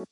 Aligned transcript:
¿Qué 0.00 0.06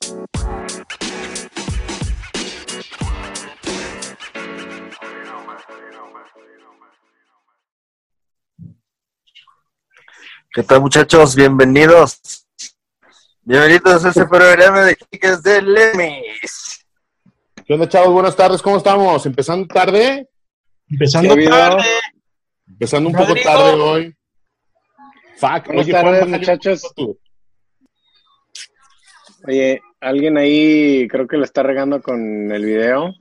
tal 10.63 10.83
muchachos? 10.83 11.35
Bienvenidos. 11.35 12.21
Bienvenidos 13.43 14.05
a 14.05 14.09
este 14.11 14.27
programa 14.27 14.85
de 14.85 14.97
Chicas 14.97 15.43
de 15.43 15.63
Lemis. 15.63 16.87
¿Qué 17.67 17.73
onda, 17.73 17.89
chavos? 17.89 18.13
Buenas 18.13 18.37
tardes, 18.37 18.61
¿cómo 18.61 18.77
estamos? 18.77 19.25
¿Empezando 19.25 19.67
tarde? 19.69 20.29
Empezando 20.91 21.35
¿Qué 21.35 21.47
ha 21.47 21.51
tarde. 21.51 21.85
Empezando 22.67 23.09
un 23.09 23.17
poco 23.17 23.35
tarde 23.43 23.81
hoy. 23.81 24.17
Fuck, 25.39 25.67
Buenas 25.67 25.85
oye, 25.87 25.93
tardes, 25.93 26.29
muchachos. 26.29 26.93
tú. 26.95 27.19
Oye, 29.49 29.81
alguien 30.01 30.37
ahí 30.37 31.09
creo 31.09 31.27
que 31.27 31.39
lo 31.39 31.45
está 31.45 31.63
regando 31.63 32.03
con 32.03 32.53
el 32.53 32.65
video, 32.67 33.15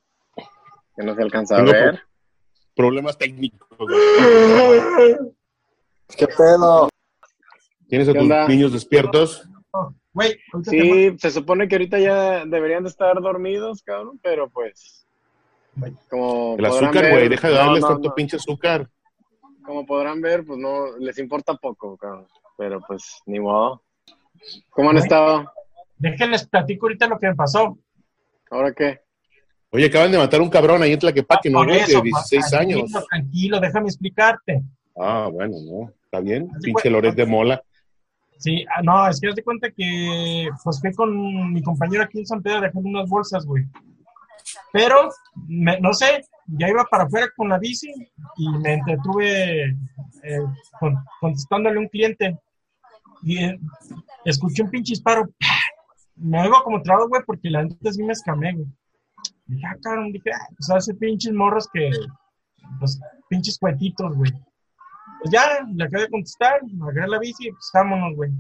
que 0.96 1.04
no 1.04 1.16
se 1.16 1.22
alcanza 1.22 1.56
a 1.56 1.58
Tengo 1.60 1.72
ver. 1.72 2.02
Problemas 2.76 3.18
técnicos. 3.18 3.66
güey. 3.80 5.16
¿Qué 6.18 6.28
pedo? 6.28 6.90
¿Tienes 7.88 8.10
a 8.10 8.12
¿Qué 8.12 8.20
tus 8.20 8.24
onda? 8.24 8.46
niños 8.48 8.74
despiertos? 8.74 9.48
Sí, 10.64 11.16
se 11.18 11.32
supone 11.32 11.70
que 11.70 11.76
ahorita 11.76 11.98
ya 12.00 12.44
deberían 12.46 12.84
de 12.84 12.90
estar 12.90 13.22
dormidos, 13.22 13.82
cabrón, 13.84 14.20
pero 14.22 14.50
pues... 14.50 15.06
Como 16.10 16.56
El 16.58 16.66
azúcar, 16.66 17.04
ver- 17.04 17.12
güey, 17.14 17.30
deja 17.30 17.48
de 17.48 17.54
no, 17.54 17.60
darles 17.60 17.82
no, 17.84 17.88
tanto 17.88 18.10
no. 18.10 18.16
pinche 18.16 18.36
azúcar. 18.36 18.90
Como 19.64 19.86
podrán 19.86 20.20
ver, 20.20 20.44
pues 20.46 20.60
no, 20.60 20.98
les 20.98 21.18
importa 21.20 21.54
poco, 21.56 21.96
cabrón. 21.96 22.28
Pero 22.58 22.82
pues, 22.86 23.22
ni 23.28 23.40
modo. 23.40 23.82
¿Cómo 24.72 24.90
han 24.90 24.98
estado? 24.98 25.50
Déjenles 25.98 26.48
platico 26.48 26.86
ahorita 26.86 27.08
lo 27.08 27.18
que 27.20 27.28
me 27.28 27.36
pasó. 27.36 27.78
¿Ahora 28.52 28.72
qué? 28.74 29.00
Oye, 29.72 29.88
acaban 29.88 30.12
de 30.12 30.18
matar 30.18 30.40
a 30.40 30.44
un 30.44 30.50
cabrón 30.50 30.82
ahí 30.82 30.94
en 30.94 31.00
Tlaquepaque, 31.00 31.50
¿no? 31.50 31.60
De 31.66 32.02
16 32.02 32.54
años. 32.54 32.80
Tranquilo, 32.92 33.06
tranquilo, 33.10 33.60
déjame 33.60 33.88
explicarte. 33.88 34.64
Ah, 34.96 35.30
bueno, 35.32 35.56
no. 35.66 35.92
Está 36.06 36.20
bien. 36.22 36.50
Pinche 36.64 36.90
Loret 36.90 37.16
de 37.16 37.26
Mola. 37.26 37.62
Sí, 38.38 38.64
ah, 38.76 38.82
no, 38.84 39.08
es 39.10 39.20
que 39.20 39.28
haz 39.30 39.36
de 39.36 39.44
cuenta 39.44 39.70
que 39.72 40.48
pues 40.64 40.80
fui 40.80 40.94
con 40.94 41.52
mi 41.54 41.62
compañero 41.62 42.04
aquí 42.04 42.20
en 42.20 42.28
San 42.28 42.42
Pedro 42.42 42.60
a 42.60 42.62
dejar 42.62 42.82
unas 42.84 43.10
bolsas, 43.10 43.46
güey. 43.46 43.66
Pero, 44.72 45.10
me- 45.48 45.80
no 45.82 45.92
sé, 45.94 46.24
ya 46.46 46.70
iba 46.70 46.86
para 46.86 47.04
afuera 47.04 47.28
con 47.36 47.50
la 47.50 47.58
bici 47.58 47.92
y 48.38 48.50
me 48.60 48.76
entretuve 48.76 49.64
eh, 50.24 50.40
con- 50.80 50.96
contestándole 51.20 51.78
a 51.78 51.82
un 51.82 51.88
cliente. 51.90 52.38
Y 53.24 53.44
eh, 53.44 53.60
escuché 54.24 54.62
un 54.64 54.70
pinche 54.70 54.92
disparo. 54.92 55.28
Me 56.18 56.42
oigo 56.42 56.64
como 56.64 56.82
trabo, 56.82 57.08
güey, 57.08 57.22
porque 57.26 57.50
la 57.50 57.64
neta 57.64 57.92
sí 57.92 58.04
me 58.04 58.14
escamé, 58.14 58.54
güey. 58.54 58.68
Dije, 59.46 59.66
ah, 59.66 59.78
cabrón, 59.82 60.12
dije, 60.12 60.32
ah, 60.34 60.48
pues 60.58 60.70
hace 60.70 60.94
pinches 60.94 61.34
morros 61.34 61.70
que, 61.72 61.90
pues, 62.80 63.00
pinches 63.30 63.58
cuetitos, 63.58 64.16
güey. 64.16 64.32
Pues 65.22 65.32
ya, 65.32 65.42
le 65.74 65.84
acabé 65.84 66.04
de 66.04 66.10
contestar, 66.10 66.60
agarré 66.82 67.08
la 67.08 67.20
bici 67.20 67.48
y 67.48 67.52
pues 67.52 67.70
vámonos, 67.74 68.16
güey. 68.16 68.32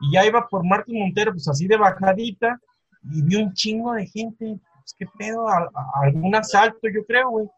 Y 0.00 0.12
ya 0.12 0.26
iba 0.26 0.46
por 0.46 0.64
Marcos 0.64 0.94
Montero, 0.94 1.32
pues 1.32 1.48
así 1.48 1.66
de 1.66 1.76
bajadita, 1.76 2.58
y 3.02 3.22
vi 3.22 3.36
un 3.36 3.52
chingo 3.52 3.92
de 3.92 4.06
gente. 4.06 4.58
Pues 4.74 4.94
qué 4.98 5.06
pedo, 5.18 5.46
algún 5.94 6.34
asalto, 6.34 6.88
yo 6.88 7.04
creo, 7.06 7.30
güey. 7.30 7.48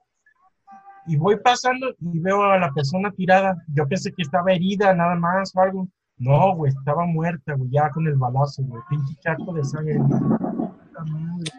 Y 1.06 1.16
voy 1.16 1.36
pasando 1.40 1.94
y 1.98 2.18
veo 2.18 2.42
a 2.42 2.58
la 2.58 2.72
persona 2.72 3.10
tirada. 3.12 3.56
Yo 3.68 3.86
pensé 3.86 4.12
que 4.12 4.22
estaba 4.22 4.52
herida, 4.52 4.94
nada 4.94 5.14
más 5.14 5.54
o 5.54 5.60
algo. 5.60 5.88
No, 6.18 6.54
güey, 6.56 6.72
estaba 6.72 7.06
muerta, 7.06 7.54
güey, 7.54 7.70
ya 7.70 7.90
con 7.90 8.06
el 8.06 8.16
balazo, 8.16 8.62
güey. 8.64 8.82
Pinche 8.90 9.14
charco 9.20 9.52
de 9.52 9.64
sangre. 9.64 9.98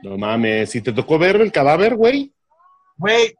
No 0.03 0.17
mames. 0.17 0.69
Si 0.71 0.81
te 0.81 0.91
tocó 0.91 1.17
ver 1.17 1.37
el 1.37 1.51
cadáver, 1.51 1.95
güey. 1.95 2.33
Güey, 2.97 3.33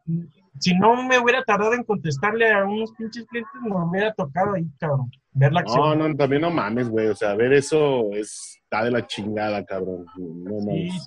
si 0.60 0.74
no 0.78 1.04
me 1.04 1.20
hubiera 1.20 1.44
tardado 1.44 1.74
en 1.74 1.84
contestarle 1.84 2.50
a 2.52 2.64
unos 2.66 2.92
pinches 2.94 3.26
clientes, 3.28 3.52
me 3.62 3.76
hubiera 3.76 4.14
tocado 4.14 4.54
ahí, 4.54 4.66
cabrón. 4.80 5.12
Ver 5.34 5.52
la 5.52 5.62
No, 5.62 5.68
acción. 5.68 6.00
no, 6.12 6.16
también 6.16 6.42
no 6.42 6.50
mames, 6.52 6.90
güey. 6.90 7.08
O 7.08 7.16
sea, 7.16 7.36
ver 7.36 7.52
eso 7.54 8.12
es, 8.14 8.58
está 8.64 8.84
de 8.86 8.92
la 8.92 9.06
chingada, 9.06 9.64
cabrón. 9.66 10.06
No 10.18 10.60
Sí, 10.60 10.66
mames. 10.66 10.94
sí, 10.94 11.00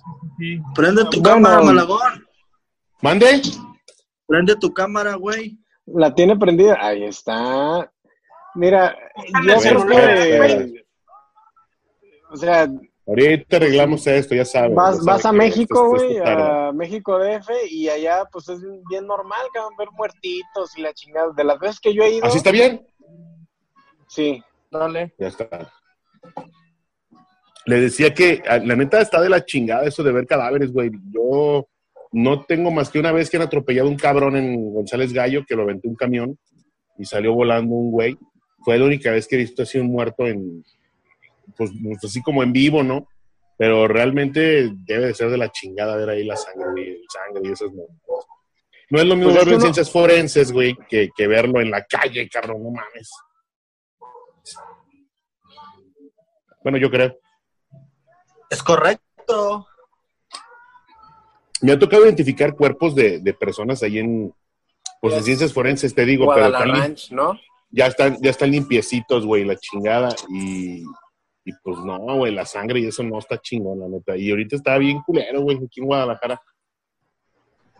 sí. 0.57 0.61
Prende 0.75 1.03
tu 1.05 1.21
Bueno. 1.21 1.23
cámara, 1.47 1.61
Malagón. 1.63 2.25
¿Mande? 3.01 3.41
Prende 4.27 4.55
tu 4.55 4.71
cámara, 4.73 5.15
güey. 5.15 5.57
¿La 5.87 6.13
tiene 6.13 6.37
prendida? 6.37 6.77
Ahí 6.79 7.03
está. 7.03 7.91
Mira, 8.55 8.95
yo 9.45 9.59
creo 9.59 9.87
que... 9.87 10.83
O 12.31 12.35
sea, 12.35 12.67
Ahorita 13.05 13.57
arreglamos 13.57 14.07
esto, 14.07 14.33
ya 14.33 14.45
sabes. 14.45 14.75
Vas, 14.75 14.99
ya 14.99 15.11
vas 15.11 15.21
sabes 15.21 15.25
a 15.25 15.31
que 15.31 15.37
México, 15.37 15.89
güey, 15.89 16.17
a 16.23 16.71
México 16.73 17.19
DF, 17.19 17.49
y 17.69 17.89
allá, 17.89 18.23
pues 18.31 18.47
es 18.47 18.61
bien 18.89 19.05
normal, 19.05 19.41
cabrón, 19.53 19.73
ver 19.77 19.89
muertitos 19.91 20.77
y 20.77 20.81
la 20.81 20.93
chingada. 20.93 21.31
De 21.35 21.43
las 21.43 21.59
veces 21.59 21.79
que 21.81 21.93
yo 21.93 22.03
he 22.03 22.11
ido, 22.15 22.25
¿Así 22.25 22.37
está 22.37 22.51
bien? 22.51 22.85
sí. 24.07 24.41
Dale. 24.71 25.13
Ya 25.19 25.27
está. 25.27 25.69
Le 27.65 27.79
decía 27.81 28.13
que 28.13 28.41
a- 28.47 28.57
la 28.57 28.75
neta 28.75 28.99
está 29.01 29.21
de 29.21 29.29
la 29.29 29.45
chingada 29.45 29.85
eso 29.85 30.01
de 30.01 30.11
ver 30.11 30.25
cadáveres, 30.25 30.71
güey. 30.71 30.89
Yo 31.11 31.67
no 32.11 32.43
tengo 32.45 32.71
más 32.71 32.89
que 32.89 32.99
una 32.99 33.11
vez 33.11 33.29
que 33.29 33.37
han 33.37 33.43
atropellado 33.43 33.87
un 33.89 33.97
cabrón 33.97 34.35
en 34.35 34.73
González 34.73 35.13
Gallo, 35.13 35.43
que 35.47 35.55
lo 35.55 35.63
aventó 35.63 35.87
un 35.89 35.95
camión 35.95 36.39
y 36.97 37.05
salió 37.05 37.33
volando 37.33 37.75
un 37.75 37.91
güey. 37.91 38.17
Fue 38.63 38.77
la 38.77 38.85
única 38.85 39.11
vez 39.11 39.27
que 39.27 39.35
he 39.35 39.39
visto 39.39 39.63
así 39.63 39.77
un 39.77 39.87
muerto 39.87 40.25
en, 40.27 40.63
pues, 41.57 41.71
pues, 41.83 42.03
así 42.03 42.21
como 42.21 42.43
en 42.43 42.53
vivo, 42.53 42.83
¿no? 42.83 43.07
Pero 43.57 43.87
realmente 43.87 44.71
debe 44.85 45.07
de 45.07 45.13
ser 45.13 45.29
de 45.29 45.37
la 45.37 45.51
chingada 45.51 45.95
ver 45.95 46.09
ahí 46.09 46.23
la 46.23 46.35
sangre, 46.35 46.71
güey, 46.71 46.89
el 46.89 47.05
sangre 47.09 47.49
y 47.49 47.51
esas 47.51 47.69
mamadas. 47.69 48.25
No 48.89 48.99
es 48.99 49.05
lo 49.05 49.15
mismo 49.15 49.31
Pues 49.31 49.41
es 49.41 49.45
verlo 49.45 49.55
en 49.55 49.61
ciencias 49.61 49.91
forenses, 49.91 50.51
güey, 50.51 50.75
que, 50.87 51.09
que 51.15 51.27
verlo 51.27 51.61
en 51.61 51.71
la 51.71 51.83
calle, 51.83 52.29
cabrón, 52.29 52.63
no 52.63 52.71
mames. 52.71 53.11
Bueno, 56.63 56.77
yo 56.77 56.89
creo. 56.89 57.17
Es 58.49 58.61
correcto. 58.61 59.67
Me 61.61 61.71
ha 61.71 61.79
tocado 61.79 62.05
identificar 62.05 62.55
cuerpos 62.55 62.93
de, 62.93 63.19
de 63.19 63.33
personas 63.33 63.81
ahí 63.83 63.99
en, 63.99 64.33
pues, 65.01 65.15
en 65.15 65.23
ciencias 65.23 65.53
forenses, 65.53 65.95
te 65.95 66.05
digo, 66.05 66.25
pero 66.33 66.49
Guadalajara, 66.49 66.93
¿no? 67.11 67.39
Ya 67.75 67.87
están, 67.87 68.17
ya 68.21 68.29
están 68.29 68.51
limpiecitos, 68.51 69.25
güey, 69.25 69.43
la 69.43 69.55
chingada. 69.57 70.09
Y, 70.29 70.83
y 71.45 71.51
pues 71.63 71.79
no, 71.79 71.97
güey, 72.17 72.33
la 72.33 72.45
sangre 72.45 72.79
y 72.79 72.85
eso 72.85 73.03
no 73.03 73.17
está 73.19 73.37
chingón, 73.39 73.79
la 73.79 73.87
neta. 73.89 74.15
Y 74.15 74.29
ahorita 74.29 74.55
está 74.55 74.77
bien 74.77 75.01
culero, 75.01 75.41
güey, 75.41 75.57
aquí 75.57 75.81
en 75.81 75.87
Guadalajara. 75.87 76.39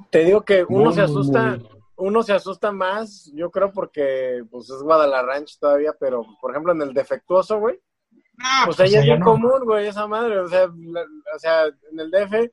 Te 0.09 0.25
digo 0.25 0.41
que 0.41 0.63
uno 0.63 0.85
Muy, 0.85 0.93
se 0.93 1.01
asusta, 1.01 1.57
muy- 1.57 1.69
uno 1.95 2.23
se 2.23 2.33
asusta 2.33 2.71
más, 2.71 3.31
yo 3.35 3.51
creo 3.51 3.71
porque, 3.71 4.43
pues, 4.49 4.69
es 4.69 4.81
Guadalajara 4.81 5.43
todavía, 5.59 5.93
pero, 5.99 6.25
por 6.41 6.51
ejemplo, 6.51 6.73
en 6.73 6.81
el 6.81 6.93
defectuoso, 6.93 7.59
güey, 7.59 7.79
Ah, 8.43 8.63
pues 8.65 8.79
ahí 8.79 8.95
es 8.95 9.03
bien 9.03 9.19
no. 9.19 9.25
común, 9.25 9.63
güey, 9.63 9.87
esa 9.87 10.07
madre, 10.07 10.39
o 10.39 10.47
sea, 10.47 10.67
la- 10.67 11.05
o 11.35 11.39
sea, 11.39 11.65
en 11.67 11.99
el 11.99 12.09
DF, 12.09 12.51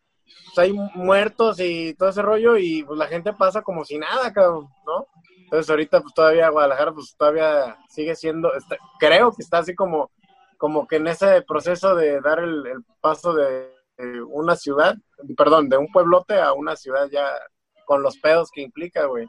pues 0.55 0.59
hay 0.59 0.73
muertos 0.95 1.59
y 1.59 1.95
todo 1.95 2.11
ese 2.11 2.21
rollo 2.23 2.57
y 2.59 2.85
pues 2.85 2.99
la 2.99 3.07
gente 3.07 3.33
pasa 3.33 3.63
como 3.63 3.85
si 3.85 3.97
nada, 3.99 4.31
cabrón, 4.33 4.69
¿no? 4.87 5.07
Entonces 5.51 5.69
ahorita 5.69 6.01
pues 6.01 6.15
todavía 6.15 6.49
Guadalajara 6.49 6.93
pues 6.93 7.15
todavía 7.17 7.77
sigue 7.89 8.15
siendo, 8.15 8.55
está- 8.55 8.77
creo 9.01 9.33
que 9.33 9.43
está 9.43 9.59
así 9.59 9.75
como, 9.75 10.13
como 10.57 10.87
que 10.87 10.97
en 10.97 11.09
ese 11.09 11.43
proceso 11.43 11.97
de 11.97 12.21
dar 12.21 12.39
el, 12.39 12.65
el 12.67 12.85
paso 13.01 13.35
de, 13.35 13.69
de 13.99 14.23
una 14.23 14.55
ciudad, 14.55 14.95
perdón, 15.37 15.69
de 15.69 15.77
un 15.77 15.89
pueblote 15.91 16.41
a 16.41 16.53
una 16.53 16.77
ciudad 16.77 17.09
ya 17.11 17.29
con 17.85 18.03
los 18.03 18.17
pedos 18.19 18.51
que 18.53 18.63
implica, 18.63 19.07
güey. 19.07 19.27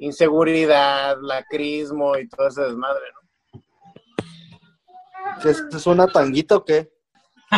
Inseguridad, 0.00 1.16
lacrismo 1.20 2.16
y 2.18 2.28
todo 2.28 2.48
ese 2.48 2.62
desmadre, 2.62 3.04
¿no? 3.14 3.60
¿Qué 5.42 5.50
es, 5.50 5.62
es 5.72 5.86
una 5.86 6.08
tanguita 6.08 6.56
o 6.56 6.64
qué? 6.64 6.90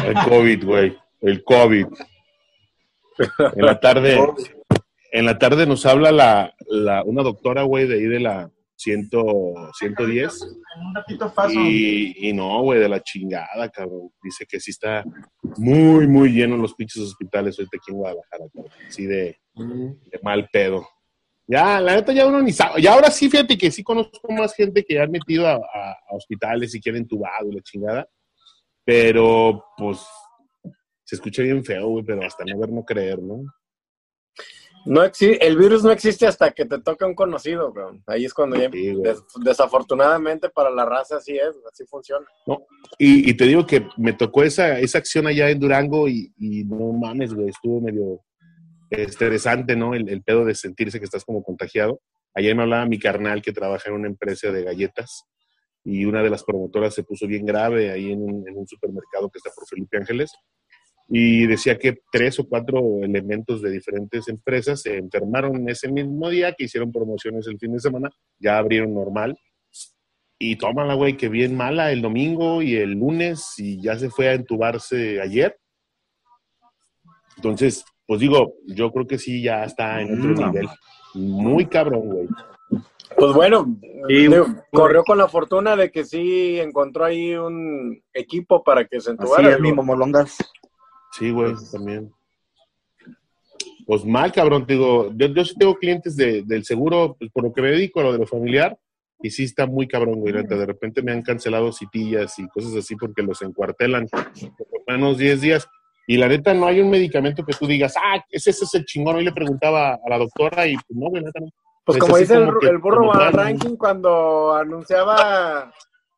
El 0.05 0.15
COVID, 0.29 0.65
güey, 0.67 0.99
el 1.23 1.43
COVID. 1.45 1.87
En 3.55 3.65
la 3.67 3.79
tarde, 3.81 4.19
en 5.13 5.27
la 5.27 5.39
tarde 5.39 5.67
nos 5.67 5.87
habla 5.87 6.11
la, 6.11 6.55
la, 6.67 7.05
una 7.05 7.23
doctora, 7.23 7.63
güey, 7.63 7.87
de 7.87 7.95
ahí 7.97 8.07
de 8.07 8.21
la 8.21 8.51
100, 8.77 9.11
110. 9.79 10.43
En 10.43 10.87
un 10.87 10.95
ratito 10.95 11.33
paso. 11.33 11.53
Y, 11.55 12.17
y 12.19 12.33
no, 12.33 12.63
güey, 12.63 12.81
de 12.81 12.89
la 12.89 13.01
chingada, 13.03 13.69
cabrón. 13.71 14.11
Dice 14.23 14.45
que 14.49 14.59
sí 14.59 14.71
está 14.73 15.05
muy, 15.57 16.09
muy 16.09 16.31
lleno 16.33 16.57
los 16.57 16.75
pinches 16.75 17.03
hospitales 17.03 17.57
ahorita 17.59 17.77
aquí 17.77 17.91
en 17.93 17.97
Guadalajara, 17.99 18.45
cabrón. 18.53 18.73
Así 18.89 19.07
de, 19.07 19.39
de 19.55 20.21
mal 20.23 20.49
pedo. 20.53 20.85
Ya, 21.47 21.81
la 21.81 21.97
neta 21.97 22.13
ya 22.13 22.27
uno 22.27 22.41
ni 22.41 22.53
sabe. 22.53 22.81
Y 22.81 22.87
ahora 22.87 23.11
sí, 23.11 23.29
fíjate 23.29 23.59
que 23.59 23.71
sí 23.71 23.83
conozco 23.85 24.33
más 24.33 24.55
gente 24.55 24.83
que 24.85 24.99
han 24.99 25.11
metido 25.11 25.47
a, 25.47 25.55
a- 25.55 25.59
a 26.09 26.17
hospitales 26.17 26.75
y 26.75 26.81
que 26.81 26.91
han 26.91 26.97
entubado 26.97 27.51
y 27.51 27.55
la 27.57 27.61
chingada. 27.63 28.09
Pero, 28.85 29.65
pues, 29.77 29.99
se 31.05 31.17
escucha 31.17 31.43
bien 31.43 31.65
feo, 31.65 31.89
güey, 31.89 32.05
pero 32.05 32.25
hasta 32.25 32.45
no 32.45 32.59
ver, 32.59 32.71
no 32.71 32.85
creer, 32.85 33.21
¿no? 33.21 33.45
No 34.85 35.05
exi- 35.05 35.39
el 35.41 35.57
virus 35.57 35.85
no 35.85 35.93
existe 35.93 36.27
hasta 36.27 36.51
que 36.51 36.65
te 36.65 36.79
toca 36.81 37.07
un 37.07 37.15
conocido, 37.15 37.73
cabrón. 37.73 38.03
Ahí 38.07 38.25
es 38.25 38.35
cuando 38.35 38.57
ya, 38.57 38.71
Sí, 38.71 38.93
güey. 38.93 39.03
des- 39.03 39.23
desafortunadamente 39.45 40.49
para 40.51 40.71
la 40.71 40.85
raza 40.85 41.19
así 41.19 41.37
es, 41.37 41.57
así 41.71 41.85
funciona. 41.87 42.27
Y, 42.99 43.31
y 43.31 43.35
te 43.35 43.45
digo 43.45 43.67
que 43.67 43.87
me 43.97 44.13
tocó 44.13 44.43
esa, 44.43 44.79
esa 44.81 44.99
acción 44.99 45.27
allá 45.27 45.49
en 45.51 45.61
Durango 45.61 46.09
y, 46.09 46.33
y 46.37 46.65
no 46.65 46.93
mames, 46.93 47.33
güey, 47.33 47.49
estuvo 47.49 47.81
medio 47.81 48.21
estresante, 48.91 49.77
¿no? 49.77 49.95
El, 49.95 50.09
el 50.09 50.23
pedo 50.23 50.45
de 50.45 50.55
sentirse 50.55 50.99
que 50.99 51.05
estás 51.05 51.25
como 51.25 51.43
contagiado. 51.43 52.01
Ayer 52.35 52.55
me 52.57 52.63
hablaba 52.63 52.87
mi 52.87 52.99
carnal 52.99 53.43
que 53.43 53.53
trabaja 53.53 53.89
en 53.89 53.95
una 53.97 54.09
empresa 54.09 54.51
de 54.51 54.65
galletas 54.65 55.25
y 55.85 56.05
una 56.05 56.23
de 56.23 56.31
las 56.31 56.45
promotoras 56.45 56.95
se 56.95 57.03
puso 57.05 57.27
bien 57.27 57.45
grave 57.45 57.91
ahí 57.91 58.13
en 58.13 58.23
un, 58.23 58.49
en 58.49 58.57
un 58.57 58.67
supermercado 58.67 59.29
que 59.31 59.39
está 59.39 59.51
por 59.55 59.67
Felipe 59.67 59.97
Ángeles 59.97 60.33
y 61.15 61.47
decía 61.47 61.77
que 61.79 61.99
tres 62.11 62.39
o 62.41 62.49
cuatro 62.49 62.81
elementos 63.03 63.61
de 63.61 63.71
diferentes 63.71 64.29
empresas 64.29 64.81
se 64.81 64.97
enfermaron 64.97 65.69
ese 65.69 65.93
mismo 65.93 66.31
día 66.31 66.55
que 66.55 66.65
hicieron 66.65 66.91
promociones 66.91 67.47
el 67.49 67.59
fin 67.59 67.75
de 67.75 67.81
semana, 67.81 68.09
ya 68.39 68.57
abrieron 68.57 68.95
normal 68.95 69.37
y 70.39 70.57
tómala, 70.57 70.95
güey, 70.95 71.19
que 71.19 71.29
bien 71.29 71.55
mala 71.55 71.93
el 71.93 72.01
domingo 72.01 72.63
y 72.63 72.77
el 72.77 72.93
lunes 72.93 73.53
y 73.59 73.79
ya 73.83 73.99
se 73.99 74.09
fue 74.09 74.31
a 74.31 74.33
entubarse 74.33 75.21
ayer. 75.21 75.59
Entonces, 77.37 77.85
pues 78.07 78.21
digo, 78.21 78.55
yo 78.67 78.91
creo 78.91 79.07
que 79.07 79.19
sí 79.19 79.43
ya 79.43 79.65
está 79.65 80.01
en 80.01 80.19
otro 80.19 80.31
Mm. 80.31 80.47
nivel. 80.51 80.69
Muy 81.15 81.67
cabrón, 81.67 82.09
güey. 82.09 82.29
Pues 83.17 83.35
bueno, 83.35 83.67
Sí, 84.09 84.15
digo, 84.15 84.47
corrió 84.73 85.05
con 85.05 85.19
la 85.19 85.29
fortuna 85.29 85.77
de 85.77 85.91
que 85.91 86.05
sí 86.05 86.59
encontró 86.59 87.05
ahí 87.05 87.35
un 87.35 88.03
equipo 88.15 88.65
para 88.65 88.87
que 88.87 88.99
se 89.01 89.11
Así 89.11 89.19
entubara. 89.21 89.51
es 89.53 89.61
mi 89.61 89.73
momolongas. 89.73 90.39
Sí, 91.13 91.31
güey, 91.31 91.55
también. 91.71 92.11
Pues 93.87 94.05
mal, 94.05 94.33
cabrón, 94.33 94.67
te 94.67 94.75
digo, 94.75 95.11
yo, 95.15 95.27
yo 95.27 95.45
sí 95.45 95.55
tengo 95.59 95.75
clientes 95.77 96.17
de- 96.17 96.43
del 96.43 96.65
seguro, 96.65 97.17
pues, 97.19 97.31
por 97.33 97.45
lo 97.45 97.53
que 97.53 97.63
me 97.63 97.71
dedico 97.71 98.01
a 98.01 98.05
lo 98.05 98.13
de 98.13 98.19
lo 98.19 98.27
familiar, 98.27 98.79
y 99.21 99.31
sí 99.31 99.45
está 99.45 99.67
muy 99.67 99.87
cabrón, 99.87 100.21
güey. 100.21 100.33
neta, 100.33 100.57
De 100.57 100.67
repente 100.67 101.03
me 101.03 101.13
han 101.13 101.23
cancelado 101.23 101.73
citillas 101.73 102.39
y 102.39 102.49
cosas 102.49 102.75
así 102.77 102.97
porque 102.97 103.23
los 103.23 103.41
encuartelan 103.43 104.09
por 104.09 104.67
lo 104.73 104.83
menos 104.87 105.19
10 105.19 105.41
días. 105.41 105.69
Y 106.09 106.17
la 106.17 106.27
neta, 106.29 106.53
no 106.55 106.67
hay 106.67 106.81
un 106.81 106.91
medicamento 106.91 107.45
que 107.45 107.53
tú 107.53 107.67
digas, 107.67 107.95
ah, 107.97 108.21
ese, 108.31 108.51
ese 108.51 108.65
es 108.65 108.75
el 108.75 108.85
chingón. 108.85 109.17
Hoy 109.17 109.25
le 109.25 109.33
preguntaba 109.33 109.95
a 109.95 110.09
la 110.11 110.19
doctora 110.19 110.67
y 110.67 110.75
pues 110.75 110.87
no, 110.99 111.09
güey, 111.11 111.23
neta, 111.23 111.39
no. 111.41 111.47
Pues 111.85 111.97
Es 111.99 112.01
como 112.05 112.17
dice 112.17 112.35
el, 112.35 112.47
como 112.47 112.61
el 112.63 112.79
burro 112.79 113.13
tal, 113.13 113.33
ranking 113.33 113.77
cuando 113.77 114.55
anunciaba 114.55 115.73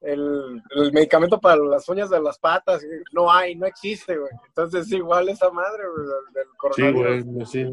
el, 0.06 0.62
el 0.76 0.92
medicamento 0.92 1.40
para 1.40 1.56
las 1.56 1.88
uñas 1.88 2.10
de 2.10 2.20
las 2.20 2.38
patas, 2.38 2.82
no 3.12 3.30
hay, 3.32 3.54
no 3.56 3.66
existe, 3.66 4.16
güey. 4.16 4.30
Entonces 4.48 4.90
igual 4.92 5.28
esa 5.28 5.50
madre, 5.50 5.82
güey, 5.94 6.06
del, 6.06 6.34
del 6.34 6.44
Sí, 6.44 6.56
coronavirus. 6.56 7.24
güey, 7.24 7.46
sí. 7.46 7.64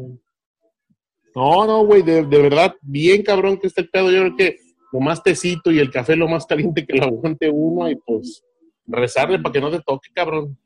No, 1.34 1.66
no, 1.66 1.84
güey, 1.84 2.02
de, 2.02 2.24
de 2.24 2.42
verdad, 2.42 2.74
bien 2.82 3.22
cabrón 3.22 3.58
que 3.58 3.66
está 3.66 3.80
el 3.80 3.88
pedo. 3.90 4.10
Yo 4.10 4.20
creo 4.20 4.36
que 4.36 4.56
lo 4.92 5.00
más 5.00 5.22
tecito 5.22 5.70
y 5.70 5.78
el 5.78 5.90
café 5.90 6.14
lo 6.16 6.28
más 6.28 6.44
caliente 6.46 6.84
que 6.86 6.96
lo 6.98 7.04
aguante 7.04 7.48
uno 7.50 7.88
y 7.88 7.96
pues 7.96 8.44
rezarle 8.86 9.38
para 9.38 9.52
que 9.52 9.60
no 9.60 9.70
te 9.70 9.80
toque, 9.80 10.08
cabrón. 10.14 10.58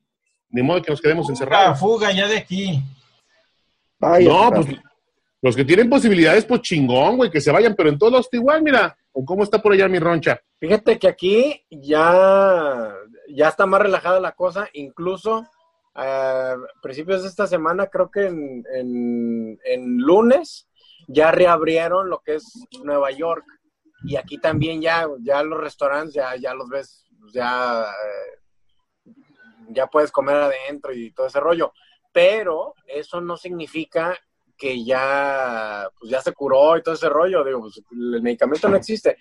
Ni 0.49 0.63
modo 0.63 0.83
que 0.83 0.91
nos 0.91 1.01
quedemos 1.01 1.29
encerrados. 1.31 1.79
fuga 1.79 2.13
ya 2.13 2.27
de 2.27 2.39
aquí. 2.39 2.81
Ay, 4.01 4.25
No, 4.27 4.51
pues 4.51 4.67
los 5.43 5.55
que 5.55 5.65
tienen 5.65 5.89
posibilidades, 5.89 6.45
pues 6.45 6.63
chingón, 6.63 7.17
güey, 7.19 7.31
que 7.31 7.41
se 7.41 7.53
vayan, 7.53 7.75
pero 7.77 7.89
en 7.89 7.99
todos 7.99 8.13
los 8.13 8.29
igual, 8.33 8.63
mira, 8.63 8.97
¿o 9.19 9.25
cómo 9.25 9.43
está 9.45 9.63
por 9.63 9.73
allá 9.73 9.89
mi 9.89 9.99
roncha? 9.99 10.41
Fíjate 10.61 10.99
que 10.99 11.09
aquí 11.09 11.65
ya, 11.71 12.95
ya 13.29 13.49
está 13.49 13.65
más 13.65 13.81
relajada 13.81 14.21
la 14.21 14.33
cosa, 14.33 14.69
incluso 14.75 15.47
a 15.95 16.55
principios 16.83 17.23
de 17.23 17.29
esta 17.29 17.47
semana, 17.47 17.87
creo 17.87 18.11
que 18.11 18.27
en, 18.27 18.63
en- 18.75 19.59
en 19.65 19.97
lunes, 19.99 20.69
ya 21.09 21.31
reabrieron 21.31 22.11
lo 22.11 22.19
que 22.21 22.35
es 22.35 22.45
Nueva 22.85 23.11
York. 23.11 23.45
Y 24.05 24.17
aquí 24.17 24.37
también 24.39 24.83
ya, 24.83 25.09
ya 25.21 25.43
los 25.43 25.59
restaurantes, 25.59 26.13
ya, 26.15 26.37
ya 26.37 26.53
los 26.53 26.69
ves, 26.69 27.07
ya, 27.33 27.83
eh, 27.85 29.13
ya 29.71 29.87
puedes 29.87 30.13
comer 30.13 30.37
adentro 30.37 30.93
y 30.93 31.13
todo 31.13 31.27
ese 31.27 31.41
rollo. 31.41 31.73
Pero 32.13 32.75
eso 32.87 33.21
no 33.23 33.37
significa 33.39 34.15
que 34.57 34.85
ya, 34.85 35.89
pues 35.99 36.11
ya 36.11 36.21
se 36.21 36.33
curó 36.33 36.77
y 36.77 36.83
todo 36.83 36.95
ese 36.95 37.09
rollo. 37.09 37.45
Digo, 37.45 37.61
pues, 37.61 37.83
el 37.93 38.23
medicamento 38.23 38.69
no 38.69 38.77
existe 38.77 39.17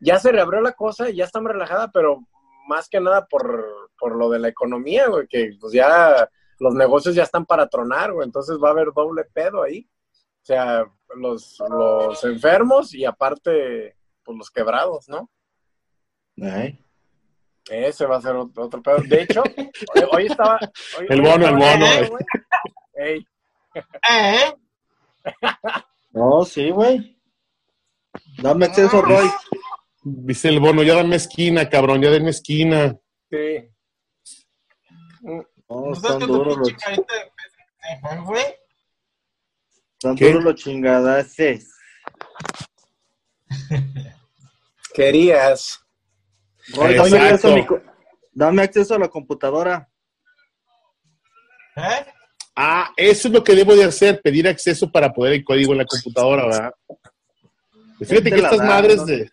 ya 0.00 0.18
se 0.18 0.30
reabrió 0.32 0.60
la 0.60 0.72
cosa 0.72 1.08
y 1.08 1.16
ya 1.16 1.24
está 1.24 1.40
más 1.40 1.52
relajada, 1.54 1.90
pero 1.90 2.20
más 2.68 2.90
que 2.90 3.00
nada 3.00 3.24
por, 3.26 3.90
por 3.98 4.14
lo 4.16 4.28
de 4.28 4.38
la 4.38 4.48
economía, 4.48 5.06
güey, 5.08 5.26
que 5.26 5.52
pues 5.58 5.72
ya 5.72 6.28
los 6.58 6.74
negocios 6.74 7.14
ya 7.14 7.22
están 7.22 7.46
para 7.46 7.68
tronar, 7.68 8.12
güey, 8.12 8.26
entonces 8.26 8.58
va 8.62 8.68
a 8.68 8.72
haber 8.72 8.92
doble 8.92 9.24
pedo 9.32 9.62
ahí. 9.62 9.88
O 10.42 10.44
sea, 10.44 10.84
los, 11.16 11.58
los 11.70 12.22
enfermos 12.24 12.92
y 12.92 13.06
aparte, 13.06 13.96
pues 14.22 14.36
los 14.36 14.50
quebrados, 14.50 15.08
¿no? 15.08 15.30
Ay. 16.42 16.84
Ese 17.70 18.04
va 18.04 18.16
a 18.16 18.20
ser 18.20 18.36
otro, 18.36 18.64
otro 18.64 18.82
pedo. 18.82 18.98
De 19.08 19.22
hecho, 19.22 19.42
hoy, 19.94 20.02
hoy 20.12 20.26
estaba... 20.26 20.58
hoy- 20.98 21.06
El 21.08 21.20
hoy 21.20 21.30
bono, 21.30 21.46
el 21.48 21.54
bono, 21.54 21.86
eh. 21.86 22.08
güey. 22.10 22.24
Ey, 22.96 23.26
¿Eh? 23.74 24.54
No, 26.12 26.44
sí, 26.44 26.70
güey. 26.70 27.20
Dame 28.42 28.66
acceso, 28.66 29.02
Roy. 29.02 29.28
Dice 30.02 30.48
el 30.48 30.60
bono, 30.60 30.82
ya 30.82 30.94
dame 30.94 31.16
esquina, 31.16 31.68
cabrón, 31.68 32.02
ya 32.02 32.10
denme 32.10 32.30
esquina. 32.30 32.96
sí. 33.30 33.68
No, 35.22 35.42
¿No 35.86 35.92
están 35.94 36.18
duros 36.20 36.58
los, 36.58 36.68
güey? 38.26 38.44
están 39.98 40.14
duros 40.14 40.44
los 40.44 40.54
chingadaces. 40.56 41.70
Querías. 44.92 45.80
Roy, 46.74 46.94
dame 46.94 47.08
Exacto. 47.08 47.24
acceso, 47.34 47.48
a 47.48 47.54
mi 47.56 47.66
co- 47.66 47.82
dame 48.32 48.62
acceso 48.62 48.94
a 48.94 48.98
la 48.98 49.08
computadora. 49.08 49.90
¿Eh? 51.76 52.06
Ah, 52.56 52.92
eso 52.96 53.28
es 53.28 53.34
lo 53.34 53.42
que 53.42 53.54
debo 53.54 53.74
de 53.74 53.84
hacer, 53.84 54.20
pedir 54.22 54.46
acceso 54.46 54.90
para 54.90 55.12
poder 55.12 55.34
el 55.34 55.44
código 55.44 55.72
en 55.72 55.78
la 55.78 55.86
computadora, 55.86 56.46
¿verdad? 56.46 56.72
Pues 57.98 58.10
fíjate 58.10 58.30
Te 58.30 58.36
que 58.36 58.42
estas 58.42 58.58
madres 58.58 59.06
de 59.06 59.30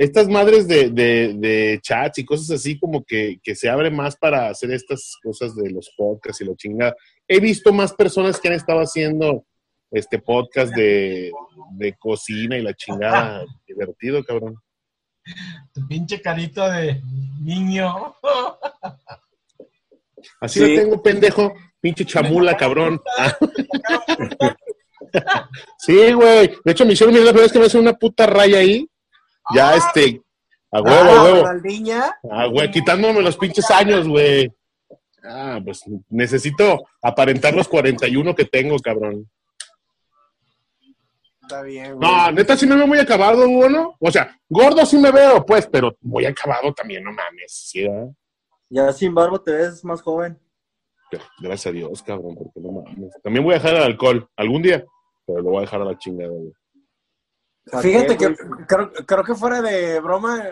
estas 0.00 0.28
madres 0.28 0.66
de, 0.66 0.88
de, 0.88 1.34
de 1.34 1.78
chats 1.82 2.18
y 2.18 2.24
cosas 2.24 2.50
así 2.52 2.78
como 2.78 3.04
que, 3.04 3.38
que 3.42 3.54
se 3.54 3.68
abre 3.68 3.90
más 3.90 4.16
para 4.16 4.48
hacer 4.48 4.70
estas 4.70 5.14
cosas 5.22 5.54
de 5.54 5.70
los 5.70 5.92
podcasts 5.94 6.40
y 6.40 6.46
lo 6.46 6.56
chingada. 6.56 6.96
He 7.28 7.38
visto 7.38 7.70
más 7.70 7.92
personas 7.92 8.40
que 8.40 8.48
han 8.48 8.54
estado 8.54 8.80
haciendo 8.80 9.44
este 9.90 10.18
podcast 10.18 10.74
de, 10.74 11.30
de 11.72 11.94
cocina 11.98 12.56
y 12.56 12.62
la 12.62 12.72
chingada. 12.72 13.44
Divertido, 13.68 14.24
cabrón. 14.24 14.56
Tu 15.74 15.86
pinche 15.86 16.22
carita 16.22 16.72
de 16.72 17.02
niño. 17.42 18.14
Así 20.40 20.60
Sí. 20.60 20.76
lo 20.76 20.82
tengo, 20.82 21.02
pendejo. 21.02 21.54
Pinche 21.80 22.04
chamula, 22.04 22.56
cabrón. 22.56 23.00
Sí, 25.78 26.12
güey. 26.12 26.54
De 26.64 26.72
hecho, 26.72 26.84
me 26.86 26.92
hicieron 26.92 27.14
la 27.14 27.20
primera 27.22 27.42
vez 27.42 27.52
que 27.52 27.58
me 27.58 27.66
hacen 27.66 27.80
una 27.80 27.94
puta 27.94 28.26
raya 28.26 28.58
ahí. 28.58 28.88
Ya, 29.54 29.70
Ah. 29.70 29.76
este, 29.76 30.20
a 30.70 30.80
huevo, 30.80 30.96
Ah, 30.96 31.00
a 31.18 31.24
huevo. 31.24 31.36
Ronaldinha. 31.46 32.14
Ah, 32.30 32.46
güey, 32.46 32.70
quitándome 32.70 33.20
los 33.22 33.36
pinches 33.36 33.68
años, 33.70 34.06
güey. 34.06 34.52
Ah, 35.24 35.58
pues 35.64 35.82
necesito 36.08 36.84
aparentar 37.02 37.54
los 37.54 37.66
41 37.68 38.34
que 38.34 38.44
tengo, 38.44 38.78
cabrón. 38.78 39.28
Está 41.42 41.62
bien, 41.62 41.96
güey. 41.96 42.08
No, 42.08 42.30
neta, 42.32 42.56
sí 42.56 42.66
me 42.66 42.76
veo 42.76 42.86
muy 42.86 42.98
acabado, 42.98 43.46
¿no? 43.68 43.96
O 43.98 44.10
sea, 44.12 44.38
gordo 44.48 44.86
sí 44.86 44.96
me 44.98 45.10
veo, 45.10 45.44
pues, 45.44 45.66
pero 45.66 45.96
muy 46.02 46.24
acabado 46.24 46.72
también, 46.72 47.02
no 47.02 47.10
mames. 47.10 47.50
Sí, 47.52 47.82
¿verdad? 47.88 48.08
Ya 48.70 48.92
sin 48.92 49.14
barba 49.14 49.42
te 49.42 49.52
ves 49.52 49.84
más 49.84 50.00
joven. 50.00 50.38
Gracias 51.40 51.66
a 51.66 51.72
Dios, 51.72 52.02
cabrón, 52.02 52.36
porque 52.36 52.60
no 52.60 52.70
mames. 52.70 53.12
También 53.22 53.44
voy 53.44 53.54
a 53.54 53.58
dejar 53.58 53.74
el 53.74 53.82
alcohol 53.82 54.28
algún 54.36 54.62
día, 54.62 54.84
pero 55.26 55.42
lo 55.42 55.50
voy 55.50 55.58
a 55.58 55.62
dejar 55.62 55.82
a 55.82 55.84
la 55.84 55.98
chingada, 55.98 56.30
güey. 56.30 56.52
¿A 57.72 57.80
Fíjate 57.80 58.16
que 58.16 58.34
creo, 58.66 58.92
creo 58.92 59.24
que 59.24 59.34
fuera 59.34 59.60
de 59.60 60.00
broma, 60.00 60.42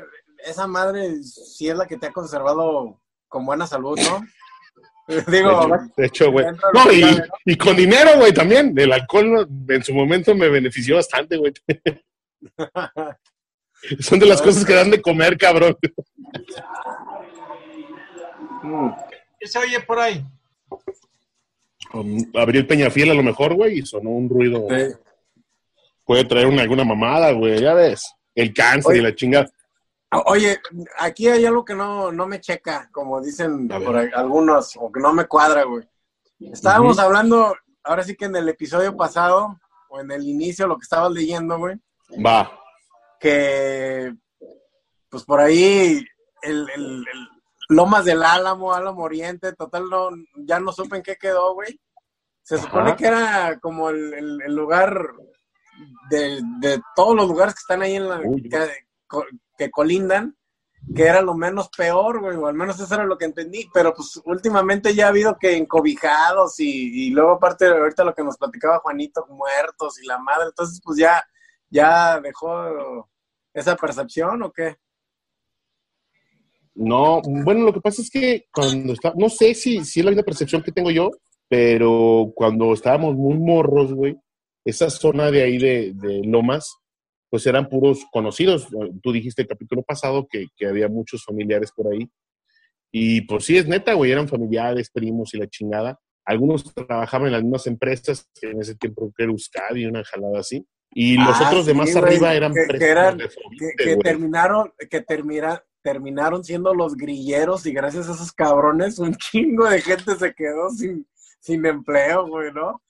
esa 0.44 0.66
madre 0.66 1.22
sí 1.22 1.68
es 1.68 1.76
la 1.76 1.86
que 1.86 1.96
te 1.96 2.08
ha 2.08 2.12
conservado 2.12 3.00
con 3.28 3.46
buena 3.46 3.66
salud, 3.66 3.98
¿no? 3.98 4.20
Digo, 5.30 5.66
De 5.96 5.96
hecho, 5.96 5.96
de 5.96 6.06
hecho, 6.06 6.32
güey. 6.32 6.46
No, 6.74 6.92
y, 6.92 7.00
¿no? 7.00 7.24
y 7.46 7.56
con 7.56 7.76
dinero, 7.76 8.10
güey, 8.16 8.34
también. 8.34 8.74
El 8.76 8.92
alcohol 8.92 9.48
en 9.68 9.82
su 9.82 9.94
momento 9.94 10.34
me 10.34 10.48
benefició 10.48 10.96
bastante, 10.96 11.38
güey. 11.38 11.54
Son 14.00 14.18
de 14.18 14.26
las 14.26 14.42
cosas 14.42 14.64
que 14.64 14.74
dan 14.74 14.90
de 14.90 15.00
comer, 15.00 15.38
cabrón. 15.38 15.78
Mm. 18.62 18.90
¿Qué 19.38 19.46
se 19.46 19.58
oye 19.58 19.80
por 19.80 19.98
ahí? 19.98 20.24
Um, 21.92 22.18
Abrí 22.34 22.58
el 22.58 22.66
Peñafiel 22.66 23.10
a 23.10 23.14
lo 23.14 23.22
mejor, 23.22 23.54
güey, 23.54 23.78
y 23.78 23.86
sonó 23.86 24.10
un 24.10 24.28
ruido. 24.28 24.66
Sí. 24.68 24.94
Puede 26.04 26.24
traer 26.24 26.46
una, 26.46 26.62
alguna 26.62 26.84
mamada, 26.84 27.32
güey, 27.32 27.60
ya 27.60 27.74
ves. 27.74 28.14
El 28.34 28.52
cáncer 28.54 28.92
Oye. 28.92 29.00
y 29.00 29.02
la 29.02 29.14
chingada. 29.14 29.50
Oye, 30.26 30.58
aquí 30.98 31.28
hay 31.28 31.44
algo 31.44 31.64
que 31.64 31.74
no, 31.74 32.10
no 32.12 32.26
me 32.26 32.40
checa, 32.40 32.88
como 32.92 33.20
dicen 33.20 33.68
por 33.68 33.94
ahí 33.96 34.08
algunos, 34.14 34.72
o 34.78 34.90
que 34.90 35.00
no 35.00 35.12
me 35.12 35.26
cuadra, 35.26 35.64
güey. 35.64 35.84
Estábamos 36.40 36.98
hablando, 36.98 37.54
ahora 37.84 38.02
sí 38.04 38.14
que 38.16 38.24
en 38.24 38.36
el 38.36 38.48
episodio 38.48 38.96
pasado, 38.96 39.58
o 39.90 40.00
en 40.00 40.10
el 40.10 40.26
inicio 40.26 40.66
lo 40.66 40.78
que 40.78 40.84
estabas 40.84 41.12
leyendo, 41.12 41.58
güey, 41.58 41.76
Va. 42.24 42.50
que 43.20 44.14
pues 45.10 45.24
por 45.24 45.40
ahí 45.40 46.02
el, 46.42 46.66
el- 46.74 47.04
el 47.12 47.28
Lomas 47.68 48.04
del 48.04 48.22
Álamo, 48.22 48.72
Álamo 48.72 49.02
Oriente, 49.02 49.52
total, 49.52 49.88
no, 49.90 50.08
ya 50.36 50.58
no 50.60 50.72
supe 50.72 50.96
en 50.96 51.02
qué 51.02 51.16
quedó, 51.16 51.54
güey. 51.54 51.78
Se 52.42 52.56
supone 52.58 52.96
que 52.96 53.06
era 53.06 53.58
como 53.60 53.90
el, 53.90 54.14
el- 54.14 54.42
el 54.42 54.54
lugar 54.54 55.12
de, 56.10 56.40
de 56.60 56.80
todos 56.96 57.14
los 57.14 57.28
lugares 57.28 57.54
que 57.54 57.60
están 57.60 57.82
ahí 57.82 57.96
en 57.96 58.08
la, 58.08 58.20
Uy. 58.24 58.48
que, 58.48 58.58
co- 59.06 59.26
que 59.56 59.70
colindan, 59.70 60.34
que 60.94 61.04
era 61.06 61.20
lo 61.20 61.34
menos 61.34 61.68
peor, 61.76 62.20
güey, 62.20 62.36
o 62.36 62.46
al 62.46 62.54
menos 62.54 62.80
eso 62.80 62.94
era 62.94 63.04
lo 63.04 63.18
que 63.18 63.26
entendí, 63.26 63.68
pero 63.74 63.92
pues 63.92 64.18
últimamente 64.24 64.94
ya 64.94 65.06
ha 65.06 65.08
habido 65.10 65.36
que 65.38 65.56
encobijados 65.56 66.58
y, 66.60 67.08
y 67.08 67.10
luego 67.10 67.32
aparte 67.32 67.66
ahorita 67.66 68.04
lo 68.04 68.14
que 68.14 68.24
nos 68.24 68.38
platicaba 68.38 68.78
Juanito, 68.78 69.26
muertos 69.28 70.00
y 70.00 70.06
la 70.06 70.18
madre, 70.18 70.46
entonces 70.46 70.80
pues 70.82 70.98
ya, 70.98 71.22
ya 71.68 72.18
dejó 72.20 73.08
esa 73.52 73.76
percepción 73.76 74.42
o 74.42 74.52
qué? 74.52 74.78
No, 76.80 77.20
bueno, 77.22 77.64
lo 77.64 77.72
que 77.72 77.80
pasa 77.80 78.02
es 78.02 78.10
que 78.10 78.46
cuando 78.52 78.92
está, 78.92 79.12
no 79.16 79.28
sé 79.28 79.54
si, 79.54 79.84
si 79.84 80.00
es 80.00 80.04
la 80.04 80.12
misma 80.12 80.22
percepción 80.22 80.62
que 80.62 80.70
tengo 80.72 80.90
yo, 80.90 81.10
pero 81.48 82.30
cuando 82.34 82.72
estábamos 82.72 83.14
muy 83.16 83.34
morros, 83.34 83.92
güey, 83.92 84.16
esa 84.64 84.88
zona 84.90 85.30
de 85.30 85.42
ahí 85.42 85.58
de, 85.58 85.92
de 85.94 86.20
Lomas, 86.24 86.76
pues 87.30 87.46
eran 87.46 87.68
puros 87.68 88.04
conocidos. 88.12 88.68
Tú 89.02 89.12
dijiste 89.12 89.42
el 89.42 89.48
capítulo 89.48 89.82
pasado 89.82 90.26
que, 90.30 90.46
que 90.56 90.66
había 90.66 90.88
muchos 90.88 91.24
familiares 91.24 91.72
por 91.74 91.92
ahí. 91.92 92.08
Y 92.92 93.22
pues 93.22 93.44
sí, 93.44 93.56
es 93.56 93.66
neta, 93.66 93.94
güey, 93.94 94.12
eran 94.12 94.28
familiares, 94.28 94.90
primos 94.90 95.34
y 95.34 95.38
la 95.38 95.48
chingada. 95.48 95.98
Algunos 96.24 96.64
trabajaban 96.74 97.26
en 97.28 97.32
las 97.32 97.42
mismas 97.42 97.66
empresas, 97.66 98.28
que 98.40 98.50
en 98.50 98.60
ese 98.60 98.76
tiempo 98.76 99.12
que 99.16 99.24
era 99.24 99.32
Euskadi, 99.32 99.86
una 99.86 100.04
jalada 100.04 100.40
así. 100.40 100.64
Y 100.90 101.16
los 101.16 101.36
Ah, 101.40 101.48
otros 101.48 101.66
de 101.66 101.74
más 101.74 101.90
güey, 101.92 102.04
arriba 102.04 102.34
eran 102.34 102.52
que- 102.54 102.78
que 102.78 102.84
eran- 102.86 103.18
que, 103.18 103.28
que 103.76 103.96
terminaron, 103.96 104.72
que 104.90 105.00
termina, 105.02 105.62
terminaron 105.82 106.44
siendo 106.44 106.74
los 106.74 106.96
grilleros 106.96 107.66
y 107.66 107.72
gracias 107.72 108.08
a 108.08 108.12
esos 108.12 108.32
cabrones 108.32 108.98
un 108.98 109.14
chingo 109.14 109.68
de 109.68 109.80
gente 109.80 110.16
se 110.16 110.34
quedó 110.34 110.70
sin, 110.70 111.06
sin 111.40 111.64
empleo, 111.66 112.26
güey, 112.26 112.52
¿no? 112.52 112.80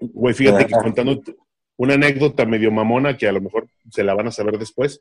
Güey, 0.00 0.34
fíjate 0.34 0.66
que 0.66 0.72
contando 0.72 1.20
una 1.76 1.94
anécdota 1.94 2.44
medio 2.46 2.70
mamona 2.70 3.16
que 3.16 3.26
a 3.28 3.32
lo 3.32 3.40
mejor 3.40 3.68
se 3.90 4.04
la 4.04 4.14
van 4.14 4.28
a 4.28 4.32
saber 4.32 4.58
después. 4.58 5.00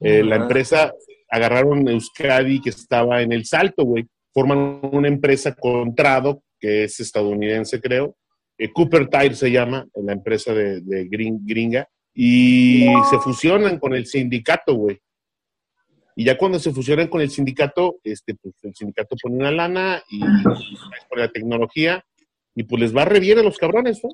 Eh, 0.00 0.22
la 0.22 0.36
empresa 0.36 0.92
agarraron 1.30 1.88
Euskadi 1.88 2.60
que 2.60 2.70
estaba 2.70 3.22
en 3.22 3.32
el 3.32 3.44
salto, 3.46 3.84
güey. 3.84 4.06
Forman 4.32 4.80
una 4.92 5.08
empresa 5.08 5.54
contrado 5.54 6.42
que 6.60 6.84
es 6.84 7.00
estadounidense, 7.00 7.80
creo. 7.80 8.16
Eh, 8.58 8.70
Cooper 8.72 9.08
Tire 9.08 9.34
se 9.34 9.50
llama, 9.50 9.86
la 9.94 10.12
empresa 10.12 10.52
de, 10.52 10.80
de 10.80 11.08
gring- 11.08 11.40
gringa. 11.44 11.88
Y 12.14 12.86
se 13.10 13.18
fusionan 13.18 13.78
con 13.78 13.94
el 13.94 14.06
sindicato, 14.06 14.74
güey. 14.74 15.00
Y 16.20 16.24
ya 16.24 16.36
cuando 16.36 16.58
se 16.58 16.72
fusionan 16.72 17.06
con 17.06 17.20
el 17.20 17.30
sindicato, 17.30 18.00
este, 18.02 18.34
pues 18.34 18.52
el 18.64 18.74
sindicato 18.74 19.14
pone 19.22 19.36
una 19.36 19.52
lana 19.52 20.02
y 20.10 20.18
pone 20.18 21.22
la 21.22 21.28
tecnología 21.28 22.04
y 22.56 22.64
pues 22.64 22.80
les 22.82 22.96
va 22.96 23.04
re 23.04 23.20
bien 23.20 23.38
a 23.38 23.42
los 23.44 23.56
cabrones, 23.56 24.00
¿no? 24.02 24.10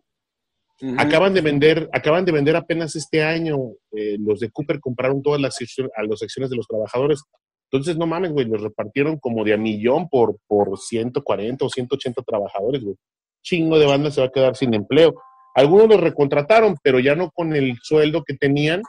Acaban 0.98 1.32
de 1.32 1.40
vender, 1.40 1.88
acaban 1.94 2.26
de 2.26 2.32
vender 2.32 2.56
apenas 2.56 2.94
este 2.94 3.22
año. 3.22 3.56
eh, 3.92 4.16
los 4.18 4.40
de 4.40 4.50
Cooper 4.50 4.80
compraron 4.80 5.22
todas 5.22 5.40
las, 5.40 5.58
acciones- 5.60 5.92
a 5.96 6.02
las 6.02 6.20
acciones 6.22 6.50
de 6.50 6.56
los 6.56 6.66
trabajadores. 6.66 7.22
Entonces, 7.70 7.96
no 7.96 8.06
mames, 8.06 8.32
güey, 8.32 8.46
los 8.46 8.60
repartieron 8.60 9.18
como 9.18 9.42
de 9.42 9.54
a 9.54 9.56
millón 9.56 10.08
por, 10.10 10.36
por 10.46 10.76
140 10.78 11.64
o 11.64 11.68
180 11.70 12.20
trabajadores, 12.22 12.82
güey. 12.82 12.96
Chingo 13.42 13.78
de 13.78 13.86
banda 13.86 14.10
se 14.10 14.20
va 14.20 14.26
a 14.26 14.30
quedar 14.30 14.56
sin 14.56 14.74
empleo. 14.74 15.14
Algunos 15.54 15.88
los 15.88 16.00
recontrataron, 16.00 16.76
pero 16.82 16.98
ya 17.00 17.14
no 17.14 17.30
con 17.30 17.54
el 17.54 17.78
sueldo 17.82 18.24
que 18.24 18.34
tenían 18.34 18.82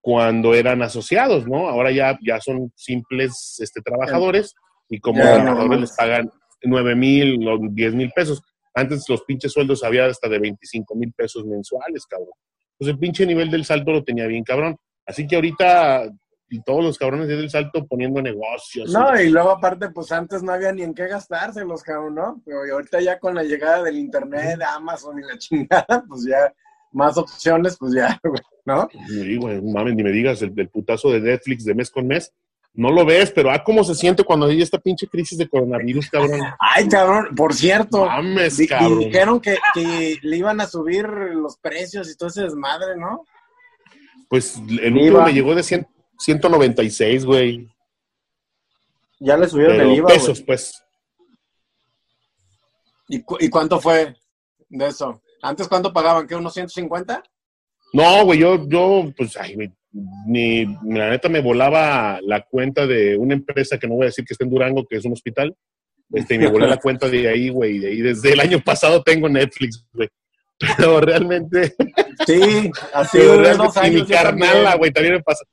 cuando 0.00 0.54
eran 0.54 0.82
asociados, 0.82 1.46
¿no? 1.46 1.68
Ahora 1.68 1.90
ya, 1.90 2.18
ya 2.24 2.40
son 2.40 2.72
simples 2.76 3.56
este, 3.60 3.80
trabajadores 3.82 4.54
y 4.88 5.00
como 5.00 5.18
no 5.18 5.24
trabajadores 5.24 5.68
mames. 5.68 5.80
les 5.80 5.96
pagan 5.96 6.30
9 6.62 6.94
mil 6.94 7.48
o 7.48 7.58
10 7.60 7.94
mil 7.94 8.10
pesos. 8.14 8.42
Antes 8.74 9.04
los 9.08 9.22
pinches 9.24 9.52
sueldos 9.52 9.82
había 9.82 10.06
hasta 10.06 10.28
de 10.28 10.38
25 10.38 10.94
mil 10.94 11.12
pesos 11.12 11.44
mensuales, 11.44 12.06
cabrón. 12.06 12.34
Pues 12.78 12.90
el 12.90 12.98
pinche 12.98 13.26
nivel 13.26 13.50
del 13.50 13.64
salto 13.64 13.90
lo 13.90 14.04
tenía 14.04 14.26
bien, 14.26 14.44
cabrón. 14.44 14.76
Así 15.04 15.26
que 15.26 15.36
ahorita 15.36 16.08
y 16.50 16.62
todos 16.62 16.82
los 16.82 16.98
cabrones 16.98 17.28
del 17.28 17.50
salto 17.50 17.86
poniendo 17.86 18.22
negocios. 18.22 18.90
No, 18.90 19.20
y 19.20 19.28
luego 19.28 19.50
aparte, 19.50 19.90
pues 19.90 20.10
antes 20.12 20.42
no 20.42 20.52
había 20.52 20.72
ni 20.72 20.82
en 20.82 20.94
qué 20.94 21.06
gastárselos, 21.06 21.82
cabrón, 21.82 22.14
¿no? 22.14 22.42
Pero 22.44 22.60
ahorita 22.72 23.00
ya 23.00 23.18
con 23.18 23.34
la 23.34 23.42
llegada 23.42 23.82
del 23.82 23.98
internet, 23.98 24.60
Amazon 24.66 25.18
y 25.18 25.22
la 25.22 25.36
chingada, 25.38 26.04
pues 26.08 26.24
ya 26.26 26.52
más 26.92 27.16
opciones, 27.18 27.76
pues 27.78 27.94
ya, 27.94 28.18
güey, 28.24 28.40
¿no? 28.64 28.88
Sí, 29.08 29.36
güey, 29.36 29.60
mames, 29.62 29.94
ni 29.94 30.02
me 30.02 30.10
digas, 30.10 30.40
el, 30.42 30.52
putazo 30.68 31.10
de 31.10 31.20
Netflix 31.20 31.64
de 31.64 31.74
mes 31.74 31.90
con 31.90 32.06
mes. 32.06 32.32
No 32.74 32.92
lo 32.92 33.04
ves, 33.04 33.32
pero 33.32 33.50
ah, 33.50 33.64
cómo 33.64 33.82
se 33.82 33.94
siente 33.94 34.22
cuando 34.22 34.46
hay 34.46 34.62
esta 34.62 34.78
pinche 34.78 35.08
crisis 35.08 35.36
de 35.38 35.48
coronavirus, 35.48 36.10
cabrón. 36.10 36.40
Ay, 36.60 36.86
cabrón, 36.88 37.34
por 37.34 37.52
cierto, 37.54 38.06
Mames, 38.06 38.56
di- 38.56 38.64
y 38.64 38.68
cabrón. 38.68 38.98
dijeron 39.00 39.40
que, 39.40 39.56
que 39.74 40.16
le 40.22 40.36
iban 40.36 40.60
a 40.60 40.66
subir 40.66 41.08
los 41.08 41.56
precios 41.56 42.08
y 42.10 42.16
todo 42.16 42.28
ese 42.28 42.42
desmadre, 42.42 42.96
¿no? 42.96 43.24
Pues 44.28 44.56
el 44.58 44.96
IVA. 44.96 45.00
último 45.00 45.22
me 45.24 45.32
llegó 45.32 45.54
de 45.54 45.62
100 45.62 45.88
196, 46.18 47.24
güey. 47.24 47.68
Ya 49.18 49.36
le 49.36 49.48
subieron 49.48 49.76
Pero 49.76 49.90
el 49.90 49.96
IVA, 49.96 50.08
pesos, 50.08 50.38
güey. 50.38 50.46
pues. 50.46 50.84
¿Y, 53.08 53.22
cu- 53.22 53.38
y 53.40 53.48
cuánto 53.48 53.80
fue 53.80 54.14
de 54.68 54.86
eso? 54.86 55.20
¿Antes 55.42 55.68
cuánto 55.68 55.92
pagaban? 55.92 56.26
¿Qué? 56.26 56.34
¿Unos 56.34 56.54
150? 56.54 57.22
No, 57.92 58.24
güey, 58.24 58.40
yo, 58.40 58.68
yo, 58.68 59.10
pues, 59.16 59.36
ay, 59.36 59.54
güey, 59.54 59.72
ni, 60.26 60.66
la 60.84 61.10
neta 61.10 61.28
me 61.28 61.40
volaba 61.40 62.20
la 62.22 62.42
cuenta 62.42 62.86
de 62.86 63.16
una 63.16 63.34
empresa 63.34 63.78
que 63.78 63.88
no 63.88 63.94
voy 63.94 64.04
a 64.04 64.06
decir 64.06 64.24
que 64.24 64.34
está 64.34 64.44
en 64.44 64.50
Durango, 64.50 64.86
que 64.86 64.96
es 64.96 65.04
un 65.04 65.12
hospital. 65.12 65.56
Este, 66.12 66.34
y 66.34 66.38
me 66.38 66.50
volé 66.50 66.66
la 66.66 66.76
cuenta 66.80 67.08
de 67.08 67.28
ahí, 67.28 67.48
güey, 67.48 67.76
y 67.76 68.02
desde 68.02 68.32
el 68.32 68.40
año 68.40 68.60
pasado 68.60 69.02
tengo 69.02 69.28
Netflix, 69.28 69.84
güey. 69.92 70.08
Pero 70.76 71.00
realmente, 71.00 71.74
Sí, 72.26 72.70
así 72.94 73.18
dos 73.18 73.76
y 73.76 73.78
años. 73.78 73.92
mi 73.92 74.00
yo 74.00 74.06
también. 74.06 74.06
carnala, 74.06 74.76
güey, 74.76 74.90
también 74.92 75.14
me 75.14 75.22
pasó. 75.22 75.44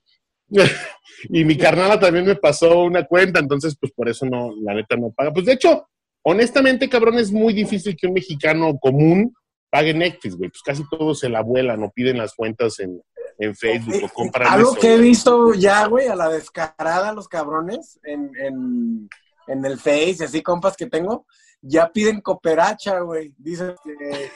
y 1.29 1.43
mi 1.45 1.57
carnala 1.57 1.99
también 1.99 2.25
me 2.25 2.35
pasó 2.35 2.83
una 2.83 3.05
cuenta, 3.05 3.39
entonces, 3.39 3.75
pues 3.79 3.91
por 3.93 4.09
eso 4.09 4.25
no, 4.25 4.53
la 4.61 4.73
neta 4.73 4.95
no 4.95 5.11
paga. 5.11 5.31
Pues 5.33 5.45
de 5.45 5.53
hecho, 5.53 5.87
honestamente, 6.23 6.89
cabrón, 6.89 7.19
es 7.19 7.31
muy 7.31 7.53
difícil 7.53 7.95
que 7.95 8.07
un 8.07 8.13
mexicano 8.13 8.77
común 8.79 9.33
pague 9.69 9.93
Netflix, 9.93 10.35
güey. 10.35 10.49
Pues 10.49 10.61
casi 10.61 10.83
todos 10.89 11.19
se 11.19 11.29
la 11.29 11.41
vuelan 11.41 11.83
o 11.83 11.91
piden 11.91 12.17
las 12.17 12.33
cuentas 12.33 12.79
en, 12.79 13.01
en 13.39 13.55
Facebook 13.55 14.03
o 14.03 14.09
compran 14.09 14.51
Algo 14.51 14.71
eso, 14.71 14.79
que 14.79 14.93
he 14.93 14.97
visto 14.97 15.53
ya, 15.53 15.85
güey, 15.87 16.07
a 16.07 16.15
la 16.15 16.29
descarada, 16.29 17.13
los 17.13 17.27
cabrones, 17.27 17.99
en, 18.03 18.31
en, 18.37 19.09
en 19.47 19.65
el 19.65 19.77
Face 19.77 20.23
así, 20.23 20.41
compas 20.41 20.75
que 20.75 20.87
tengo, 20.87 21.25
ya 21.67 21.91
piden 21.91 22.21
cooperacha, 22.21 22.99
güey. 22.99 23.33
Dicen 23.37 23.75
que, 23.83 24.29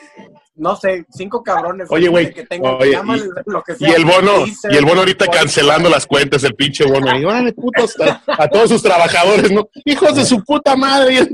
no 0.56 0.74
sé, 0.74 1.06
cinco 1.10 1.42
cabrones. 1.42 1.86
Oye, 1.90 2.08
güey, 2.08 2.34
Que 2.34 2.44
tengan, 2.44 2.74
oye, 2.74 2.90
y- 2.90 3.50
lo 3.50 3.62
que 3.62 3.74
Y 3.78 3.84
el 3.90 4.04
bono, 4.04 4.44
y 4.46 4.76
el 4.76 4.84
bono 4.84 5.00
ahorita 5.00 5.26
cancelando 5.28 5.88
las 5.88 6.06
cuentas, 6.06 6.42
el 6.44 6.54
pinche 6.56 6.84
bono. 6.84 7.16
Y 7.16 7.24
órale, 7.24 7.52
putos, 7.52 7.94
a, 8.00 8.20
a 8.26 8.48
todos 8.48 8.68
sus 8.70 8.82
trabajadores, 8.82 9.50
¿no? 9.52 9.68
Hijos 9.84 10.16
de 10.16 10.24
su 10.24 10.42
puta 10.44 10.74
madre. 10.76 11.20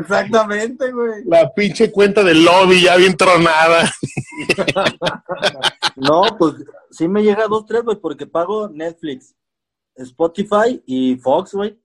Exactamente, 0.00 0.90
güey. 0.90 1.24
La 1.26 1.52
pinche 1.52 1.90
cuenta 1.92 2.22
del 2.24 2.44
lobby 2.44 2.80
ya 2.82 2.96
bien 2.96 3.16
tronada. 3.16 3.90
No, 5.96 6.22
pues 6.38 6.54
sí 6.90 7.08
me 7.08 7.22
llega 7.22 7.44
a 7.44 7.48
dos, 7.48 7.66
tres, 7.66 7.82
güey, 7.82 7.96
porque 8.00 8.26
pago 8.26 8.68
Netflix, 8.68 9.34
Spotify 9.96 10.80
y 10.86 11.16
Fox, 11.16 11.54
güey. 11.54 11.76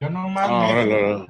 Yo 0.00 0.10
no 0.10 0.28
mames. 0.28 0.70
órale, 0.72 0.94
órale. 1.04 1.26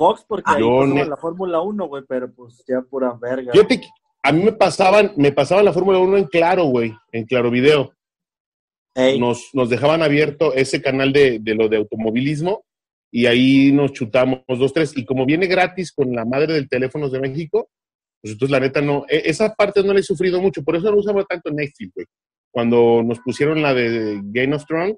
Fox 0.00 0.24
porque 0.26 0.50
ahí 0.50 0.60
Yo 0.62 0.86
ne- 0.86 1.04
la 1.04 1.18
Fórmula 1.18 1.60
1, 1.60 1.86
güey, 1.86 2.02
pero 2.08 2.32
pues 2.32 2.64
ya 2.66 2.80
pura 2.80 3.12
verga. 3.20 3.52
Fíjate 3.52 3.80
que 3.82 3.86
a 4.22 4.32
mí 4.32 4.42
me 4.42 4.52
pasaban, 4.52 5.12
me 5.16 5.30
pasaban 5.30 5.64
la 5.66 5.74
Fórmula 5.74 5.98
1 5.98 6.16
en 6.16 6.24
Claro, 6.24 6.64
güey, 6.64 6.94
en 7.12 7.26
Claro 7.26 7.50
Video. 7.50 7.92
Ey, 8.94 9.20
Nos, 9.20 9.50
nos 9.52 9.68
dejaban 9.68 10.02
abierto 10.02 10.54
ese 10.54 10.80
canal 10.80 11.12
de, 11.12 11.38
de 11.38 11.54
lo 11.54 11.68
de 11.68 11.76
automovilismo 11.76 12.64
y 13.12 13.26
ahí 13.26 13.72
nos 13.72 13.92
chutamos 13.92 14.40
dos, 14.46 14.72
tres. 14.72 14.96
Y 14.96 15.04
como 15.04 15.26
viene 15.26 15.46
gratis 15.46 15.92
con 15.92 16.12
la 16.12 16.24
madre 16.24 16.54
del 16.54 16.68
teléfono 16.68 17.08
de 17.10 17.20
México, 17.20 17.68
pues 18.22 18.32
entonces 18.32 18.50
la 18.50 18.60
neta 18.60 18.80
no, 18.80 19.04
e- 19.08 19.22
esa 19.26 19.54
parte 19.54 19.82
no 19.82 19.92
la 19.92 20.00
he 20.00 20.02
sufrido 20.02 20.40
mucho, 20.40 20.64
por 20.64 20.76
eso 20.76 20.90
no 20.90 20.96
usaba 20.98 21.24
tanto 21.24 21.50
Netflix, 21.50 21.92
güey. 21.94 22.06
Cuando 22.50 23.02
nos 23.04 23.20
pusieron 23.20 23.60
la 23.62 23.74
de 23.74 24.20
Game 24.24 24.54
of 24.56 24.64
Thrones, 24.66 24.96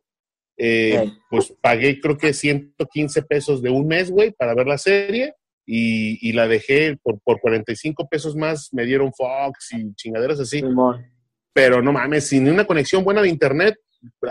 eh, 0.57 1.13
pues 1.31 1.53
pagué 1.61 2.01
creo 2.01 2.17
que 2.19 2.33
115 2.33 3.23
pesos 3.23 3.63
de 3.63 3.71
un 3.71 3.87
mes, 3.87 4.11
güey, 4.11 4.33
para 4.33 4.55
ver 4.55 4.67
la 4.67 4.79
serie 4.79 5.35
y, 5.67 6.29
y 6.29 6.33
la 6.33 6.47
dejé 6.49 6.97
por, 7.03 7.21
por 7.21 7.41
45 7.41 8.09
pesos 8.09 8.37
más, 8.37 8.69
me 8.73 8.85
dieron 8.85 9.13
Fox 9.13 9.73
y 9.73 9.95
chingaderas 9.95 10.41
así 10.41 10.63
pero 11.55 11.83
no 11.83 11.93
mames, 11.93 12.29
sin 12.29 12.49
una 12.49 12.65
conexión 12.67 13.05
buena 13.05 13.21
de 13.21 13.29
internet, 13.29 13.75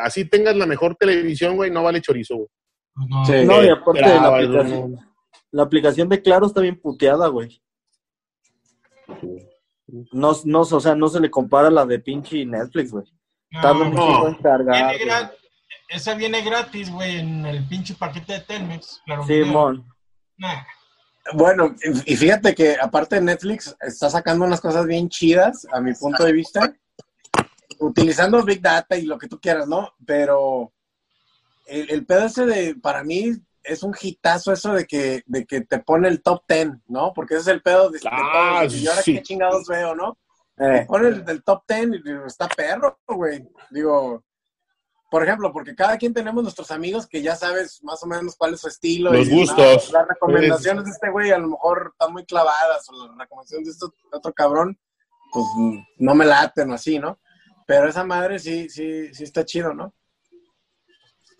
así 0.01 0.25
tengas 0.25 0.55
la 0.55 0.65
mejor 0.65 0.95
televisión, 0.95 1.55
güey, 1.55 1.69
no 1.69 1.83
vale 1.83 2.01
chorizo, 2.01 2.35
güey. 2.35 2.47
No. 3.07 3.25
Sí. 3.25 3.33
No, 3.45 3.63
y 3.63 3.69
aparte 3.69 4.01
la 4.01 4.27
aplicación, 4.27 4.97
la 5.51 5.63
aplicación 5.63 6.09
de 6.09 6.21
Claro 6.21 6.47
está 6.47 6.61
bien 6.61 6.79
puteada, 6.81 7.27
güey. 7.27 7.61
No, 10.13 10.31
no, 10.45 10.61
o 10.61 10.79
sea, 10.79 10.95
no 10.95 11.07
se 11.09 11.19
le 11.19 11.29
compara 11.29 11.67
a 11.67 11.71
la 11.71 11.85
de 11.85 11.99
pinche 11.99 12.45
Netflix, 12.45 12.91
güey. 12.91 13.05
Tarda 13.61 13.89
No, 13.89 14.27
en 14.27 14.35
cargar. 14.35 14.95
viene 14.97 15.11
gra- 15.11 15.31
esa 15.91 16.13
viene 16.15 16.41
gratis, 16.41 16.89
güey, 16.89 17.19
en 17.19 17.45
el 17.45 17.67
pinche 17.67 17.93
paquete 17.95 18.33
de 18.33 18.39
Telmex. 18.41 19.01
Claro. 19.05 19.25
Simón. 19.25 19.85
Nah. 20.37 20.63
Bueno, 21.33 21.75
y 22.05 22.15
fíjate 22.15 22.55
que 22.55 22.77
aparte 22.81 23.15
de 23.15 23.21
Netflix, 23.21 23.75
está 23.81 24.09
sacando 24.09 24.43
unas 24.45 24.59
cosas 24.59 24.87
bien 24.87 25.07
chidas, 25.07 25.67
a 25.71 25.79
mi 25.79 25.93
punto 25.93 26.23
de 26.23 26.33
vista, 26.33 26.73
utilizando 27.79 28.43
Big 28.43 28.61
Data 28.61 28.97
y 28.97 29.03
lo 29.05 29.17
que 29.19 29.27
tú 29.27 29.39
quieras, 29.39 29.67
¿no? 29.67 29.93
Pero 30.05 30.73
el, 31.67 31.91
el 31.91 32.05
pedo 32.05 32.25
ese 32.25 32.45
de, 32.45 32.75
para 32.75 33.03
mí, 33.03 33.33
es 33.63 33.83
un 33.83 33.95
hitazo 34.01 34.51
eso 34.51 34.73
de 34.73 34.85
que, 34.85 35.21
de 35.27 35.45
que 35.45 35.61
te 35.61 35.77
pone 35.79 36.07
el 36.07 36.23
top 36.23 36.43
10, 36.47 36.69
¿no? 36.87 37.13
Porque 37.13 37.35
ese 37.35 37.41
es 37.41 37.47
el 37.49 37.61
pedo 37.61 37.91
de, 37.91 37.99
de 37.99 38.09
Ah, 38.11 38.61
todos, 38.61 38.75
y 38.75 38.87
ahora 38.87 39.01
sí. 39.03 39.13
qué 39.15 39.21
chingados 39.21 39.67
veo, 39.67 39.93
¿no? 39.95 40.17
Eh, 40.57 40.85
Pone 40.87 41.07
el 41.09 41.25
del 41.25 41.43
top 41.43 41.63
10 41.67 41.87
y 42.03 42.09
está 42.25 42.47
perro, 42.47 42.99
güey. 43.07 43.47
Digo, 43.69 44.23
por 45.11 45.25
ejemplo, 45.25 45.51
porque 45.51 45.75
cada 45.75 45.97
quien 45.97 46.13
tenemos 46.13 46.41
nuestros 46.41 46.71
amigos 46.71 47.05
que 47.05 47.21
ya 47.21 47.35
sabes 47.35 47.83
más 47.83 48.01
o 48.01 48.07
menos 48.07 48.33
cuál 48.37 48.53
es 48.53 48.61
su 48.61 48.69
estilo. 48.69 49.11
Los 49.11 49.27
y, 49.27 49.39
gustos. 49.39 49.91
no, 49.91 49.99
las 49.99 50.07
recomendaciones 50.07 50.85
de 50.85 50.91
este 50.91 51.09
güey 51.09 51.31
a 51.31 51.37
lo 51.37 51.49
mejor 51.49 51.89
están 51.91 52.13
muy 52.13 52.25
clavadas, 52.25 52.87
o 52.87 53.07
las 53.07 53.17
recomendaciones 53.17 53.65
de 53.65 53.71
este 53.73 53.85
otro 54.09 54.31
cabrón, 54.31 54.79
pues 55.33 55.45
no 55.97 56.15
me 56.15 56.23
laten 56.23 56.71
o 56.71 56.75
así, 56.75 56.97
¿no? 56.97 57.19
Pero 57.67 57.89
esa 57.89 58.05
madre 58.05 58.39
sí, 58.39 58.69
sí, 58.69 59.13
sí 59.13 59.25
está 59.25 59.43
chido, 59.43 59.73
¿no? 59.73 59.93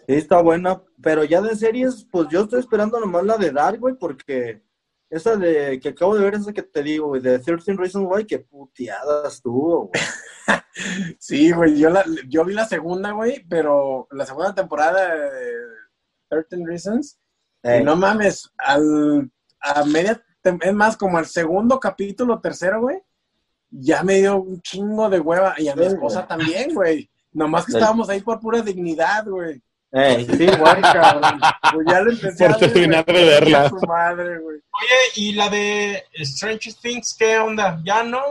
sí, 0.06 0.16
está 0.16 0.42
buena. 0.42 0.84
Pero 1.02 1.24
ya 1.24 1.40
de 1.40 1.56
series, 1.56 2.06
pues 2.12 2.28
yo 2.30 2.42
estoy 2.42 2.60
esperando 2.60 3.00
nomás 3.00 3.24
la 3.24 3.38
de 3.38 3.52
Dark, 3.52 3.80
güey, 3.80 3.96
porque 3.96 4.62
esa 5.12 5.36
de 5.36 5.80
que 5.80 5.90
acabo 5.90 6.16
de 6.16 6.24
ver, 6.24 6.36
esa 6.36 6.54
que 6.54 6.64
te 6.64 6.82
digo, 6.82 7.10
güey, 7.10 7.22
de 7.22 7.38
13 7.38 7.74
Reasons 7.74 8.08
Why, 8.10 8.26
que 8.26 8.40
puteadas 8.40 9.42
tuvo, 9.42 9.90
güey. 9.90 10.02
Sí, 11.20 11.52
güey, 11.52 11.78
yo, 11.78 11.90
la, 11.90 12.04
yo 12.28 12.46
vi 12.46 12.54
la 12.54 12.66
segunda, 12.66 13.12
güey, 13.12 13.46
pero 13.48 14.08
la 14.12 14.26
segunda 14.26 14.56
temporada 14.56 15.14
de 15.14 15.52
13 16.30 16.66
Reasons, 16.66 17.20
Eh, 17.62 17.80
Y 17.82 17.84
no 17.84 17.96
mames, 17.96 18.52
al, 18.58 19.30
a 19.60 19.84
media, 19.86 20.24
es 20.44 20.74
más, 20.74 20.96
como 20.98 21.18
al 21.18 21.28
segundo 21.28 21.80
capítulo, 21.80 22.40
tercero, 22.40 22.82
güey, 22.82 23.04
ya 23.70 24.04
me 24.04 24.16
dio 24.20 24.38
un 24.38 24.62
chingo 24.62 25.10
de 25.10 25.20
hueva. 25.20 25.56
Y 25.58 25.68
a 25.68 25.76
mi 25.76 25.86
esposa 25.86 26.22
güey. 26.22 26.28
también, 26.28 26.74
güey. 26.74 27.12
Nomás 27.34 27.66
que 27.66 27.74
estábamos 27.74 28.10
ahí 28.10 28.22
por 28.22 28.40
pura 28.40 28.62
dignidad, 28.62 29.26
güey. 29.26 29.62
Eh, 29.94 30.26
sí, 30.38 30.44
igual, 30.44 30.82
cabrón. 30.82 31.40
Pues 31.74 31.88
ya 31.90 32.02
lo 32.02 32.12
empecé 32.12 32.46
Por 32.48 32.56
a 32.56 32.58
ver, 32.58 32.74
terminar 32.74 33.06
de 33.06 33.14
verla. 33.26 33.70
Su 33.70 33.76
madre, 33.88 34.40
güey. 34.40 34.58
Oye, 34.58 34.98
¿y 35.16 35.34
la 35.34 35.50
de 35.50 36.04
Stranger 36.24 36.74
Things 36.82 37.16
qué 37.18 37.38
onda? 37.40 37.80
¿Ya 37.84 38.04
no? 38.04 38.22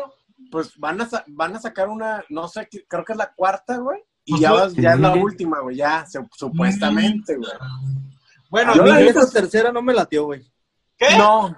Pues 0.51 0.77
van 0.79 1.01
a, 1.03 1.09
van 1.29 1.55
a 1.57 1.61
sacar 1.61 1.89
una, 1.89 2.25
no 2.29 2.49
sé, 2.49 2.69
creo 2.89 3.05
que 3.05 3.13
es 3.13 3.19
la 3.19 3.33
cuarta, 3.33 3.77
güey. 3.77 4.01
Y 4.25 4.33
Pues 4.33 4.43
ya, 4.43 4.53
vas- 4.53 4.75
ya 4.75 4.95
es 4.95 5.01
la 5.01 5.15
última, 5.15 5.61
güey, 5.61 5.77
ya, 5.77 6.05
se- 6.07 6.27
supuestamente, 6.37 7.37
güey. 7.37 7.51
Bueno, 8.51 8.73
A 8.73 8.75
mí 8.75 8.81
Yo 8.81 8.87
la 8.87 9.01
esta 9.01 9.31
tercera 9.31 9.71
no 9.73 9.81
me 9.83 9.95
latió, 9.95 10.25
güey. 10.25 10.43
¿qué? 10.99 11.17
No, 11.17 11.57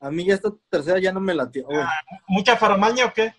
A 0.00 0.10
mí 0.10 0.24
ya 0.24 0.34
esta 0.34 0.50
tercera 0.70 0.98
ya 0.98 1.12
no 1.12 1.20
me 1.20 1.34
latió, 1.34 1.64
güey. 1.64 1.78
¿Mucha 2.26 2.56
farmaña 2.56 3.06
o 3.06 3.12
qué? 3.12 3.34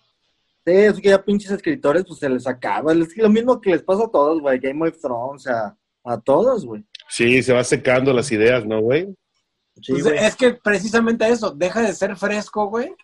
Sí, 0.66 0.72
es 0.72 0.94
que 1.00 1.08
ya 1.10 1.22
pinches 1.22 1.50
escritores, 1.50 2.04
pues 2.06 2.20
se 2.20 2.28
les 2.28 2.46
acaba. 2.46 2.92
Es 2.94 3.12
que 3.12 3.20
lo 3.22 3.28
mismo 3.28 3.60
que 3.60 3.70
les 3.70 3.82
pasa 3.82 4.04
a 4.04 4.10
todos, 4.10 4.40
güey. 4.40 4.58
Game 4.58 4.88
of 4.88 4.98
Thrones, 4.98 5.46
a, 5.46 5.76
a 6.04 6.20
todos, 6.20 6.66
güey. 6.66 6.84
Sí, 7.08 7.42
se 7.42 7.52
va 7.52 7.64
secando 7.64 8.12
las 8.12 8.30
ideas, 8.30 8.64
¿no, 8.66 8.80
güey? 8.80 9.14
Sí, 9.80 9.92
Pues 9.92 10.06
es 10.06 10.36
que 10.36 10.54
precisamente 10.54 11.28
eso, 11.28 11.50
deja 11.50 11.82
de 11.82 11.94
ser 11.94 12.16
fresco, 12.16 12.66
güey. 12.68 12.94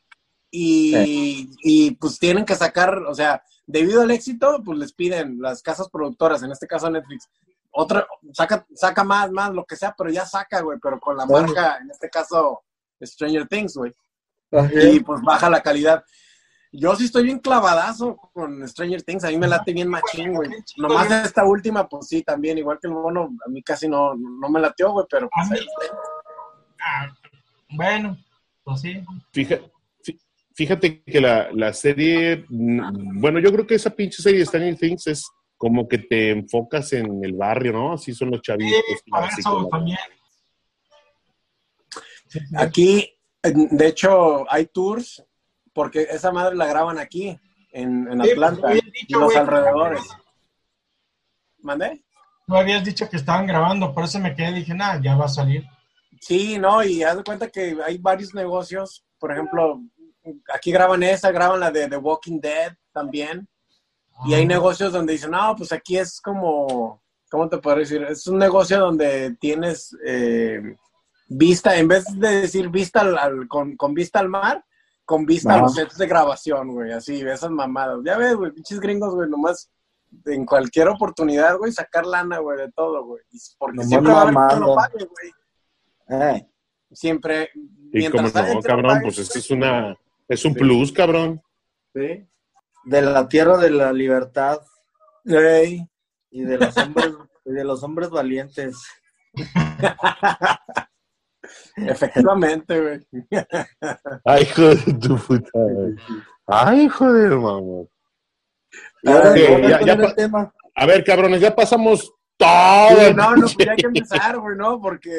Y, 0.52 1.48
y, 1.62 1.92
pues 1.92 2.18
tienen 2.18 2.44
que 2.44 2.56
sacar, 2.56 2.98
o 2.98 3.14
sea, 3.14 3.42
debido 3.66 4.02
al 4.02 4.10
éxito, 4.10 4.60
pues 4.64 4.78
les 4.78 4.92
piden 4.92 5.40
las 5.40 5.62
casas 5.62 5.88
productoras, 5.88 6.42
en 6.42 6.50
este 6.50 6.66
caso 6.66 6.90
Netflix, 6.90 7.28
otra, 7.70 8.06
saca, 8.32 8.66
saca 8.74 9.04
más, 9.04 9.30
más, 9.30 9.52
lo 9.52 9.64
que 9.64 9.76
sea, 9.76 9.94
pero 9.96 10.10
ya 10.10 10.26
saca, 10.26 10.60
güey, 10.60 10.78
pero 10.82 10.98
con 10.98 11.16
la 11.16 11.24
marca, 11.24 11.78
en 11.80 11.90
este 11.90 12.10
caso, 12.10 12.64
Stranger 13.00 13.46
Things, 13.46 13.76
güey. 13.76 13.92
Ajá. 14.50 14.68
Y 14.82 15.00
pues 15.00 15.20
baja 15.22 15.48
la 15.48 15.62
calidad. 15.62 16.04
Yo 16.72 16.94
sí 16.94 17.06
estoy 17.06 17.24
bien 17.24 17.40
clavadazo 17.40 18.16
con 18.32 18.66
Stranger 18.68 19.02
Things, 19.02 19.24
a 19.24 19.28
mí 19.28 19.36
me 19.36 19.48
late 19.48 19.72
bien 19.72 19.88
machín, 19.88 20.32
güey. 20.32 20.50
Nomás 20.76 21.10
esta 21.10 21.44
última, 21.44 21.88
pues 21.88 22.06
sí, 22.06 22.22
también, 22.22 22.58
igual 22.58 22.78
que 22.80 22.86
el 22.86 22.94
mono, 22.94 23.30
a 23.44 23.48
mí 23.48 23.60
casi 23.62 23.88
no, 23.88 24.14
no 24.14 24.48
me 24.48 24.60
lateó, 24.60 24.92
güey, 24.92 25.06
pero 25.10 25.28
pues 25.28 25.50
ahí 25.50 25.58
está. 25.58 25.96
Ah, 26.80 27.12
bueno, 27.70 28.16
pues 28.62 28.82
sí. 28.82 29.02
Fíjate, 29.32 29.72
fíjate 30.54 31.02
que 31.02 31.20
la, 31.20 31.50
la 31.52 31.72
serie, 31.72 32.44
bueno, 32.48 33.40
yo 33.40 33.52
creo 33.52 33.66
que 33.66 33.74
esa 33.74 33.90
pinche 33.90 34.22
serie 34.22 34.38
de 34.38 34.46
Stranger 34.46 34.76
Things 34.76 35.08
es 35.08 35.28
como 35.56 35.88
que 35.88 35.98
te 35.98 36.30
enfocas 36.30 36.92
en 36.92 37.24
el 37.24 37.32
barrio, 37.32 37.72
¿no? 37.72 37.92
Así 37.94 38.14
son 38.14 38.30
los 38.30 38.42
chavitos. 38.42 38.80
Sí, 38.86 39.10
así 39.12 39.40
eso 39.40 39.68
como-. 39.68 39.92
Aquí, 42.56 43.12
de 43.42 43.86
hecho, 43.88 44.50
hay 44.50 44.66
tours 44.66 45.22
porque 45.72 46.02
esa 46.10 46.32
madre 46.32 46.56
la 46.56 46.66
graban 46.66 46.98
aquí, 46.98 47.38
en, 47.72 48.10
en 48.10 48.22
Sí, 48.24 48.30
Atlanta, 48.32 48.68
pues, 48.68 48.82
dicho, 48.92 49.20
los 49.20 49.36
alrededores. 49.36 50.02
¿Mandé? 51.62 52.04
Tú 52.46 52.56
habías 52.56 52.84
dicho 52.84 53.08
que 53.08 53.16
estaban 53.16 53.46
grabando, 53.46 53.92
por 53.94 54.04
eso 54.04 54.18
me 54.18 54.34
quedé 54.34 54.50
y 54.50 54.54
dije, 54.54 54.74
nada, 54.74 55.00
ya 55.02 55.14
va 55.14 55.26
a 55.26 55.28
salir. 55.28 55.64
Sí, 56.20 56.58
no, 56.58 56.82
y 56.82 57.02
haz 57.02 57.16
de 57.16 57.24
cuenta 57.24 57.48
que 57.48 57.76
hay 57.84 57.98
varios 57.98 58.34
negocios, 58.34 59.04
por 59.18 59.32
ejemplo, 59.32 59.80
aquí 60.52 60.72
graban 60.72 61.02
esa, 61.02 61.30
graban 61.30 61.60
la 61.60 61.70
de 61.70 61.88
The 61.88 61.96
Walking 61.96 62.40
Dead 62.40 62.74
también, 62.92 63.48
y 64.26 64.34
hay 64.34 64.42
Ah, 64.44 64.48
negocios 64.48 64.92
donde 64.92 65.12
dicen, 65.14 65.30
no, 65.30 65.54
pues 65.56 65.72
aquí 65.72 65.96
es 65.96 66.20
como, 66.20 67.00
¿cómo 67.30 67.48
te 67.48 67.58
puedo 67.58 67.76
decir? 67.78 68.02
Es 68.02 68.26
un 68.26 68.38
negocio 68.38 68.78
donde 68.80 69.36
tienes 69.40 69.96
eh, 70.04 70.60
vista, 71.28 71.76
en 71.76 71.88
vez 71.88 72.04
de 72.18 72.40
decir 72.42 72.68
vista 72.68 73.00
al, 73.00 73.16
al- 73.16 73.48
con, 73.48 73.76
con 73.76 73.94
vista 73.94 74.18
al 74.18 74.28
mar, 74.28 74.64
con 75.04 75.26
vista 75.26 75.54
a 75.54 75.58
los 75.62 75.74
sets 75.74 75.98
de 75.98 76.06
grabación, 76.06 76.72
güey, 76.72 76.92
así, 76.92 77.20
esas 77.20 77.50
mamadas. 77.50 77.98
Ya 78.04 78.16
ves, 78.16 78.34
güey, 78.36 78.52
pinches 78.52 78.80
gringos, 78.80 79.14
güey, 79.14 79.28
nomás 79.28 79.70
en 80.26 80.44
cualquier 80.44 80.88
oportunidad, 80.88 81.56
güey, 81.56 81.72
sacar 81.72 82.06
lana, 82.06 82.38
güey, 82.38 82.58
de 82.58 82.72
todo, 82.72 83.04
güey. 83.04 83.22
Y 83.30 83.38
Porque 83.58 83.76
Nomás 83.76 83.88
siempre 83.88 84.12
va 84.12 84.18
a 84.18 84.22
haber 84.22 84.34
quien 84.34 84.44
mamando. 84.44 84.66
lo 84.66 84.74
pague, 84.74 85.04
güey. 85.06 85.32
Eh, 86.22 86.46
Siempre. 86.92 87.50
Y 87.92 88.08
como 88.08 88.28
no, 88.28 88.32
cabrón, 88.62 88.86
pague, 88.88 89.02
pues 89.02 89.18
esto 89.18 89.38
es 89.38 89.50
una, 89.50 89.96
es 90.28 90.44
un 90.44 90.54
plus, 90.54 90.92
cabrón. 90.92 91.40
Sí. 91.94 92.26
de 92.84 93.02
la 93.02 93.28
tierra 93.28 93.56
de 93.58 93.70
la 93.70 93.92
libertad 93.92 94.60
Ey. 95.24 95.84
y 96.30 96.42
de 96.42 96.56
los 96.56 96.76
hombres, 96.76 97.12
y 97.44 97.52
de 97.52 97.64
los 97.64 97.82
hombres 97.82 98.10
valientes. 98.10 98.80
Efectivamente, 101.76 102.80
güey. 102.80 103.00
Ay, 104.24 104.42
hijo 104.42 104.62
de 104.74 104.92
tu 104.94 105.16
puta. 105.16 105.48
madre. 105.54 105.94
Ay, 106.46 106.88
mamá. 106.88 107.84
Ya- 109.02 109.80
ya 109.84 109.92
el 109.94 110.00
pa- 110.00 110.14
tema. 110.14 110.52
A 110.74 110.86
ver, 110.86 111.04
cabrones, 111.04 111.40
ya 111.40 111.54
pasamos 111.54 112.12
todo. 112.36 112.48
Sí, 112.88 113.14
no, 113.14 113.36
no, 113.36 113.42
pues 113.42 113.56
ya 113.58 113.72
hay 113.72 113.76
que 113.76 113.86
empezar, 113.86 114.38
güey, 114.38 114.56
¿no? 114.56 114.80
Porque 114.80 115.10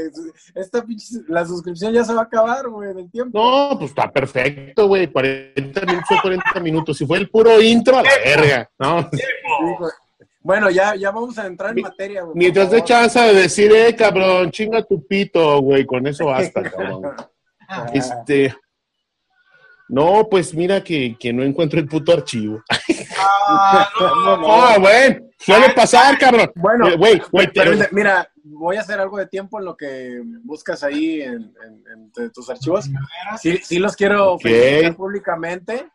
esta 0.55 0.83
pinche, 0.83 1.17
la 1.27 1.45
suscripción 1.45 1.93
ya 1.93 2.03
se 2.03 2.13
va 2.13 2.21
a 2.21 2.23
acabar, 2.23 2.67
güey, 2.69 2.93
del 2.93 3.11
tiempo. 3.11 3.37
No, 3.39 3.77
pues 3.77 3.91
está 3.91 4.11
perfecto, 4.11 4.87
güey. 4.87 5.07
40 5.07 5.81
minutos, 5.81 6.05
son 6.07 6.17
40 6.21 6.59
minutos. 6.61 6.97
Si 6.97 7.05
fue 7.05 7.17
el 7.19 7.29
puro 7.29 7.61
intro, 7.61 7.97
a 7.97 8.03
la 8.03 8.09
verga. 8.25 8.69
No, 8.79 9.01
Sí, 9.11 9.19
güey. 9.77 9.91
Bueno, 10.43 10.69
ya, 10.71 10.95
ya 10.95 11.11
vamos 11.11 11.37
a 11.37 11.45
entrar 11.45 11.69
en 11.69 11.75
Mi- 11.75 11.81
materia, 11.83 12.23
güey. 12.23 12.35
mientras 12.35 12.71
dé 12.71 12.83
chance 12.83 13.19
de 13.19 13.33
decir, 13.33 13.71
eh, 13.73 13.95
cabrón, 13.95 14.49
chinga 14.51 14.83
tu 14.83 15.05
pito, 15.05 15.61
güey. 15.61 15.85
Con 15.85 16.07
eso 16.07 16.25
basta, 16.25 16.61
cabrón. 16.71 17.15
Este. 17.93 18.55
No, 19.87 20.27
pues 20.29 20.53
mira 20.53 20.81
que, 20.83 21.17
que 21.19 21.33
no 21.33 21.43
encuentro 21.43 21.79
el 21.79 21.87
puto 21.87 22.13
archivo. 22.13 22.63
Ah, 23.53 23.87
no, 23.99 24.37
no, 24.37 24.51
Ah, 24.51 24.77
güey. 24.79 25.19
Suele 25.37 25.69
pasar, 25.73 26.17
cabrón. 26.17 26.51
Bueno, 26.55 26.87
Eh, 26.87 26.95
Güey, 26.97 27.21
güey, 27.31 27.49
mira, 27.91 28.31
voy 28.43 28.77
a 28.77 28.81
hacer 28.81 28.99
algo 28.99 29.17
de 29.17 29.27
tiempo 29.27 29.59
en 29.59 29.65
lo 29.65 29.75
que 29.75 30.21
buscas 30.43 30.83
ahí 30.83 31.21
en, 31.21 31.53
en- 32.17 32.31
tus 32.31 32.49
archivos. 32.49 32.89
Sí, 33.39 33.57
sí 33.61 33.77
los 33.79 33.95
quiero 33.95 34.33
Ok. 34.33 34.43
felicitar 34.43 34.95
públicamente 34.95 35.87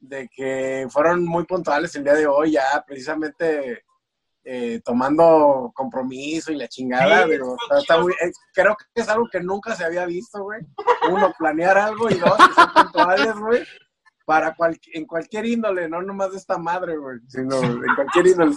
de 0.00 0.28
que 0.34 0.86
fueron 0.90 1.24
muy 1.24 1.44
puntuales 1.44 1.94
el 1.94 2.04
día 2.04 2.14
de 2.14 2.26
hoy, 2.26 2.52
ya 2.52 2.82
precisamente 2.86 3.84
eh, 4.44 4.80
tomando 4.84 5.70
compromiso 5.74 6.50
y 6.52 6.56
la 6.56 6.68
chingada. 6.68 7.24
Sí, 7.24 7.32
digo, 7.32 7.56
está 7.78 7.98
muy- 8.00 8.12
eh, 8.14 8.30
creo 8.52 8.76
que 8.94 9.02
es 9.02 9.08
algo 9.08 9.28
que 9.30 9.40
nunca 9.40 9.74
se 9.76 9.84
había 9.84 10.04
visto, 10.06 10.42
güey. 10.42 10.60
Uno, 11.10 11.32
planear 11.38 11.78
algo 11.78 12.10
y 12.10 12.14
dos, 12.14 12.36
que 12.36 12.82
puntuales, 12.82 13.34
güey. 13.36 13.62
Para 14.24 14.54
cual- 14.54 14.78
en 14.94 15.04
cualquier 15.06 15.46
índole, 15.46 15.88
no 15.88 16.00
nomás 16.02 16.32
de 16.32 16.38
esta 16.38 16.58
madre, 16.58 16.96
güey, 16.96 17.18
sino 17.28 17.62
en 17.62 17.94
cualquier 17.94 18.26
índole. 18.28 18.56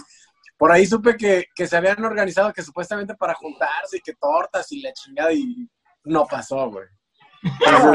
Por 0.58 0.72
ahí 0.72 0.86
supe 0.86 1.16
que, 1.16 1.46
que 1.54 1.66
se 1.66 1.76
habían 1.76 2.02
organizado 2.04 2.52
que 2.52 2.62
supuestamente 2.62 3.14
para 3.14 3.34
juntarse 3.34 3.98
y 3.98 4.00
que 4.00 4.14
tortas 4.14 4.70
y 4.72 4.80
la 4.80 4.92
chingada 4.92 5.32
y 5.32 5.68
no 6.04 6.26
pasó, 6.26 6.70
güey. 6.70 6.86
No, 7.42 7.92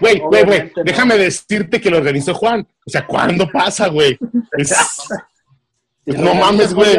Güey, 0.00 0.20
güey, 0.20 0.44
güey, 0.44 0.72
déjame 0.84 1.16
decirte 1.16 1.80
que 1.80 1.90
lo 1.90 1.96
organizó 1.96 2.34
Juan. 2.34 2.66
O 2.86 2.90
sea, 2.90 3.06
¿cuándo 3.06 3.48
pasa, 3.50 3.88
güey? 3.88 4.16
Es, 4.52 4.70
no 6.06 6.34
mames, 6.34 6.74
güey. 6.74 6.98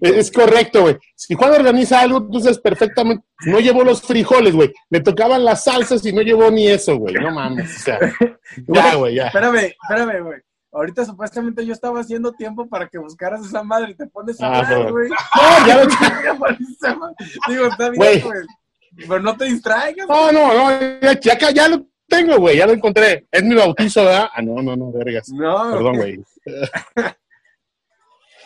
es 0.00 0.30
correcto, 0.32 0.82
güey. 0.82 0.96
Si 1.14 1.34
Juan 1.34 1.52
organiza 1.52 2.00
algo, 2.00 2.18
entonces 2.18 2.58
perfectamente. 2.58 3.24
No 3.46 3.60
llevó 3.60 3.84
los 3.84 4.02
frijoles, 4.02 4.54
güey. 4.54 4.72
Le 4.90 5.00
tocaban 5.00 5.44
las 5.44 5.64
salsas 5.64 6.04
y 6.06 6.12
no 6.12 6.22
llevó 6.22 6.50
ni 6.50 6.66
eso, 6.68 6.96
güey. 6.96 7.14
No 7.14 7.30
mames, 7.30 7.76
o 7.76 7.80
sea. 7.80 7.98
Ya, 8.66 8.94
güey, 8.94 9.14
ya. 9.16 9.26
Espérame, 9.26 9.74
espérame, 9.82 10.22
güey. 10.24 10.38
Ahorita 10.72 11.04
supuestamente 11.04 11.64
yo 11.64 11.72
estaba 11.72 12.00
haciendo 12.00 12.32
tiempo 12.32 12.68
para 12.68 12.88
que 12.88 12.98
buscaras 12.98 13.44
esa 13.44 13.62
madre 13.62 13.90
y 13.92 13.94
te 13.94 14.06
pones 14.06 14.40
a 14.40 14.46
Ah, 14.46 14.58
hablar, 14.60 14.90
güey. 14.92 15.08
No, 15.36 15.66
ya 15.66 15.84
lo- 15.84 15.88
Digo, 17.48 17.66
está 17.66 17.90
bien, 17.90 18.20
güey. 18.22 18.22
Pero 18.96 19.20
no 19.20 19.36
te 19.36 19.44
distraigas. 19.46 20.06
no, 20.08 20.32
no, 20.32 20.54
no, 20.54 20.80
ya, 21.00 21.18
ya, 21.38 21.50
ya 21.50 21.68
lo 21.68 21.86
tengo, 22.08 22.38
güey. 22.38 22.56
Ya 22.56 22.66
lo 22.66 22.72
encontré. 22.72 23.26
Es 23.30 23.42
mi 23.44 23.54
bautizo, 23.54 24.04
¿verdad? 24.04 24.28
Ah, 24.34 24.42
no, 24.42 24.60
no, 24.62 24.74
no, 24.76 24.90
vergas. 24.92 25.28
No, 25.30 25.70
Perdón, 25.72 25.96
güey. 25.96 26.20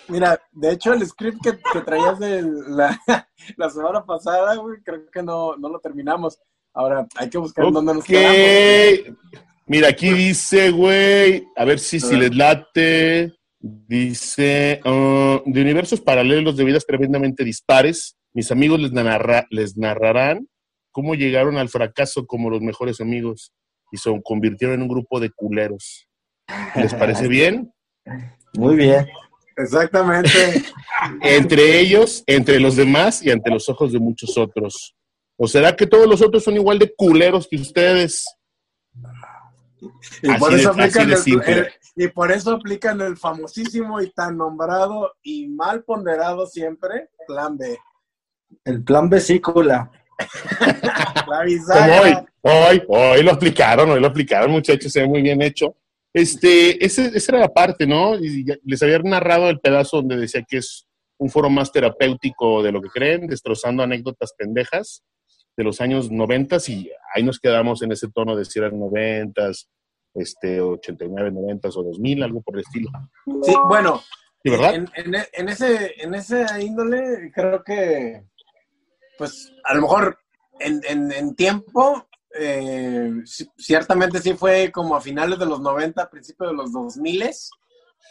Mira, 0.08 0.40
de 0.52 0.72
hecho 0.72 0.92
el 0.92 1.06
script 1.06 1.38
que, 1.42 1.52
que 1.72 1.80
traías 1.80 2.18
de 2.18 2.42
la, 2.68 3.00
la 3.56 3.70
semana 3.70 4.04
pasada, 4.04 4.56
güey, 4.56 4.80
creo 4.82 5.08
que 5.10 5.22
no, 5.22 5.56
no 5.56 5.68
lo 5.68 5.78
terminamos. 5.80 6.38
Ahora 6.74 7.06
hay 7.16 7.28
que 7.28 7.38
buscar 7.38 7.70
dónde 7.70 7.94
nos 7.94 8.04
quedamos. 8.04 9.16
Mira, 9.66 9.88
aquí 9.88 10.12
dice, 10.12 10.70
güey, 10.70 11.46
a 11.56 11.64
ver 11.64 11.78
si, 11.78 12.00
si 12.00 12.16
les 12.16 12.34
late. 12.34 13.32
Dice, 13.64 14.80
ah, 14.84 15.40
de 15.46 15.62
universos 15.62 16.00
paralelos 16.00 16.56
de 16.56 16.64
vidas 16.64 16.84
tremendamente 16.84 17.44
dispares, 17.44 18.16
mis 18.34 18.50
amigos 18.50 18.80
les, 18.80 18.90
narra- 18.92 19.46
les 19.50 19.76
narrarán 19.76 20.48
cómo 20.90 21.14
llegaron 21.14 21.56
al 21.56 21.68
fracaso 21.68 22.26
como 22.26 22.50
los 22.50 22.60
mejores 22.60 23.00
amigos 23.00 23.52
y 23.92 23.98
se 23.98 24.10
convirtieron 24.24 24.74
en 24.76 24.82
un 24.82 24.88
grupo 24.88 25.20
de 25.20 25.30
culeros. 25.30 26.08
¿Les 26.74 26.92
parece 26.94 27.28
bien? 27.28 27.72
Muy 28.54 28.74
bien. 28.74 29.06
Exactamente. 29.56 30.64
Entre 31.20 31.80
ellos, 31.80 32.22
entre 32.26 32.60
los 32.60 32.76
demás 32.76 33.22
y 33.22 33.30
ante 33.30 33.50
los 33.50 33.68
ojos 33.68 33.92
de 33.92 33.98
muchos 33.98 34.36
otros. 34.38 34.94
¿O 35.36 35.46
será 35.48 35.74
que 35.74 35.86
todos 35.86 36.06
los 36.06 36.22
otros 36.22 36.44
son 36.44 36.54
igual 36.54 36.78
de 36.78 36.92
culeros 36.94 37.48
que 37.48 37.56
ustedes? 37.56 38.24
Y 40.22 40.30
Así 40.30 40.38
por, 40.38 40.52
de- 40.52 40.60
eso 40.60 40.70
así 40.70 40.80
aplican 40.80 41.08
de 41.08 41.52
el, 41.52 41.68
y 41.96 42.08
por 42.08 42.30
eso 42.30 42.52
aplican 42.52 43.00
el 43.00 43.16
famosísimo 43.16 44.00
y 44.00 44.10
tan 44.10 44.36
nombrado 44.36 45.12
y 45.22 45.48
mal 45.48 45.82
ponderado 45.82 46.46
siempre 46.46 47.08
plan 47.26 47.56
B. 47.58 47.78
El 48.64 48.84
plan 48.84 49.08
vesícula. 49.08 49.90
La 50.60 51.44
Como 51.66 52.00
hoy, 52.02 52.16
hoy, 52.42 52.82
hoy 52.88 53.22
lo 53.22 53.32
aplicaron, 53.32 53.90
hoy 53.90 54.00
lo 54.00 54.06
aplicaron, 54.06 54.50
muchachos, 54.50 54.92
se 54.92 55.00
ve 55.00 55.08
muy 55.08 55.22
bien 55.22 55.40
hecho. 55.42 55.74
Este, 56.14 56.84
ese, 56.84 57.10
esa 57.14 57.32
era 57.32 57.40
la 57.40 57.52
parte, 57.52 57.86
¿no? 57.86 58.16
Y 58.16 58.44
les 58.64 58.82
había 58.82 58.98
narrado 58.98 59.48
el 59.48 59.60
pedazo 59.60 59.98
donde 59.98 60.16
decía 60.18 60.44
que 60.46 60.58
es 60.58 60.86
un 61.18 61.30
foro 61.30 61.48
más 61.48 61.72
terapéutico 61.72 62.62
de 62.62 62.72
lo 62.72 62.82
que 62.82 62.88
creen, 62.88 63.26
destrozando 63.28 63.82
anécdotas 63.82 64.34
pendejas 64.36 65.02
de 65.56 65.64
los 65.64 65.80
años 65.80 66.10
noventas 66.10 66.68
y 66.68 66.90
ahí 67.14 67.22
nos 67.22 67.38
quedamos 67.38 67.82
en 67.82 67.92
ese 67.92 68.08
tono 68.08 68.34
de 68.36 68.44
si 68.44 68.58
eran 68.58 68.78
noventas, 68.78 69.68
este, 70.14 70.60
89, 70.60 71.30
noventas 71.30 71.76
o 71.76 71.82
2000, 71.82 72.22
algo 72.22 72.42
por 72.42 72.56
el 72.56 72.62
estilo. 72.62 72.90
Sí, 73.42 73.54
bueno, 73.68 74.02
¿Sí, 74.44 74.50
verdad? 74.50 74.74
En, 74.74 74.88
en- 74.96 75.24
en 75.32 75.48
ese, 75.48 75.94
en 76.02 76.14
ese 76.14 76.44
índole, 76.60 77.30
creo 77.34 77.62
que, 77.62 78.24
pues, 79.16 79.52
a 79.64 79.74
lo 79.74 79.82
mejor 79.82 80.18
en, 80.60 80.80
en- 80.88 81.12
en 81.12 81.34
tiempo, 81.36 82.06
eh, 82.38 83.10
ci- 83.24 83.50
ciertamente 83.56 84.20
sí 84.20 84.34
fue 84.34 84.70
como 84.72 84.96
a 84.96 85.00
finales 85.00 85.38
de 85.38 85.46
los 85.46 85.60
90, 85.60 86.08
principios 86.10 86.50
de 86.50 86.56
los 86.56 86.72
2000 86.72 87.30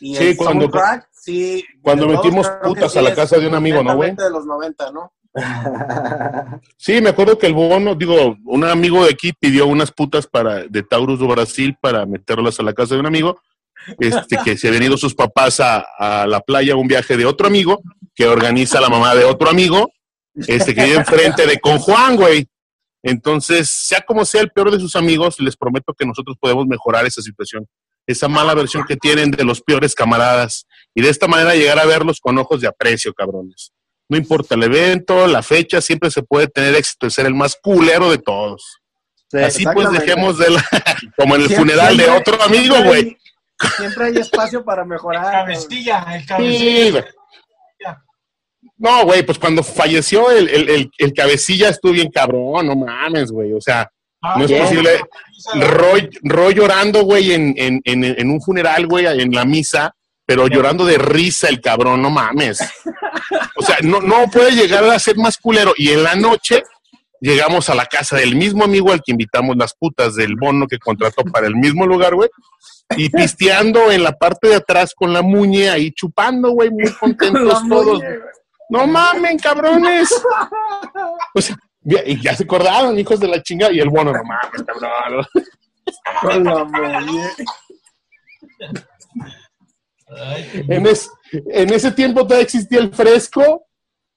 y 0.02 0.16
Sí, 0.16 0.24
el 0.30 0.38
cuando- 0.38 0.62
soundtrack, 0.64 1.10
sí. 1.12 1.64
cuando 1.82 2.06
todos, 2.08 2.18
metimos 2.18 2.50
putas 2.64 2.92
sí 2.92 3.00
a 3.00 3.02
la 3.02 3.14
casa 3.14 3.38
de 3.38 3.48
un 3.48 3.56
amigo, 3.56 3.84
¿no, 3.84 3.96
güey? 3.96 4.16
de 4.16 4.30
los 4.30 4.46
90, 4.46 4.92
¿no? 4.92 5.12
Sí, 6.78 7.02
me 7.02 7.10
acuerdo 7.10 7.38
que 7.38 7.48
el 7.48 7.54
bono, 7.54 7.96
digo, 7.96 8.36
un 8.46 8.64
amigo 8.66 9.04
de 9.06 9.12
aquí 9.12 9.32
pidió 9.34 9.68
unas 9.68 9.92
putas 9.92 10.28
para 10.28 10.66
de 10.68 10.84
Taurus 10.84 11.20
do 11.20 11.28
Brasil 11.28 11.76
para 11.80 12.06
meterlas 12.06 12.60
a 12.60 12.64
la 12.64 12.74
casa 12.74 12.96
de 12.96 13.00
un 13.00 13.06
amigo, 13.08 13.40
este, 14.00 14.38
que 14.44 14.58
se 14.58 14.68
habían 14.68 14.84
ido 14.84 14.98
sus 14.98 15.16
papás 15.16 15.60
a, 15.60 15.86
a 15.98 16.28
la 16.28 16.40
playa, 16.42 16.76
un 16.76 16.88
viaje 16.88 17.18
de 17.18 17.26
otro 17.26 17.48
amigo, 17.48 17.82
que 18.14 18.28
organiza 18.28 18.82
la 18.82 18.90
mamá 18.90 19.16
de 19.16 19.24
otro 19.26 19.50
amigo, 19.50 19.90
este, 20.36 20.74
que 20.76 20.84
vive 20.84 20.98
enfrente 20.98 21.46
de 21.48 21.60
con 21.60 21.80
Juan, 21.80 22.16
güey. 22.16 22.48
Entonces, 23.04 23.70
sea 23.70 24.02
como 24.02 24.26
sea 24.26 24.42
el 24.42 24.52
peor 24.52 24.72
de 24.72 24.80
sus 24.80 24.96
amigos, 24.96 25.40
les 25.40 25.56
prometo 25.58 25.94
que 25.94 26.06
nosotros 26.06 26.38
podemos 26.40 26.68
mejorar 26.68 27.06
esa 27.06 27.22
situación, 27.22 27.68
esa 28.06 28.28
mala 28.28 28.54
versión 28.54 28.84
que 28.88 28.96
tienen 28.98 29.32
de 29.32 29.44
los 29.44 29.62
peores 29.62 29.96
camaradas, 29.96 30.66
y 30.94 31.02
de 31.02 31.10
esta 31.10 31.28
manera 31.28 31.56
llegar 31.56 31.80
a 31.80 31.86
verlos 31.86 32.20
con 32.20 32.38
ojos 32.38 32.62
de 32.62 32.68
aprecio, 32.68 33.14
cabrones. 33.14 33.72
No 34.10 34.18
importa 34.18 34.56
el 34.56 34.64
evento, 34.64 35.26
la 35.28 35.42
fecha, 35.42 35.80
siempre 35.82 36.12
se 36.12 36.22
puede 36.22 36.48
tener 36.48 36.76
éxito 36.76 37.06
de 37.08 37.12
ser 37.12 37.26
el 37.26 37.34
más 37.34 37.58
culero 37.62 38.12
de 38.12 38.18
todos. 38.18 38.80
Sí, 39.32 39.38
Así 39.38 39.64
pues 39.74 39.90
dejemos 39.92 40.38
de 40.38 40.50
la, 40.50 40.66
como 41.18 41.36
en 41.38 41.42
el 41.44 41.48
Siempre- 41.48 41.74
funeral 41.76 41.96
de 41.98 42.10
otro 42.10 42.42
amigo, 42.44 42.76
güey. 42.84 43.18
Siempre 43.78 44.06
hay 44.08 44.18
espacio 44.18 44.66
para 44.66 44.84
mejorar. 44.84 45.32
Cabecilla, 45.46 46.06
el 46.14 46.22
Sí, 46.22 46.28
cabecilla. 46.28 47.06
No, 48.82 49.06
güey, 49.06 49.24
pues 49.24 49.38
cuando 49.38 49.64
falleció 49.64 50.32
el, 50.32 50.50
el, 50.50 50.70
el, 50.70 50.92
el 50.98 51.14
cabecilla 51.14 51.70
estuvo 51.70 51.92
bien 51.94 52.10
cabrón, 52.12 52.68
no 52.68 52.76
mames, 52.76 53.32
güey. 53.32 53.54
O 53.54 53.62
sea, 53.62 53.90
Ah, 54.24 54.36
no 54.38 54.46
es 54.46 54.52
posible. 54.52 55.02
Roy, 55.56 56.10
Roy 56.22 56.54
llorando, 56.54 57.04
güey, 57.04 57.32
en, 57.34 57.54
en, 57.58 57.82
en, 57.84 58.04
en 58.04 58.30
un 58.30 58.40
funeral, 58.40 58.86
güey, 58.86 59.08
en 59.08 59.32
la 59.32 59.46
misa, 59.46 59.96
pero 60.28 60.48
llorando 60.48 60.86
de 60.86 61.00
risa 61.00 61.50
el 61.50 61.60
cabrón, 61.60 62.02
no 62.02 62.10
mames. 62.10 62.60
O 63.56 63.64
sea, 63.64 63.78
no, 63.84 64.02
no 64.02 64.28
puede 64.32 64.52
llegar 64.52 64.84
a 64.84 64.98
ser 64.98 65.16
más 65.18 65.38
culero. 65.38 65.74
Y 65.78 65.90
en 65.92 66.04
la 66.04 66.16
noche 66.16 66.64
llegamos 67.20 67.70
a 67.70 67.76
la 67.76 67.86
casa 67.86 68.18
del 68.18 68.36
mismo 68.36 68.64
amigo 68.64 68.92
al 68.92 69.02
que 69.06 69.12
invitamos 69.12 69.56
las 69.56 69.74
putas 69.76 70.16
del 70.16 70.36
bono 70.36 70.66
que 70.68 70.80
contrató 70.80 71.24
para 71.24 71.48
el 71.48 71.56
mismo 71.56 71.86
lugar, 71.86 72.16
güey. 72.16 72.30
Y 72.98 73.10
pisteando 73.10 73.92
en 73.92 74.04
la 74.04 74.14
parte 74.14 74.50
de 74.50 74.56
atrás 74.56 74.94
con 74.96 75.14
la 75.14 75.22
muñe 75.22 75.70
ahí 75.70 75.92
chupando, 75.92 76.50
güey, 76.52 76.72
muy 76.72 76.92
contentos 77.00 77.62
todos. 77.70 78.00
muñe. 78.00 78.20
No 78.72 78.88
mamen, 78.88 79.38
cabrones. 79.38 80.10
O 81.36 81.42
sea, 81.42 81.56
ya- 81.82 82.04
y 82.06 82.22
ya 82.22 82.36
se 82.36 82.44
acordaron, 82.44 82.98
hijos 83.00 83.20
de 83.20 83.28
la 83.28 83.42
chinga, 83.42 83.72
y 83.72 83.80
el 83.80 83.90
bono, 83.90 84.12
no 84.12 84.22
mames, 84.24 84.64
cabrón. 84.66 85.26
En, 90.68 90.86
es- 90.88 91.10
en 91.32 91.74
ese 91.74 91.92
tiempo 91.92 92.24
todavía 92.24 92.44
existía 92.44 92.80
el 92.80 92.94
fresco, 92.94 93.66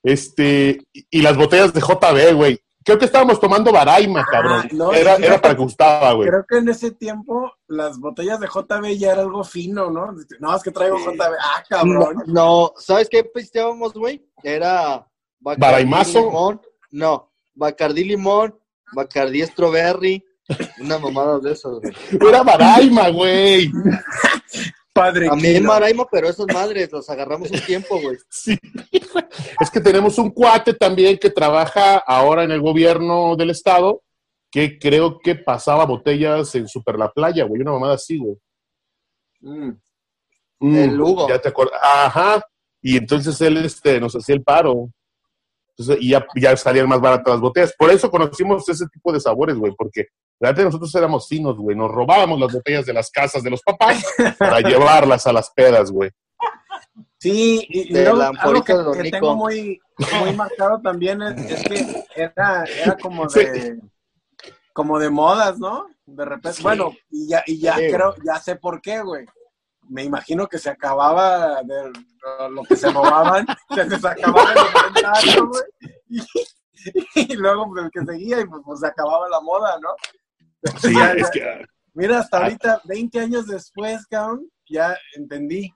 este, 0.03 0.83
y, 0.93 1.23
las 1.23 1.37
botellas 1.37 1.73
de 1.73 1.81
JB, 1.81 2.35
güey. 2.35 2.61
Creo 2.85 2.99
que 2.99 3.07
estábamos 3.07 3.41
tomando 3.41 3.73
Baraima, 3.73 4.27
cabrón. 4.31 4.61
Ah, 4.65 4.69
no, 4.73 4.93
era, 4.93 5.17
para 5.41 5.55
que 5.57 5.63
gustaba, 5.63 6.13
güey. 6.13 6.29
Creo 6.29 6.45
que 6.47 6.59
en 6.59 6.69
ese 6.69 6.91
tiempo 6.91 7.51
las 7.67 7.99
botellas 7.99 8.39
de 8.41 8.47
JB 8.47 8.99
ya 8.99 9.13
era 9.13 9.23
algo 9.23 9.43
fino, 9.43 9.91
¿no? 9.91 10.15
No, 10.41 10.55
es 10.57 10.63
que 10.63 10.71
traigo 10.71 10.99
JB. 10.99 11.19
Ah, 11.41 11.63
No, 11.71 11.77
cabrón. 12.01 12.23
no, 12.27 12.73
¿sabes 12.77 13.09
qué 13.09 13.25
pisteábamos, 13.25 13.95
güey? 13.95 14.23
Era 14.45 15.11
Baraimazo. 15.41 16.21
limón. 16.27 16.61
No, 16.91 17.33
Bacardí 17.55 18.05
limón, 18.05 18.57
Bacardí 18.95 19.43
strawberry, 19.43 20.25
una 20.81 20.99
mamada 20.99 21.39
de 21.41 21.53
esas, 21.53 21.73
güey. 21.81 21.93
Era 22.29 22.43
Baraima, 22.43 23.09
güey. 23.09 23.73
Padre. 24.93 25.29
También. 25.29 25.65
Maraima, 25.65 26.07
pero 26.11 26.29
esas 26.29 26.47
madres 26.53 26.93
las 26.93 27.09
agarramos 27.11 27.51
un 27.51 27.61
tiempo, 27.61 28.01
güey. 28.01 28.17
Sí. 28.31 28.57
Es 29.61 29.71
que 29.71 29.81
tenemos 29.81 30.19
un 30.19 30.31
cuate 30.31 30.75
también 30.75 31.19
que 31.19 31.31
trabaja 31.31 31.97
ahora 31.97 32.45
en 32.45 32.51
el 32.53 32.61
gobierno 32.61 33.35
del 33.37 33.51
estado, 33.51 34.03
que 34.51 34.79
creo 34.79 35.19
que 35.21 35.35
pasaba 35.35 35.85
botellas 35.87 36.55
en 36.55 36.69
Super 36.69 36.97
La 36.99 37.11
Playa, 37.11 37.45
güey. 37.45 37.63
Una 37.63 37.73
mamada 37.73 37.95
así, 37.95 38.19
güey. 38.19 38.37
Mm. 39.41 39.71
Mm, 40.61 40.77
El 40.77 41.01
Hugo. 41.01 41.29
Ya 41.29 41.41
te 41.41 41.49
acuerdas. 41.49 41.81
Ajá. 41.83 42.45
Y 42.87 42.99
entonces 42.99 43.41
él 43.41 43.57
este, 43.57 43.99
nos 43.99 44.15
hacía 44.15 44.35
el 44.35 44.43
paro. 44.43 44.91
Entonces, 45.71 46.05
y 46.05 46.11
ya, 46.11 46.25
ya 46.37 46.55
salían 46.55 46.87
más 46.87 47.01
baratas 47.01 47.33
las 47.33 47.41
botellas. 47.41 47.75
Por 47.79 47.91
eso 47.91 48.11
conocimos 48.11 48.69
ese 48.69 48.87
tipo 48.93 49.11
de 49.11 49.21
sabores, 49.21 49.57
güey, 49.57 49.73
porque 49.75 50.09
verdad 50.39 50.65
nosotros 50.65 50.95
éramos 50.95 51.27
finos, 51.27 51.57
güey. 51.57 51.75
Nos 51.75 51.91
robábamos 51.91 52.39
las 52.39 52.53
botellas 52.53 52.85
de 52.85 52.93
las 52.93 53.11
casas 53.11 53.43
de 53.43 53.51
los 53.51 53.63
papás 53.63 54.05
para 54.39 54.61
llevarlas 54.69 55.27
a 55.27 55.33
las 55.33 55.51
pedas, 55.51 55.91
güey. 55.91 56.11
Sí, 57.19 57.67
y, 57.71 57.91
luego 57.91 58.21
algo 58.39 58.63
que, 58.63 59.03
que 59.03 59.11
tengo 59.11 59.35
muy, 59.35 59.81
muy 60.21 60.35
marcado 60.35 60.79
también 60.83 61.23
es, 61.23 61.51
es 61.51 61.65
que 61.65 62.05
era, 62.15 62.65
era 62.65 62.97
como 62.99 63.27
de 63.29 63.81
como 64.75 64.99
de 64.99 65.09
modas, 65.09 65.59
¿no? 65.59 65.87
De 66.05 66.25
repente, 66.27 66.59
Sí. 66.59 66.63
bueno, 66.63 66.93
y 67.09 67.29
ya, 67.29 67.43
y 67.47 67.61
ya 67.61 67.77
Sí. 67.77 67.87
creo, 67.91 68.15
ya 68.23 68.39
sé 68.41 68.57
por 68.57 68.83
qué, 68.83 69.01
güey. 69.01 69.25
Me 69.89 70.03
imagino 70.05 70.47
que 70.49 70.59
se 70.59 70.69
acababa 70.69 71.63
de 71.63 71.93
lo 72.51 72.63
que 72.63 72.77
se 72.77 72.91
robaban, 72.91 73.47
se 73.75 73.85
les 73.89 74.05
acababa 74.05 74.53
el 74.53 74.59
inventario, 74.59 75.49
güey. 75.49 75.63
Y, 76.09 77.33
y 77.33 77.37
luego 77.37 77.67
pues, 77.69 77.85
el 77.85 77.91
que 77.91 78.13
seguía 78.13 78.41
y 78.41 78.45
pues, 78.47 78.63
pues, 78.65 78.81
se 78.81 78.87
acababa 78.87 79.29
la 79.29 79.41
moda, 79.41 79.79
¿no? 79.81 79.91
Sí, 80.81 80.95
Ya, 80.95 81.13
es 81.13 81.31
que. 81.31 81.43
ah, 81.49 81.65
Mira, 81.95 82.19
hasta 82.19 82.39
ahorita, 82.39 82.81
20 82.85 83.21
años 83.21 83.47
después, 83.47 84.05
cabrón, 84.07 84.47
ya 84.69 84.97
entendí. 85.17 85.73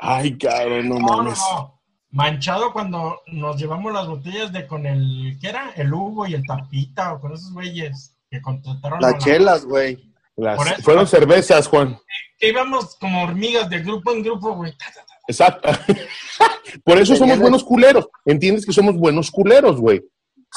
Ay, 0.00 0.36
cabrón, 0.38 0.88
no 0.88 0.98
mames. 0.98 1.38
no. 1.38 1.80
Manchado 2.12 2.72
cuando 2.72 3.20
nos 3.28 3.56
llevamos 3.56 3.92
las 3.92 4.08
botellas 4.08 4.52
de 4.52 4.66
con 4.66 4.84
el, 4.84 5.38
¿qué 5.40 5.50
era? 5.50 5.70
El 5.76 5.94
Hugo 5.94 6.26
y 6.26 6.34
el 6.34 6.44
Tapita 6.44 7.12
o 7.12 7.20
con 7.20 7.32
esos 7.34 7.52
güeyes 7.52 8.16
que 8.28 8.40
contrataron. 8.42 8.98
a 8.98 9.02
Las 9.02 9.12
la- 9.12 9.18
chelas, 9.18 9.64
güey. 9.64 10.12
Las- 10.36 10.56
Por 10.56 10.66
eso- 10.66 10.82
fueron 10.82 11.06
cervezas, 11.06 11.68
Juan. 11.68 11.96
Que 12.38 12.48
íbamos 12.48 12.96
como 12.98 13.22
hormigas 13.22 13.70
de 13.70 13.78
grupo 13.80 14.10
en 14.10 14.22
grupo, 14.24 14.54
güey. 14.56 14.76
Ta, 14.76 14.86
ta, 14.86 15.04
ta. 15.06 15.09
Exacto. 15.28 15.68
Por 16.84 16.98
eso 16.98 17.16
somos 17.16 17.38
buenos 17.38 17.64
culeros. 17.64 18.08
¿Entiendes 18.24 18.64
que 18.66 18.72
somos 18.72 18.96
buenos 18.96 19.30
culeros, 19.30 19.80
güey? 19.80 20.02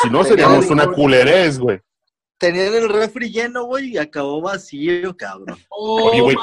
Si 0.01 0.09
no, 0.09 0.23
seríamos 0.23 0.69
una 0.69 0.87
culerez, 0.91 1.59
güey. 1.59 1.79
Tenían 2.37 2.73
el 2.73 2.89
refri 2.89 3.31
lleno, 3.31 3.65
güey, 3.65 3.91
y 3.93 3.97
acabó 3.97 4.41
vacío, 4.41 5.15
cabrón. 5.15 5.57
Oye, 5.69 6.21
güey. 6.21 6.35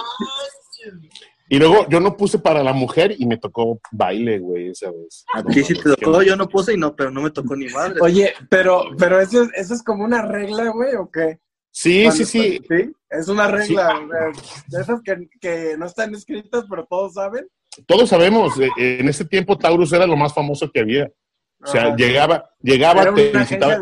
Y 1.48 1.58
luego 1.58 1.86
yo 1.88 1.98
no 1.98 2.16
puse 2.16 2.38
para 2.38 2.62
la 2.62 2.72
mujer 2.72 3.14
y 3.18 3.26
me 3.26 3.36
tocó 3.36 3.80
baile, 3.90 4.38
güey, 4.38 4.68
esa 4.68 4.90
vez. 4.92 5.24
Aquí 5.34 5.64
sí 5.64 5.74
te 5.74 5.96
tocó, 5.96 6.22
yo 6.22 6.36
no 6.36 6.48
puse 6.48 6.74
y 6.74 6.76
no, 6.76 6.94
pero 6.94 7.10
no 7.10 7.20
me 7.22 7.30
tocó 7.30 7.56
ni 7.56 7.66
madre. 7.68 7.98
Oye, 8.00 8.32
pero, 8.48 8.84
pero 8.96 9.20
eso, 9.20 9.42
es- 9.42 9.50
eso 9.54 9.74
es 9.74 9.82
como 9.82 10.04
una 10.04 10.22
regla, 10.22 10.68
güey, 10.70 10.94
¿o 10.94 11.10
qué? 11.10 11.40
Sí, 11.72 12.04
Cuando 12.04 12.24
sí, 12.24 12.24
sí. 12.24 12.60
¿Sí? 12.68 12.92
Es 13.10 13.26
una 13.28 13.48
regla, 13.48 13.94
güey, 14.06 14.32
de 14.68 14.80
esas 14.80 15.00
que, 15.02 15.28
que 15.40 15.76
no 15.76 15.86
están 15.86 16.14
escritas, 16.14 16.64
pero 16.70 16.86
todos 16.86 17.14
saben. 17.14 17.48
Todos 17.86 18.08
sabemos, 18.08 18.58
eh, 18.60 18.70
en 18.76 19.08
ese 19.08 19.24
tiempo 19.24 19.58
Taurus 19.58 19.92
era 19.92 20.06
lo 20.06 20.16
más 20.16 20.32
famoso 20.34 20.70
que 20.70 20.80
había. 20.80 21.10
O 21.62 21.66
sea, 21.66 21.88
Ajá. 21.88 21.96
llegaba, 21.96 22.50
llegaba, 22.62 23.14
te 23.14 23.30
visitaba, 23.36 23.78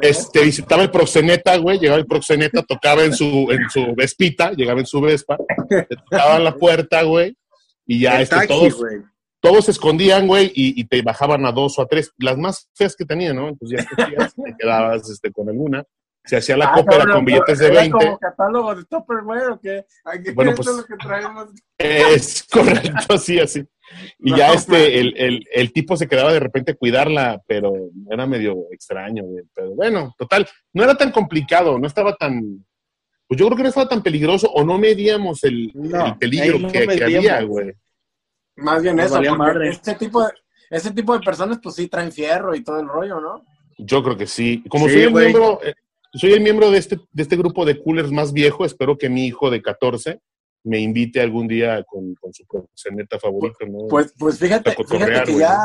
este, 0.00 0.42
visitaba 0.42 0.82
el 0.82 0.90
proxeneta, 0.90 1.56
güey, 1.56 1.78
llegaba 1.78 2.00
el 2.00 2.06
proxeneta, 2.06 2.62
tocaba 2.62 3.04
en 3.04 3.12
su, 3.12 3.48
en 3.52 3.70
su 3.70 3.94
vespita, 3.94 4.50
llegaba 4.52 4.80
en 4.80 4.86
su 4.86 5.00
vespa, 5.00 5.36
te 5.68 5.86
tocaban 6.10 6.42
la 6.42 6.56
puerta, 6.56 7.02
güey, 7.04 7.36
y 7.86 8.00
ya 8.00 8.20
este, 8.20 8.34
taxi, 8.34 8.48
todos, 8.48 8.84
todos 9.40 9.64
se 9.66 9.70
escondían, 9.70 10.26
güey, 10.26 10.46
y, 10.46 10.80
y 10.80 10.84
te 10.86 11.00
bajaban 11.02 11.46
a 11.46 11.52
dos 11.52 11.78
o 11.78 11.82
a 11.82 11.86
tres, 11.86 12.12
las 12.18 12.36
más 12.36 12.68
feas 12.74 12.96
que 12.96 13.04
tenían, 13.04 13.36
¿no? 13.36 13.48
Entonces 13.48 13.86
ya 13.96 14.28
te 14.28 14.56
quedabas 14.58 15.08
este, 15.08 15.30
con 15.30 15.48
alguna. 15.48 15.84
Se 16.28 16.36
hacía 16.36 16.58
la 16.58 16.66
Ah, 16.66 16.72
cópera 16.74 16.98
cabrón, 16.98 17.16
con 17.16 17.24
billetes 17.24 17.58
de 17.58 17.66
¿era 17.68 17.80
20. 17.80 17.90
como 17.98 18.18
catálogo 18.18 18.74
de 18.74 18.84
Tupperware 18.84 19.50
o 19.52 19.60
qué? 19.60 19.86
Aquí 20.04 20.30
Bueno, 20.32 20.52
pues- 20.54 20.68
es 20.68 20.76
lo 20.76 20.84
que 20.84 20.96
traemos. 20.96 21.48
Es 21.78 22.44
correcto, 22.52 23.14
así, 23.14 23.40
así. 23.40 23.64
Y 24.18 24.32
No, 24.32 24.36
ya 24.36 24.52
este, 24.52 25.00
el, 25.00 25.14
el, 25.16 25.46
el 25.50 25.72
tipo 25.72 25.96
se 25.96 26.06
quedaba 26.06 26.30
de 26.32 26.40
repente 26.40 26.72
a 26.72 26.76
cuidarla, 26.76 27.40
pero 27.46 27.72
era 28.10 28.26
medio 28.26 28.66
extraño, 28.70 29.24
güey. 29.24 29.44
Pero 29.54 29.70
bueno, 29.70 30.14
total, 30.18 30.46
no 30.74 30.84
era 30.84 30.94
tan 30.94 31.10
complicado, 31.12 31.78
no 31.78 31.86
estaba 31.86 32.14
tan. 32.14 32.42
Pues 33.26 33.40
yo 33.40 33.46
creo 33.46 33.56
que 33.56 33.62
no 33.62 33.68
estaba 33.70 33.88
tan 33.88 34.02
peligroso 34.02 34.50
o 34.50 34.62
no 34.64 34.76
medíamos 34.78 35.42
el, 35.44 35.70
No, 35.74 36.06
el 36.08 36.16
peligro 36.18 36.58
no 36.58 36.68
que, 36.70 36.82
había, 37.02 37.40
güey. 37.42 37.72
Más 38.56 38.82
bien 38.82 38.98
eso, 39.00 39.20
madre. 39.36 39.70
ese 39.70 39.94
tipo, 39.94 40.22
de, 40.26 40.32
ese 40.70 40.90
tipo 40.90 41.14
de 41.16 41.24
personas 41.24 41.58
pues 41.62 41.74
sí 41.74 41.88
traen 41.88 42.12
fierro 42.12 42.54
y 42.54 42.62
todo 42.62 42.80
el 42.80 42.88
rollo, 42.88 43.18
¿no? 43.20 43.44
Yo 43.78 44.02
creo 44.02 44.16
que 44.16 44.26
sí. 44.26 44.62
Como 44.68 44.86
Sí, 44.88 44.94
soy 44.94 45.02
el 45.04 45.12
miembro, 45.14 45.60
soy 46.14 46.32
el 46.32 46.40
miembro 46.40 46.70
de 46.70 46.78
este, 46.78 46.96
de 47.12 47.22
este 47.22 47.36
grupo 47.36 47.64
de 47.64 47.80
coolers 47.82 48.10
más 48.10 48.32
viejo, 48.32 48.64
espero 48.64 48.96
que 48.96 49.08
mi 49.08 49.26
hijo 49.26 49.50
de 49.50 49.62
14 49.62 50.20
me 50.64 50.78
invite 50.80 51.20
algún 51.20 51.46
día 51.48 51.82
con, 51.84 52.14
con 52.16 52.32
su 52.32 52.44
proxeneta 52.46 53.18
favorito, 53.18 53.58
¿no? 53.66 53.86
Pues, 53.88 54.12
pues 54.18 54.38
fíjate, 54.38 54.74
fíjate 54.88 55.22
que 55.24 55.38
ya, 55.38 55.56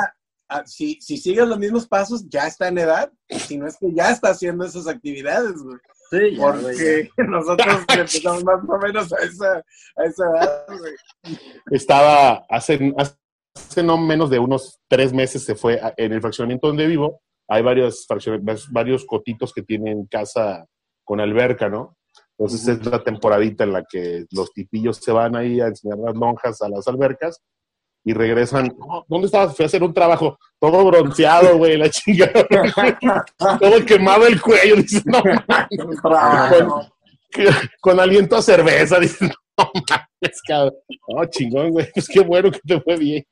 ah, 0.49 0.63
si, 0.65 0.99
si 1.01 1.17
sigues 1.17 1.47
los 1.47 1.57
mismos 1.57 1.87
pasos, 1.87 2.27
ya 2.29 2.47
está 2.47 2.67
en 2.67 2.77
edad, 2.77 3.11
si 3.29 3.57
no 3.57 3.67
es 3.67 3.75
que 3.77 3.91
ya 3.93 4.11
está 4.11 4.29
haciendo 4.29 4.65
esas 4.65 4.87
actividades, 4.87 5.53
güey. 5.61 5.77
Sí, 6.11 6.35
ya, 6.37 6.51
güey. 6.51 6.61
Porque 6.61 7.09
nosotros 7.27 7.75
empezamos 7.89 8.43
más 8.43 8.59
o 8.67 8.77
menos 8.77 9.11
a 9.13 9.17
esa, 9.25 9.57
a 9.95 10.03
esa 10.05 10.23
edad, 10.29 10.65
güey. 10.67 11.37
estaba 11.71 12.45
hace, 12.49 12.93
hace 12.97 13.83
no 13.83 13.97
menos 13.97 14.29
de 14.29 14.39
unos 14.39 14.79
tres 14.87 15.11
meses 15.11 15.43
se 15.43 15.55
fue 15.55 15.79
a- 15.81 15.93
en 15.97 16.13
el 16.13 16.21
fraccionamiento 16.21 16.67
donde 16.67 16.87
vivo. 16.87 17.21
Hay 17.53 17.61
varios, 17.61 18.07
varios 18.71 19.05
cotitos 19.05 19.53
que 19.53 19.61
tienen 19.61 20.05
casa 20.07 20.65
con 21.03 21.19
alberca, 21.19 21.69
¿no? 21.69 21.95
Entonces 22.37 22.67
es 22.67 22.85
la 22.85 23.03
temporadita 23.03 23.63
en 23.63 23.73
la 23.73 23.83
que 23.83 24.25
los 24.31 24.51
tipillos 24.53 24.97
se 24.97 25.11
van 25.11 25.35
ahí 25.35 25.61
a 25.61 25.67
enseñar 25.67 25.99
las 25.99 26.15
lonjas 26.15 26.61
a 26.63 26.69
las 26.69 26.87
albercas 26.87 27.39
y 28.03 28.13
regresan. 28.13 28.75
"Oh, 28.79 29.05
¿Dónde 29.07 29.27
estabas? 29.27 29.55
Fui 29.55 29.63
a 29.63 29.67
hacer 29.67 29.83
un 29.83 29.93
trabajo 29.93 30.37
todo 30.59 30.83
bronceado, 30.85 31.57
güey, 31.57 31.77
la 31.77 31.89
chingada. 31.89 32.33
todo 33.61 33.85
quemado 33.85 34.25
el 34.25 34.41
cuello. 34.41 34.77
Dice, 34.77 35.01
no, 35.05 35.21
Trabajo. 36.01 36.87
con 37.81 37.99
aliento 37.99 38.35
a 38.35 38.41
cerveza. 38.41 38.99
Dice, 38.99 39.25
no 39.27 39.33
mames, 39.87 40.41
cabrón. 40.47 40.73
Oh, 41.07 41.25
chingón, 41.25 41.69
güey. 41.69 41.87
Pues 41.93 42.07
qué 42.07 42.21
bueno 42.21 42.49
que 42.51 42.59
te 42.65 42.81
fue 42.81 42.97
bien. 42.97 43.23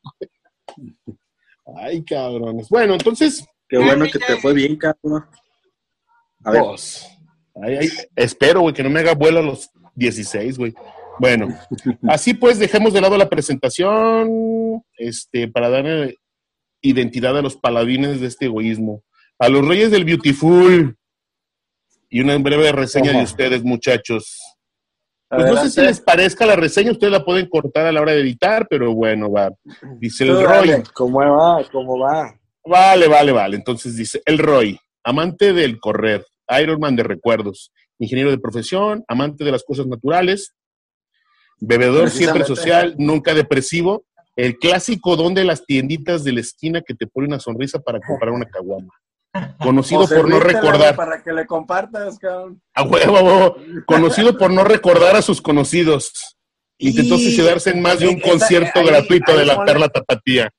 Ay, 1.76 2.04
cabrones. 2.04 2.70
Bueno, 2.70 2.94
entonces, 2.94 3.46
Qué 3.72 3.78
bueno 3.78 4.06
que 4.12 4.20
te 4.20 4.36
fue 4.36 4.54
bien, 4.54 4.76
cabrón. 4.76 5.26
A 6.44 6.52
ver, 6.52 6.62
pues, 6.62 7.08
ay, 7.64 7.78
ay, 7.80 7.90
espero, 8.18 8.60
güey, 8.60 8.74
que 8.74 8.84
no 8.84 8.90
me 8.90 9.00
haga 9.00 9.14
vuelo 9.14 9.40
a 9.40 9.44
los 9.44 9.70
16, 9.96 10.58
güey. 10.58 10.74
Bueno, 11.20 11.48
así 12.10 12.34
pues, 12.34 12.60
dejemos 12.60 12.92
de 12.92 13.00
lado 13.00 13.18
la 13.18 13.30
presentación 13.30 14.84
este, 14.98 15.48
para 15.48 15.70
darle 15.70 16.18
identidad 16.82 17.38
a 17.38 17.42
los 17.42 17.56
paladines 17.56 18.20
de 18.20 18.28
este 18.28 18.48
egoísmo. 18.48 19.04
A 19.40 19.48
los 19.48 19.66
reyes 19.66 19.90
del 19.90 20.04
Beautiful. 20.04 20.98
Y 22.10 22.20
una 22.20 22.38
breve 22.40 22.74
reseña 22.74 23.14
de 23.14 23.24
ustedes, 23.24 23.64
muchachos. 23.64 24.38
Pues 25.30 25.46
no 25.46 25.56
sé 25.64 25.70
si 25.70 25.80
les 25.80 26.02
parezca 26.02 26.46
la 26.46 26.58
reseña, 26.58 26.92
ustedes 26.92 27.14
la 27.14 27.24
pueden 27.24 27.48
cortar 27.48 27.86
a 27.86 27.92
la 27.94 28.02
hora 28.02 28.12
de 28.12 28.20
editar, 28.20 28.68
pero 28.70 28.94
bueno, 28.94 29.32
va. 29.32 29.50
Dice 29.98 30.26
el 30.26 30.34
Roy. 30.34 30.44
dale. 30.44 30.84
¿cómo 30.94 31.20
va? 31.20 31.64
¿Cómo 31.72 31.98
va? 31.98 32.36
Vale, 32.66 33.08
vale, 33.08 33.32
vale. 33.32 33.58
Entonces 33.58 33.96
dice, 33.96 34.22
el 34.26 34.38
Roy, 34.38 34.80
amante 35.04 35.54
del 35.54 35.80
correr, 35.80 36.26
Ironman 36.62 36.96
de 36.96 37.04
recuerdos, 37.04 37.72
ingeniero 37.98 38.30
de 38.32 38.38
profesión, 38.38 39.04
amante 39.08 39.44
de 39.44 39.52
las 39.52 39.64
cosas 39.64 39.88
naturales, 39.88 40.54
bebedor 41.60 42.10
siempre 42.10 42.44
social, 42.46 42.96
nunca 42.98 43.34
depresivo, 43.34 44.04
el 44.36 44.58
clásico 44.58 45.16
don 45.16 45.34
de 45.34 45.44
las 45.44 45.66
tienditas 45.66 46.24
de 46.24 46.34
la 46.34 46.42
esquina 46.42 46.82
que 46.82 46.94
te 46.96 47.08
pone 47.08 47.28
una 47.28 47.40
sonrisa 47.40 47.80
para 47.80 48.00
comprar 48.00 48.32
una 48.32 48.46
caguama. 48.46 48.94
Conocido 49.60 50.08
por 50.08 50.28
no 50.28 50.40
recordar, 50.40 50.96
Para 50.96 51.24
que 51.24 51.32
le 51.32 51.46
compartas, 51.46 52.18
cabrón. 52.20 52.62
a 52.74 52.84
huevo, 52.84 53.18
a 53.18 53.24
huevo, 53.24 53.56
conocido 53.86 54.38
por 54.38 54.52
no 54.52 54.64
recordar 54.64 55.16
a 55.16 55.22
sus 55.22 55.42
conocidos. 55.42 56.12
Intentó 56.78 57.16
Y- 57.16 57.24
suicidarse 57.24 57.70
en 57.70 57.82
más 57.82 58.00
de 58.00 58.08
un 58.08 58.20
concierto 58.20 58.80
ahí- 58.80 58.88
gratuito 58.88 59.38
de 59.38 59.46
la 59.46 59.64
Perla 59.64 59.88
Tapatía. 59.88 60.50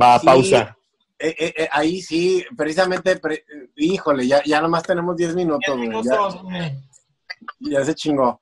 Va, 0.00 0.18
Sí. 0.18 0.24
pausa. 0.26 0.76
Eh, 1.24 1.36
eh, 1.38 1.54
eh, 1.56 1.68
ahí 1.70 2.02
sí, 2.02 2.44
precisamente, 2.56 3.16
pre- 3.16 3.36
eh, 3.48 3.70
híjole, 3.76 4.26
ya, 4.26 4.42
ya 4.44 4.60
nomás 4.60 4.82
tenemos 4.82 5.16
10 5.16 5.36
minutos, 5.36 5.76
güey. 5.76 6.02
Ya, 6.02 6.76
ya 7.60 7.84
se 7.84 7.94
chingó. 7.94 8.40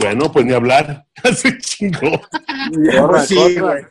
Bueno, 0.00 0.32
pues 0.32 0.46
ni 0.46 0.54
hablar. 0.54 1.06
Se 1.34 1.58
chingó. 1.58 2.20
Corra, 2.98 3.24
sí, 3.24 3.58
güey. 3.58 3.84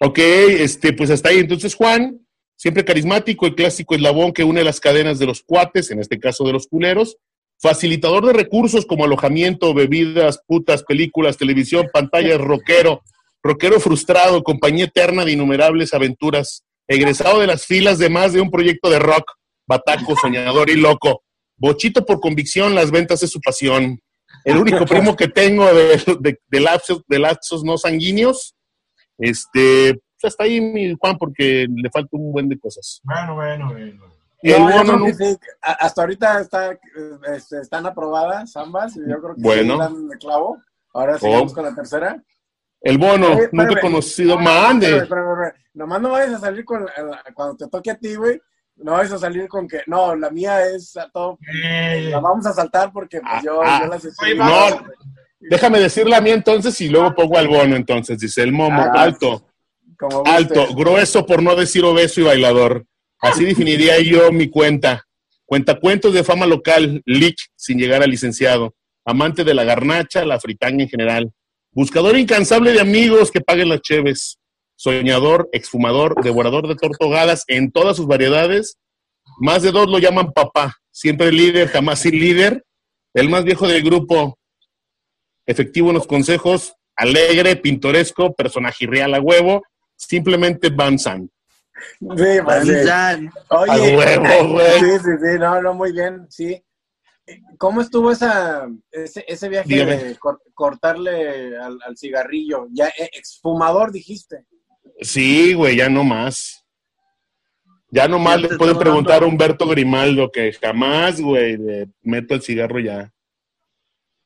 Ok, 0.00 0.18
este, 0.18 0.92
pues 0.92 1.10
hasta 1.10 1.30
ahí. 1.30 1.38
Entonces, 1.38 1.74
Juan, 1.74 2.20
siempre 2.54 2.84
carismático, 2.84 3.46
el 3.46 3.56
clásico 3.56 3.96
eslabón 3.96 4.32
que 4.32 4.44
une 4.44 4.62
las 4.62 4.78
cadenas 4.78 5.18
de 5.18 5.26
los 5.26 5.42
cuates, 5.42 5.90
en 5.90 5.98
este 6.00 6.20
caso 6.20 6.44
de 6.44 6.52
los 6.52 6.68
culeros, 6.68 7.16
facilitador 7.58 8.26
de 8.26 8.32
recursos 8.34 8.86
como 8.86 9.04
alojamiento, 9.04 9.74
bebidas, 9.74 10.40
putas, 10.46 10.84
películas, 10.84 11.36
televisión, 11.36 11.88
pantallas, 11.92 12.38
rockero, 12.40 13.02
rockero 13.46 13.80
frustrado, 13.80 14.42
compañía 14.42 14.84
eterna 14.86 15.24
de 15.24 15.32
innumerables 15.32 15.94
aventuras, 15.94 16.64
egresado 16.88 17.40
de 17.40 17.46
las 17.46 17.64
filas 17.66 17.98
de 17.98 18.08
más 18.08 18.32
de 18.32 18.40
un 18.40 18.50
proyecto 18.50 18.90
de 18.90 18.98
rock, 18.98 19.24
bataco, 19.66 20.14
soñador 20.16 20.70
y 20.70 20.76
loco, 20.76 21.22
bochito 21.56 22.04
por 22.04 22.20
convicción, 22.20 22.74
las 22.74 22.90
ventas 22.90 23.22
es 23.22 23.30
su 23.30 23.40
pasión. 23.40 24.00
El 24.44 24.58
único 24.58 24.84
primo 24.84 25.16
que 25.16 25.28
tengo 25.28 25.66
de, 25.72 25.96
de, 26.20 26.38
de 26.46 26.60
lapsos, 26.60 27.02
de 27.08 27.18
lapsos 27.18 27.64
no 27.64 27.76
sanguíneos, 27.78 28.54
este, 29.18 29.94
pues 29.94 30.32
hasta 30.32 30.44
ahí 30.44 30.60
mi 30.60 30.94
Juan, 31.00 31.16
porque 31.18 31.66
le 31.68 31.90
falta 31.90 32.08
un 32.12 32.32
buen 32.32 32.48
de 32.48 32.58
cosas. 32.58 33.00
Bueno, 33.02 33.34
bueno, 33.34 33.68
bueno. 33.72 34.04
El 34.42 34.60
No, 34.60 34.70
bono 34.70 34.96
no- 34.98 35.14
sí. 35.14 35.36
Hasta 35.62 36.02
ahorita 36.02 36.40
está, 36.42 36.78
este, 37.34 37.60
están 37.60 37.86
aprobadas 37.86 38.54
ambas. 38.56 38.94
y 38.96 39.00
Yo 39.00 39.20
creo 39.20 39.34
que 39.34 39.40
Bueno. 39.42 39.74
sí 39.74 39.78
dan 39.80 40.08
de 40.08 40.18
clavo. 40.18 40.58
Ahora 40.94 41.18
seguimos 41.18 41.52
Oh. 41.52 41.54
con 41.54 41.64
la 41.64 41.74
tercera. 41.74 42.22
El 42.80 42.98
bono, 42.98 43.28
Oye, 43.36 43.48
nunca 43.52 43.68
espérame. 43.74 43.80
conocido, 43.80 44.34
No, 44.36 44.40
no, 44.42 44.44
mande. 44.44 45.08
Nomás 45.74 46.00
no 46.00 46.10
vayas 46.10 46.34
a 46.34 46.40
salir 46.40 46.64
con. 46.64 46.84
la- 46.84 47.22
Cuando 47.34 47.56
te 47.56 47.68
toque 47.68 47.90
a 47.90 47.98
ti, 47.98 48.14
güey. 48.14 48.40
No 48.76 48.92
vayas 48.92 49.12
a 49.12 49.18
salir 49.18 49.48
con 49.48 49.66
que. 49.66 49.80
No, 49.86 50.14
la 50.14 50.30
mía 50.30 50.66
es 50.66 50.96
a 50.96 51.08
todo. 51.10 51.38
Eh, 51.64 52.08
La 52.10 52.20
vamos 52.20 52.46
a 52.46 52.52
saltar 52.52 52.92
porque 52.92 53.20
pues, 53.20 53.42
yo, 53.42 53.60
Ah, 53.62 53.80
yo 53.82 53.88
las 53.88 54.04
Oye, 54.22 54.34
No, 54.34 54.86
déjame 55.40 55.80
decir 55.80 56.06
la 56.06 56.20
mía 56.20 56.34
entonces 56.34 56.78
y 56.80 56.88
luego 56.88 57.14
pongo 57.14 57.38
al 57.38 57.48
bono 57.48 57.74
entonces. 57.76 58.18
Dice 58.18 58.42
el 58.42 58.52
momo, 58.52 58.80
Ah, 58.82 58.92
alto, 59.02 59.46
como 59.98 60.22
alto, 60.26 60.74
grueso 60.74 61.24
por 61.24 61.42
no 61.42 61.54
decir 61.56 61.84
obeso 61.84 62.20
y 62.20 62.24
bailador. 62.24 62.84
Así 63.20 63.44
definiría 63.44 63.98
yo 64.00 64.30
mi 64.30 64.50
cuenta. 64.50 65.04
Cuentacuentos 65.46 66.12
de 66.12 66.24
fama 66.24 66.44
local, 66.44 67.02
leak 67.06 67.36
sin 67.54 67.78
llegar 67.78 68.02
a 68.02 68.06
licenciado. 68.06 68.74
Amante 69.04 69.42
de 69.44 69.54
la 69.54 69.64
garnacha, 69.64 70.24
la 70.24 70.38
fritanga 70.40 70.82
en 70.82 70.88
general. 70.88 71.32
Buscador 71.76 72.16
incansable 72.16 72.72
de 72.72 72.80
amigos 72.80 73.30
que 73.30 73.42
paguen 73.42 73.68
las 73.68 73.82
cheves. 73.82 74.38
Soñador, 74.76 75.50
exfumador, 75.52 76.24
devorador 76.24 76.66
de 76.68 76.74
tortogadas 76.74 77.44
en 77.48 77.70
todas 77.70 77.98
sus 77.98 78.06
variedades. 78.06 78.78
Más 79.40 79.62
de 79.62 79.72
dos 79.72 79.86
lo 79.86 79.98
llaman 79.98 80.32
papá. 80.32 80.74
Siempre 80.90 81.30
líder, 81.30 81.68
jamás 81.68 81.98
sin 81.98 82.18
líder. 82.18 82.64
El 83.12 83.28
más 83.28 83.44
viejo 83.44 83.68
del 83.68 83.82
grupo. 83.82 84.38
Efectivo 85.44 85.88
en 85.90 85.96
los 85.96 86.06
consejos. 86.06 86.72
Alegre, 86.96 87.56
pintoresco, 87.56 88.34
personaje 88.34 88.86
real 88.86 89.12
a 89.12 89.20
huevo. 89.20 89.62
Simplemente 89.96 90.70
Van 90.70 90.98
Zandt. 90.98 91.30
Sí, 92.00 92.06
pues. 92.42 92.86
Van 92.86 93.30
Oye, 93.50 93.92
A 93.92 93.98
huevo, 93.98 94.52
güey. 94.52 94.80
sí, 94.80 94.98
sí, 95.04 95.10
sí, 95.20 95.38
no, 95.38 95.60
no, 95.60 95.74
muy 95.74 95.92
bien, 95.92 96.26
sí. 96.30 96.58
¿Cómo 97.58 97.80
estuvo 97.80 98.10
esa, 98.10 98.68
ese, 98.90 99.24
ese 99.26 99.48
viaje 99.48 99.68
Dígame. 99.68 99.96
de 99.96 100.16
cor- 100.16 100.40
cortarle 100.54 101.56
al, 101.58 101.78
al 101.84 101.96
cigarrillo? 101.96 102.66
Ya, 102.70 102.86
eh, 102.88 103.08
exfumador, 103.12 103.90
dijiste. 103.92 104.44
Sí, 105.00 105.54
güey, 105.54 105.76
ya 105.76 105.88
no 105.88 106.04
más. 106.04 106.64
Ya 107.90 108.08
no 108.08 108.18
más 108.18 108.40
Ya 108.42 108.48
le 108.48 108.56
pueden 108.58 108.78
preguntar 108.78 109.22
a 109.22 109.26
Humberto 109.26 109.66
Grimaldo 109.66 110.30
que 110.30 110.52
jamás, 110.52 111.20
güey, 111.20 111.56
le 111.56 111.88
meto 112.02 112.34
el 112.34 112.42
cigarro 112.42 112.78
ya. 112.80 113.12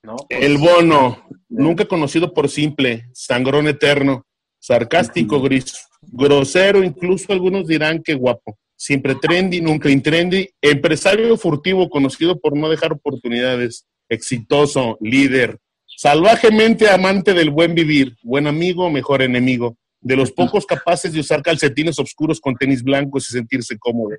¿no? 0.02 0.16
El 0.28 0.56
bono, 0.58 1.26
nunca 1.48 1.84
conocido 1.86 2.32
por 2.32 2.48
simple, 2.48 3.06
sangrón 3.12 3.66
eterno, 3.68 4.24
sarcástico, 4.58 5.40
gris, 5.42 5.86
grosero, 6.02 6.82
incluso 6.82 7.32
algunos 7.32 7.66
dirán 7.66 8.02
que 8.02 8.14
guapo. 8.14 8.58
Siempre 8.82 9.14
trendy, 9.14 9.60
nunca 9.60 9.90
intrendy, 9.90 10.48
empresario 10.62 11.36
furtivo 11.36 11.90
conocido 11.90 12.40
por 12.40 12.56
no 12.56 12.70
dejar 12.70 12.94
oportunidades, 12.94 13.84
exitoso, 14.08 14.96
líder, 15.02 15.58
salvajemente 15.98 16.88
amante 16.88 17.34
del 17.34 17.50
buen 17.50 17.74
vivir, 17.74 18.16
buen 18.22 18.46
amigo, 18.46 18.88
mejor 18.88 19.20
enemigo, 19.20 19.76
de 20.00 20.16
los 20.16 20.32
pocos 20.32 20.64
capaces 20.64 21.12
de 21.12 21.20
usar 21.20 21.42
calcetines 21.42 21.98
oscuros 21.98 22.40
con 22.40 22.54
tenis 22.56 22.82
blancos 22.82 23.28
y 23.28 23.34
sentirse 23.34 23.76
cómodo, 23.78 24.16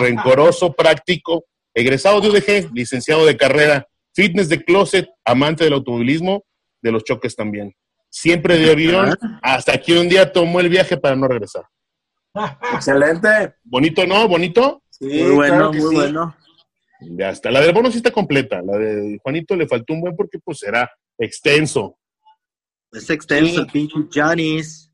rencoroso, 0.00 0.72
práctico, 0.72 1.44
egresado 1.74 2.22
de 2.22 2.30
UDG, 2.30 2.72
licenciado 2.72 3.26
de 3.26 3.36
carrera, 3.36 3.86
fitness 4.14 4.48
de 4.48 4.64
closet, 4.64 5.06
amante 5.22 5.64
del 5.64 5.74
automovilismo, 5.74 6.44
de 6.80 6.92
los 6.92 7.04
choques 7.04 7.36
también. 7.36 7.74
Siempre 8.08 8.56
de 8.56 8.70
avión, 8.70 9.14
hasta 9.42 9.76
que 9.76 9.98
un 9.98 10.08
día 10.08 10.32
tomó 10.32 10.60
el 10.60 10.70
viaje 10.70 10.96
para 10.96 11.14
no 11.14 11.28
regresar. 11.28 11.64
Excelente. 12.74 13.54
Bonito, 13.64 14.06
¿no? 14.06 14.26
Bonito. 14.28 14.82
Sí, 14.90 15.06
Muy 15.06 15.34
bueno, 15.34 15.54
claro 15.56 15.72
muy 15.72 15.80
sí. 15.80 15.94
bueno. 15.94 16.36
Ya 17.00 17.30
está. 17.30 17.50
La 17.50 17.60
del 17.60 17.72
bono 17.74 17.90
sí 17.90 17.96
está 17.98 18.10
completa. 18.12 18.62
La 18.62 18.78
de 18.78 19.18
Juanito 19.22 19.56
le 19.56 19.66
faltó 19.66 19.92
un 19.92 20.00
buen 20.02 20.16
porque 20.16 20.38
pues 20.38 20.62
era 20.62 20.90
extenso. 21.18 21.98
Es 22.92 23.08
extenso, 23.10 23.62
Sí. 23.62 23.68
pinche 23.72 23.96
Janis. 24.10 24.90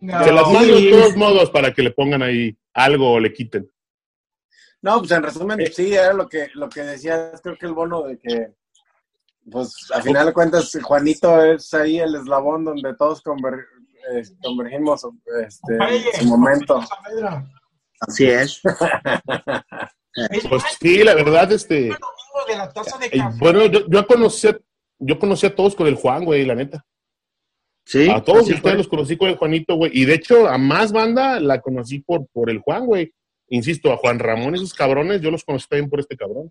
Se 0.00 0.06
las 0.32 0.46
mando 0.50 0.74
de 0.74 0.80
sí. 0.80 0.90
todos 0.90 1.16
modos 1.16 1.50
para 1.50 1.72
que 1.72 1.82
le 1.82 1.90
pongan 1.90 2.22
ahí 2.22 2.56
algo 2.72 3.12
o 3.12 3.20
le 3.20 3.32
quiten. 3.32 3.70
No, 4.82 4.98
pues 4.98 5.10
en 5.12 5.22
resumen, 5.22 5.60
Eh. 5.60 5.70
sí, 5.72 5.94
era 5.94 6.12
lo 6.12 6.28
que, 6.28 6.48
lo 6.54 6.68
que 6.68 6.82
decía, 6.82 7.32
creo 7.42 7.56
que 7.56 7.66
el 7.66 7.72
bono 7.72 8.02
de 8.02 8.18
que, 8.18 8.48
pues 9.50 9.90
a 9.94 10.02
final 10.02 10.26
de 10.26 10.32
cuentas, 10.32 10.78
Juanito 10.82 11.42
es 11.42 11.72
ahí 11.74 11.98
el 11.98 12.14
eslabón 12.14 12.64
donde 12.64 12.94
todos 12.94 13.22
conver- 13.22 13.64
eh, 14.12 14.22
convergimos 14.42 15.06
este, 15.46 15.74
en 15.76 16.20
su 16.20 16.26
momento. 16.26 16.80
Así 18.00 18.26
es. 18.26 18.60
Pues 20.48 20.62
sí, 20.80 21.02
la 21.02 21.14
verdad, 21.14 21.50
este. 21.52 21.74
de 21.84 22.56
la 22.56 22.72
taza 22.72 22.98
de 22.98 23.06
eh, 23.06 23.20
bueno, 23.38 23.66
yo, 23.66 23.86
yo 23.88 24.06
conocí, 24.06 24.46
a- 24.48 24.58
yo 24.98 25.18
conocí 25.18 25.46
a 25.46 25.54
todos 25.54 25.74
con 25.74 25.86
el 25.86 25.96
Juan, 25.96 26.24
güey, 26.24 26.44
la 26.44 26.54
neta. 26.54 26.84
Sí. 27.86 28.08
A 28.10 28.22
todos 28.22 28.42
ustedes 28.42 28.60
fue. 28.60 28.74
los 28.74 28.88
conocí 28.88 29.16
con 29.16 29.28
el 29.28 29.36
Juanito, 29.36 29.74
güey. 29.76 29.90
Y 29.94 30.04
de 30.04 30.14
hecho, 30.14 30.46
a 30.48 30.56
más 30.56 30.92
banda 30.92 31.40
la 31.40 31.60
conocí 31.60 31.98
por, 32.00 32.26
por 32.28 32.48
el 32.50 32.60
Juan, 32.60 32.86
güey. 32.86 33.12
Insisto, 33.48 33.92
a 33.92 33.96
Juan 33.98 34.18
Ramón 34.18 34.54
y 34.54 34.58
esos 34.58 34.72
cabrones, 34.72 35.20
yo 35.20 35.30
los 35.30 35.44
conocí 35.44 35.66
también 35.68 35.90
por 35.90 36.00
este 36.00 36.16
cabrón. 36.16 36.50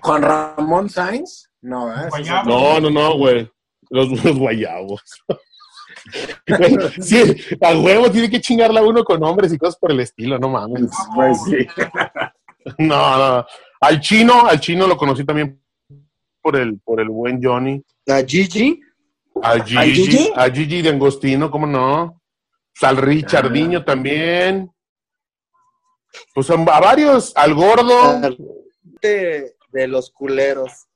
Juan 0.00 0.22
Ramón 0.22 0.88
Sainz, 0.88 1.50
no, 1.60 1.92
¿eh? 1.92 2.08
No, 2.46 2.80
no, 2.80 2.90
no, 2.90 3.16
güey. 3.18 3.50
Los, 3.90 4.24
los 4.24 4.38
guayabos. 4.38 5.02
Sí, 7.00 7.36
a 7.60 7.76
huevo 7.76 8.10
tiene 8.10 8.30
que 8.30 8.40
chingarla 8.40 8.82
uno 8.82 9.04
con 9.04 9.20
nombres 9.20 9.52
y 9.52 9.58
cosas 9.58 9.78
por 9.78 9.90
el 9.90 10.00
estilo, 10.00 10.38
no 10.38 10.48
mames. 10.48 10.90
Pues 11.14 11.38
sí. 11.44 11.66
No, 12.78 13.16
no. 13.18 13.46
Al 13.80 14.00
chino, 14.00 14.46
al 14.46 14.58
chino 14.58 14.86
lo 14.86 14.96
conocí 14.96 15.24
también 15.24 15.62
por 16.42 16.56
el, 16.56 16.78
por 16.80 17.00
el 17.00 17.08
buen 17.08 17.40
Johnny. 17.42 17.82
La 18.06 18.24
Gigi. 18.24 18.80
Al 19.42 19.62
Gigi, 19.64 19.94
Gigi? 19.94 20.32
a 20.34 20.50
Gigi 20.50 20.82
de 20.82 20.88
Angostino, 20.88 21.50
¿cómo 21.50 21.66
no? 21.66 22.22
Al 22.82 22.96
Richardinho 22.96 23.84
también. 23.84 24.70
Pues 26.34 26.50
a, 26.50 26.54
a 26.54 26.80
varios, 26.80 27.36
al 27.36 27.54
gordo 27.54 28.20
De, 29.02 29.54
de 29.72 29.88
los 29.88 30.10
culeros. 30.10 30.86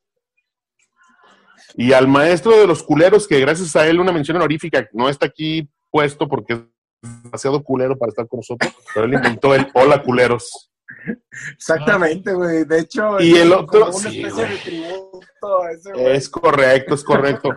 Y 1.76 1.92
al 1.92 2.08
maestro 2.08 2.58
de 2.58 2.66
los 2.66 2.82
culeros, 2.82 3.26
que 3.26 3.40
gracias 3.40 3.74
a 3.76 3.86
él 3.86 4.00
una 4.00 4.12
mención 4.12 4.36
honorífica, 4.36 4.88
no 4.92 5.08
está 5.08 5.26
aquí 5.26 5.68
puesto 5.90 6.28
porque 6.28 6.54
es 6.54 7.22
demasiado 7.22 7.62
culero 7.62 7.96
para 7.96 8.10
estar 8.10 8.26
con 8.28 8.38
nosotros, 8.38 8.72
pero 8.94 9.06
él 9.06 9.14
inventó 9.14 9.54
el 9.54 9.68
hola 9.74 10.02
culeros. 10.02 10.70
Exactamente, 11.52 12.32
güey. 12.34 12.64
De 12.64 12.80
hecho, 12.80 13.20
Y 13.20 13.34
es 13.34 13.42
el 13.42 13.52
otro, 13.52 13.86
como 13.86 13.96
una 13.96 14.10
sí, 14.10 14.22
especie 14.22 14.44
güey. 14.44 14.50
de 14.50 14.58
tributo 14.58 15.62
a 15.62 15.70
ese 15.72 15.92
güey. 15.92 16.16
Es 16.16 16.28
correcto, 16.28 16.94
es 16.94 17.04
correcto. 17.04 17.50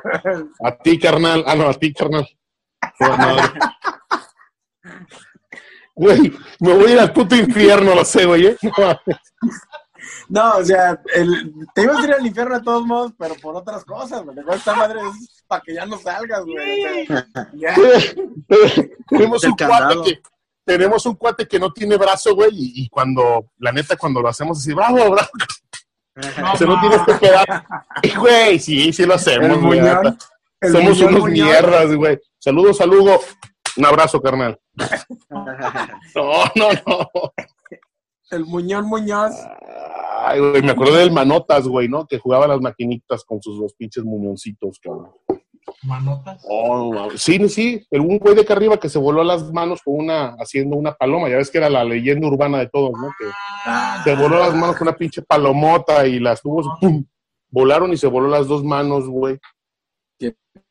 A 0.64 0.78
ti, 0.78 1.00
carnal. 1.00 1.44
Ah, 1.48 1.56
no, 1.56 1.68
a 1.68 1.74
ti, 1.74 1.94
carnal. 1.94 2.28
Güey, 5.96 6.34
me 6.60 6.74
voy 6.74 6.92
a 6.92 6.94
ir 6.94 7.00
al 7.00 7.14
puto 7.14 7.36
infierno, 7.36 7.94
lo 7.94 8.04
sé, 8.06 8.26
güey. 8.26 8.48
¿eh? 8.48 8.58
No, 8.64 9.00
o 10.32 10.64
sea, 10.66 11.02
el- 11.14 11.54
te 11.74 11.84
ibas 11.84 11.98
a 11.98 12.04
ir 12.06 12.14
al 12.14 12.26
infierno 12.26 12.56
de 12.58 12.64
todos 12.64 12.86
modos, 12.86 13.14
pero 13.18 13.36
por 13.36 13.56
otras 13.56 13.84
cosas, 13.86 14.24
güey. 14.24 14.38
Esta 14.52 14.76
madre 14.76 15.00
es 15.02 15.44
para 15.48 15.62
que 15.62 15.74
ya 15.74 15.86
no 15.86 15.98
salgas, 15.98 16.44
güey. 16.46 17.08
O 17.08 19.06
tenemos 19.10 19.44
un 19.44 19.56
cuate 19.56 19.96
que 20.04 20.22
tenemos 20.66 21.06
un 21.06 21.16
cuate 21.16 21.48
que 21.48 21.60
no 21.60 21.74
tiene 21.74 21.98
brazo, 21.98 22.34
güey, 22.36 22.50
y, 22.54 22.84
y 22.84 22.90
cuando, 22.90 23.48
la 23.58 23.72
neta, 23.74 23.98
cuando 23.98 24.22
lo 24.22 24.30
hacemos 24.30 24.60
así, 24.60 24.74
bravo, 24.74 24.96
bravo, 25.12 25.28
No, 26.42 26.56
se 26.56 26.66
no 26.66 26.80
tiene 26.80 26.96
este 26.96 27.16
pedazo. 27.16 27.64
Y, 28.02 28.16
Güey, 28.16 28.60
sí, 28.60 28.94
sí 28.94 29.06
lo 29.06 29.16
hacemos, 29.16 29.60
güey. 29.60 29.82
Somos 30.72 31.00
unos 31.02 31.20
muñón. 31.22 31.32
mierdas, 31.48 31.94
güey. 31.96 32.18
Saludos 32.40 32.80
a 32.80 32.86
Lugo. 32.86 33.20
Un 33.76 33.86
abrazo, 33.86 34.22
carnal. 34.22 34.58
No, 36.16 36.44
no, 36.56 36.70
no. 36.88 37.10
El 38.32 38.46
Muñón 38.46 38.86
Muñoz. 38.86 39.34
Ay, 40.34 40.40
güey, 40.40 40.64
me 40.64 40.72
acuerdo 40.72 40.96
del 40.96 41.12
Manotas, 41.12 41.68
güey, 41.68 41.88
¿no? 41.88 42.08
Que 42.08 42.18
jugaba 42.18 42.48
las 42.48 42.60
maquinitas 42.60 43.24
con 43.24 43.40
sus 43.40 43.60
dos 43.60 43.74
pinches 43.76 44.04
muñoncitos, 44.04 44.80
cabrón. 44.80 45.12
Manotas. 45.84 46.44
Oh, 46.50 47.10
sí, 47.16 47.48
sí, 47.50 47.86
el 47.92 48.02
un 48.02 48.18
güey 48.18 48.34
de 48.34 48.42
acá 48.42 48.54
arriba 48.54 48.78
que 48.78 48.90
se 48.90 48.98
voló 48.98 49.24
las 49.24 49.52
manos 49.52 49.82
con 49.84 49.94
una, 49.96 50.30
haciendo 50.40 50.76
una 50.76 50.94
paloma, 50.94 51.30
ya 51.30 51.38
ves 51.38 51.52
que 51.52 51.60
era 51.60 51.70
la 51.70 51.84
leyenda 51.84 52.28
urbana 52.28 52.58
de 52.58 52.68
todos, 52.68 52.94
¿no? 53.00 53.10
Que 53.20 53.26
Ah, 53.66 54.02
se 54.04 54.16
voló 54.16 54.40
las 54.40 54.56
manos 54.56 54.76
con 54.76 54.88
una 54.88 54.98
pinche 54.98 55.22
palomota 55.22 56.08
y 56.08 56.20
las 56.20 56.42
tuvo, 56.42 56.64
¡pum! 56.82 57.06
volaron 57.52 57.94
y 57.94 57.98
se 57.98 58.08
voló 58.08 58.28
las 58.28 58.48
dos 58.48 58.64
manos, 58.64 59.08
güey. 59.08 59.38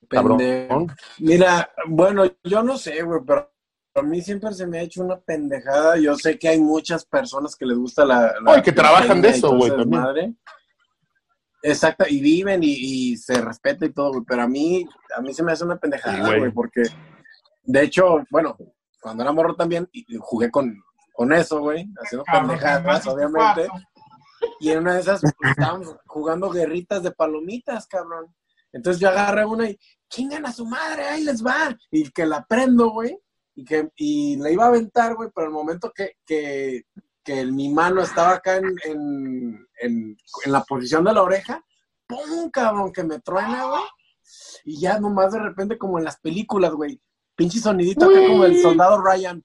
Cabrón. 0.09 0.39
pendejo. 0.39 0.87
Mira, 1.21 1.71
bueno, 1.87 2.25
yo 2.43 2.63
no 2.65 2.77
sé, 2.77 3.01
güey, 3.03 3.21
pero 3.25 3.49
a 3.95 4.03
mí 4.03 4.23
siempre 4.23 4.53
se 4.53 4.67
me 4.67 4.79
ha 4.79 4.83
hecho 4.83 5.03
una 5.03 5.19
pendejada. 5.21 5.99
Yo 5.99 6.17
sé 6.17 6.39
que 6.39 6.49
hay 6.49 6.61
muchas 6.61 7.05
personas 7.05 7.57
que 7.57 7.67
les 7.67 7.77
gusta 7.77 8.05
la. 8.05 8.35
la 8.41 8.55
Ay, 8.55 8.63
que 8.63 8.73
trabajan 8.73 9.21
de 9.21 9.31
eso, 9.31 9.55
güey, 9.57 9.71
también. 9.71 9.91
desmadre. 9.91 10.35
Exacto, 11.65 12.05
y 12.09 12.21
viven 12.21 12.63
y, 12.65 12.73
y 13.13 13.17
se 13.17 13.41
respeta 13.41 13.87
y 13.87 13.93
todo, 13.93 14.11
güey, 14.11 14.25
pero 14.27 14.43
a 14.43 14.49
mí, 14.49 14.85
a 15.17 15.21
mí 15.21 15.33
se 15.33 15.45
me 15.45 15.53
hace 15.53 15.65
una 15.65 15.77
pendejada, 15.79 16.37
güey. 16.37 16.51
porque 16.51 16.83
de 17.63 17.83
hecho, 17.83 18.25
bueno, 18.31 18.57
cuando 19.01 19.23
era 19.23 19.31
morro 19.31 19.55
también, 19.55 19.89
y, 19.93 20.01
y 20.13 20.19
jugué 20.21 20.51
con, 20.51 20.77
con 21.13 21.33
eso, 21.33 21.61
güey, 21.61 21.89
haciendo 22.03 22.25
Cabrón, 22.25 22.49
pendejadas, 22.49 23.07
obviamente. 23.07 23.69
Y 24.59 24.71
en 24.71 24.81
una 24.81 24.95
de 24.95 25.01
esas 25.03 25.21
pues, 25.21 25.35
estábamos 25.51 25.97
jugando 26.07 26.51
guerritas 26.51 27.03
de 27.05 27.13
palomitas, 27.13 27.87
cabrón. 27.87 28.35
Entonces 28.73 29.01
yo 29.01 29.09
agarré 29.09 29.45
una 29.45 29.71
y 29.71 29.79
chingan 30.09 30.47
a 30.47 30.53
su 30.53 30.67
madre, 30.67 31.05
ahí 31.05 31.23
les 31.23 31.45
va. 31.45 31.77
Y 31.93 32.11
que 32.11 32.27
la 32.27 32.45
prendo, 32.45 32.91
güey. 32.91 33.17
Y 33.55 33.65
que 33.65 33.89
y 33.97 34.37
la 34.37 34.51
iba 34.51 34.65
a 34.65 34.69
aventar, 34.69 35.15
güey, 35.15 35.31
pero 35.35 35.49
el 35.49 35.53
momento 35.53 35.93
que, 35.95 36.13
que, 36.25 36.85
que 37.23 37.45
mi 37.47 37.69
mano 37.69 38.03
estaba 38.03 38.31
acá 38.33 38.57
en, 38.57 38.65
en, 38.85 39.67
en, 39.81 40.17
en 40.45 40.53
la 40.53 40.63
posición 40.65 41.05
de 41.05 41.13
la 41.13 41.23
oreja, 41.23 41.63
¡pum, 42.07 42.51
cabrón! 42.51 42.93
Que 42.93 43.05
me 43.05 43.21
truena, 43.21 43.65
güey. 43.67 43.83
Y 44.65 44.81
ya 44.81 44.99
nomás 44.99 45.33
de 45.33 45.41
repente, 45.41 45.77
como 45.77 45.99
en 45.99 46.05
las 46.05 46.19
películas, 46.21 46.73
güey. 46.73 47.01
Pinche 47.35 47.59
sonidito 47.59 48.07
acá 48.07 48.19
como 48.27 48.45
el 48.45 48.61
soldado 48.61 49.03
Ryan. 49.03 49.43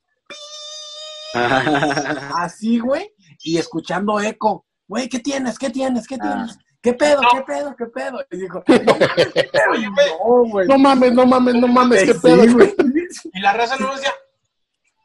Así, 2.35 2.79
güey. 2.79 3.13
y 3.43 3.57
escuchando 3.57 4.19
eco. 4.19 4.65
Güey, 4.87 5.09
¿qué 5.09 5.19
tienes? 5.19 5.59
¿Qué 5.59 5.69
tienes? 5.69 6.07
¿Qué 6.07 6.15
Ah. 6.15 6.19
tienes? 6.21 6.57
¿Qué 6.81 6.93
pedo? 6.93 7.21
¿Qué 7.33 7.41
pedo? 7.41 7.75
¿Qué 7.75 7.85
pedo? 7.87 8.19
Y 8.31 8.37
dijo, 8.37 8.63
no 8.67 8.77
mames, 8.95 9.27
¿qué 9.33 9.43
pedo? 9.43 9.73
No, 10.23 10.49
güey. 10.49 10.67
No 10.67 10.77
mames, 10.77 11.13
no 11.13 11.25
mames, 11.25 11.55
no 11.55 11.67
mames, 11.67 12.03
qué 12.05 12.13
pedo, 12.15 12.53
güey. 12.53 12.75
Y 13.33 13.39
la 13.39 13.53
raza 13.53 13.77
no 13.77 13.93
decía, 13.95 14.13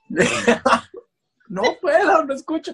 No 1.49 1.63
puedo, 1.81 2.25
no 2.25 2.35
escucho. 2.35 2.73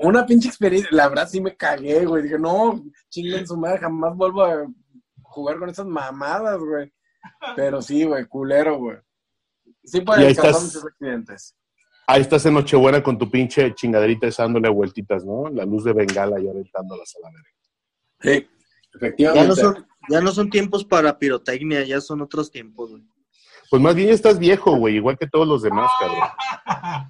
Una 0.00 0.24
pinche 0.26 0.48
experiencia, 0.48 0.90
la 0.92 1.08
verdad 1.08 1.28
sí 1.28 1.40
me 1.40 1.56
cagué, 1.56 2.04
güey. 2.04 2.22
Dije, 2.22 2.38
no, 2.38 2.84
chinguen 3.08 3.46
su 3.46 3.56
madre, 3.56 3.78
jamás 3.78 4.14
vuelvo 4.16 4.44
a 4.44 4.66
jugar 5.22 5.58
con 5.58 5.68
esas 5.70 5.86
mamadas, 5.86 6.58
güey. 6.58 6.92
Pero 7.56 7.82
sí, 7.82 8.04
güey, 8.04 8.24
culero, 8.26 8.78
güey. 8.78 8.98
Sí 9.84 10.00
pueden 10.02 10.28
ahí 10.28 10.34
causar 10.34 10.50
estás. 10.50 10.64
muchos 10.64 10.84
accidentes. 10.84 11.56
Ahí 12.06 12.20
estás 12.20 12.46
en 12.46 12.54
Nochebuena 12.54 13.02
con 13.02 13.18
tu 13.18 13.28
pinche 13.28 13.74
chingaderita 13.74 14.28
esa 14.28 14.44
dándole 14.44 14.68
vueltitas, 14.68 15.24
¿no? 15.24 15.48
La 15.48 15.64
luz 15.64 15.82
de 15.82 15.92
bengala 15.92 16.38
y 16.38 16.48
aventándolas 16.48 17.12
a 17.16 17.20
la 17.20 17.30
verga. 17.32 17.50
Sí, 18.20 18.48
Ya 18.48 18.96
efectivamente. 18.98 19.48
no, 19.48 19.56
son, 19.56 19.86
ya 20.08 20.20
no 20.20 20.30
son 20.30 20.50
tiempos 20.50 20.84
para 20.84 21.18
pirotecnia, 21.18 21.82
ya 21.84 22.00
son 22.00 22.20
otros 22.22 22.50
tiempos, 22.52 22.92
güey. 22.92 23.02
Pues 23.70 23.82
más 23.82 23.94
bien 23.94 24.08
ya 24.08 24.14
estás 24.14 24.38
viejo, 24.38 24.76
güey, 24.76 24.96
igual 24.96 25.16
que 25.18 25.26
todos 25.26 25.46
los 25.46 25.62
demás, 25.62 25.90
cabrón. 26.00 26.28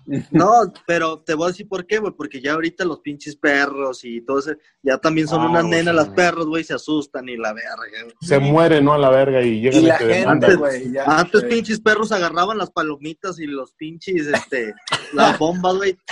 No, 0.30 0.50
pero 0.86 1.20
te 1.20 1.34
voy 1.34 1.46
a 1.46 1.48
decir 1.48 1.68
por 1.68 1.84
qué, 1.86 1.98
güey, 1.98 2.12
porque 2.16 2.40
ya 2.40 2.52
ahorita 2.52 2.84
los 2.84 3.00
pinches 3.00 3.36
perros 3.36 4.04
y 4.04 4.20
todo 4.24 4.38
eso, 4.38 4.52
ya 4.82 4.98
también 4.98 5.26
son 5.26 5.42
Ah, 5.42 5.46
unas 5.48 5.62
güey, 5.64 5.74
nenas 5.78 5.92
sí. 5.94 5.96
las 5.96 6.08
perros, 6.10 6.46
güey, 6.46 6.62
se 6.64 6.74
asustan 6.74 7.28
y 7.28 7.36
la 7.36 7.52
verga. 7.52 8.02
güey. 8.04 8.14
Se 8.20 8.38
muere, 8.38 8.80
¿no? 8.80 8.92
A 8.94 8.98
la 8.98 9.10
verga 9.10 9.42
y 9.42 9.60
llegan 9.60 9.80
Y 9.82 9.86
la 9.86 9.98
te 9.98 10.04
gente, 10.04 10.18
demandan. 10.20 10.56
güey. 10.56 10.92
Antes 11.04 11.44
pinches 11.44 11.80
perros 11.80 12.12
agarraban 12.12 12.56
las 12.58 12.70
palomitas 12.70 13.38
y 13.40 13.46
los 13.46 13.72
pinches, 13.74 14.26
este, 14.28 14.72
las 15.12 15.38
bombas, 15.38 15.74
güey. 15.76 15.98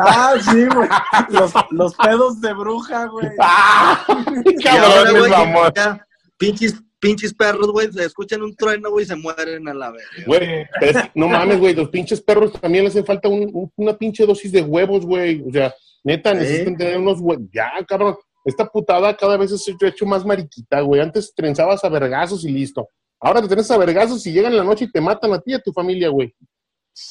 Ah, 0.00 0.34
sí, 0.40 0.66
güey. 0.66 0.88
Los, 1.30 1.52
los 1.70 1.94
pedos 1.94 2.40
de 2.40 2.52
bruja, 2.52 3.06
güey. 3.06 3.28
¡Ah! 3.40 4.04
Y 4.44 4.66
ahora, 4.66 5.04
Cabrón, 5.04 5.18
güey, 5.18 5.30
mamón. 5.30 5.72
ya, 5.76 6.06
pinches, 6.38 6.74
pinches 7.04 7.34
perros, 7.34 7.70
güey, 7.70 7.92
se 7.92 8.02
escuchan 8.04 8.40
un 8.42 8.56
trueno, 8.56 8.90
güey, 8.90 9.04
y 9.04 9.08
se 9.08 9.14
mueren 9.16 9.68
a 9.68 9.74
la 9.74 9.90
verga. 9.90 10.06
Güey, 10.26 10.66
es- 10.80 10.96
no 11.14 11.28
mames, 11.28 11.60
güey, 11.60 11.74
los 11.74 11.90
pinches 11.90 12.22
perros 12.22 12.52
también 12.54 12.84
les 12.84 12.94
hace 12.96 13.04
falta 13.04 13.28
un- 13.28 13.50
un- 13.52 13.70
una 13.76 13.94
pinche 13.96 14.24
dosis 14.24 14.50
de 14.50 14.62
huevos, 14.62 15.04
güey. 15.04 15.42
O 15.46 15.52
sea, 15.52 15.74
neta, 16.02 16.30
¿Eh? 16.32 16.34
necesitan 16.36 16.76
tener 16.78 16.98
unos 16.98 17.20
huevos. 17.20 17.44
Ya, 17.52 17.70
cabrón, 17.86 18.16
esta 18.46 18.66
putada 18.66 19.14
cada 19.14 19.36
vez 19.36 19.52
es 19.52 19.68
hecho 19.82 20.06
más 20.06 20.24
mariquita, 20.24 20.80
güey. 20.80 21.02
Antes 21.02 21.34
trenzabas 21.34 21.84
a 21.84 21.88
vergazos 21.90 22.42
y 22.44 22.50
listo. 22.50 22.88
Ahora 23.20 23.42
te 23.42 23.48
tenés 23.48 23.70
a 23.70 23.76
vergazos 23.78 24.26
y 24.26 24.32
llegan 24.32 24.52
en 24.52 24.58
la 24.58 24.64
noche 24.64 24.86
y 24.86 24.90
te 24.90 25.00
matan 25.00 25.32
a 25.34 25.40
ti 25.40 25.50
y 25.52 25.54
a 25.54 25.60
tu 25.60 25.72
familia, 25.72 26.08
güey. 26.08 26.34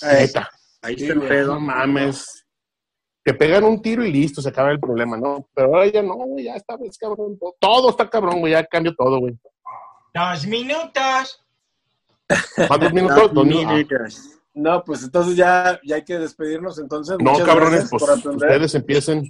Neta, 0.02 0.50
ahí 0.82 0.96
está 0.96 1.14
el 1.14 1.22
pedo. 1.22 1.54
no 1.54 1.60
mames. 1.60 2.40
Te 3.26 3.34
pegan 3.34 3.64
un 3.64 3.82
tiro 3.82 4.04
y 4.06 4.12
listo, 4.12 4.42
se 4.42 4.50
acaba 4.50 4.70
el 4.72 4.80
problema, 4.82 5.16
¿no? 5.18 5.48
Pero 5.56 5.68
ahora 5.68 5.88
ya 5.88 6.02
no, 6.02 6.16
güey, 6.16 6.44
ya 6.46 6.56
está, 6.56 6.76
ves, 6.76 6.98
cabrón. 6.98 7.38
Todo, 7.40 7.56
todo 7.60 7.90
está 7.90 8.10
cabrón, 8.10 8.42
güey, 8.42 8.52
ya 8.52 8.66
cambió 8.66 8.94
todo, 8.96 9.20
güey. 9.20 9.34
Dos 10.14 10.48
minutos. 10.48 11.46
¿Cuántos 12.68 12.94
minutos? 12.94 13.34
Dos 13.34 13.46
minutos. 13.46 14.30
No, 14.54 14.84
pues 14.84 15.04
entonces 15.04 15.36
ya, 15.36 15.80
ya 15.84 15.96
hay 15.96 16.04
que 16.04 16.20
despedirnos 16.20 16.78
entonces. 16.78 17.18
No, 17.20 17.32
Muchas 17.32 17.48
cabrones, 17.48 17.88
pues 17.90 18.04
ustedes 18.26 18.76
empiecen. 18.76 19.28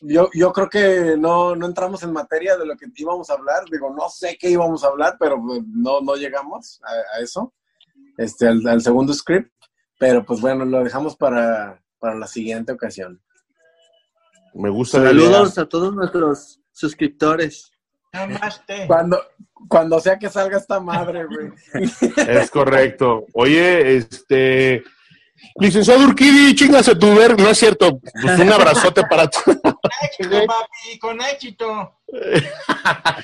Yo, 0.00 0.28
yo 0.34 0.52
creo 0.52 0.68
que 0.68 1.16
no, 1.18 1.56
no 1.56 1.66
entramos 1.66 2.02
en 2.02 2.12
materia 2.12 2.56
de 2.56 2.66
lo 2.66 2.76
que 2.76 2.86
íbamos 2.94 3.30
a 3.30 3.34
hablar. 3.34 3.64
Digo, 3.70 3.92
no 3.94 4.08
sé 4.08 4.36
qué 4.38 4.50
íbamos 4.50 4.84
a 4.84 4.88
hablar, 4.88 5.16
pero 5.18 5.40
pues, 5.42 5.62
no, 5.66 6.00
no 6.00 6.14
llegamos 6.14 6.80
a, 6.84 7.16
a 7.16 7.22
eso, 7.22 7.52
este, 8.16 8.46
al, 8.46 8.66
al 8.66 8.80
segundo 8.80 9.12
script. 9.12 9.50
Pero 9.98 10.24
pues 10.24 10.40
bueno, 10.40 10.64
lo 10.64 10.84
dejamos 10.84 11.16
para, 11.16 11.82
para 11.98 12.16
la 12.16 12.26
siguiente 12.26 12.72
ocasión. 12.72 13.20
Me 14.52 14.70
gusta. 14.70 15.02
Saludos 15.02 15.58
a 15.58 15.66
todos 15.66 15.94
nuestros 15.94 16.60
suscriptores. 16.72 17.72
Namaste. 18.14 18.86
Cuando, 18.86 19.20
cuando 19.68 19.98
sea 19.98 20.16
que 20.18 20.30
salga 20.30 20.58
esta 20.58 20.78
madre, 20.78 21.24
güey. 21.24 21.52
Es 22.16 22.50
correcto. 22.50 23.26
Oye, 23.32 23.96
este. 23.96 24.84
Licenciado 25.56 26.04
Urquidi, 26.04 26.54
chingase 26.54 26.94
tu 26.94 27.12
ver. 27.14 27.38
No 27.38 27.50
es 27.50 27.58
cierto. 27.58 28.00
Pues 28.00 28.38
un 28.38 28.52
abrazote 28.52 29.02
para 29.02 29.28
ti. 29.28 29.38
Éxito, 30.02 30.36
papi, 30.46 30.98
con 31.00 31.20
éxito. 31.20 31.98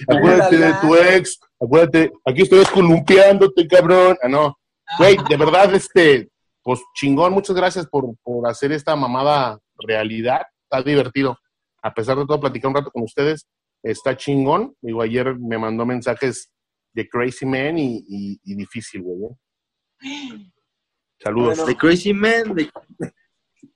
Acuérdate 0.08 0.58
de 0.58 0.72
tu 0.80 0.96
ex. 0.96 1.38
Acuérdate, 1.60 2.10
aquí 2.24 2.42
estoy 2.42 2.60
escolumpiándote, 2.60 3.68
cabrón. 3.68 4.18
Ah, 4.22 4.28
no. 4.28 4.58
Güey, 4.98 5.16
de 5.28 5.36
verdad, 5.36 5.72
este. 5.74 6.28
Pues 6.62 6.80
chingón, 6.94 7.32
muchas 7.32 7.56
gracias 7.56 7.86
por, 7.86 8.14
por 8.22 8.48
hacer 8.48 8.72
esta 8.72 8.96
mamada 8.96 9.58
realidad. 9.78 10.42
Está 10.64 10.82
divertido. 10.82 11.38
A 11.80 11.94
pesar 11.94 12.18
de 12.18 12.26
todo, 12.26 12.40
platicar 12.40 12.68
un 12.68 12.74
rato 12.74 12.90
con 12.90 13.04
ustedes. 13.04 13.46
Está 13.82 14.16
chingón. 14.16 14.74
Digo, 14.80 15.02
ayer 15.02 15.38
me 15.38 15.58
mandó 15.58 15.84
mensajes 15.86 16.52
de 16.92 17.08
Crazy 17.08 17.46
Man 17.46 17.78
y, 17.78 18.04
y- 18.08 18.40
y 18.44 18.54
difícil, 18.54 19.02
güey. 19.02 19.32
¿eh? 20.02 20.50
Saludos. 21.22 21.58
Bueno. 21.58 21.66
The 21.66 21.76
Crazy 21.76 22.12
Man, 22.14 22.54
the- 22.54 22.70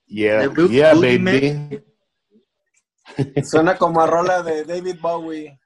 Yeah, 0.07 0.49
The 0.49 0.67
yeah, 0.69 0.93
baby. 0.93 1.83
Suena 3.43 3.77
como 3.77 4.01
a 4.01 4.07
rola 4.07 4.43
de 4.43 4.63
David 4.63 4.97
Bowie. 5.01 5.59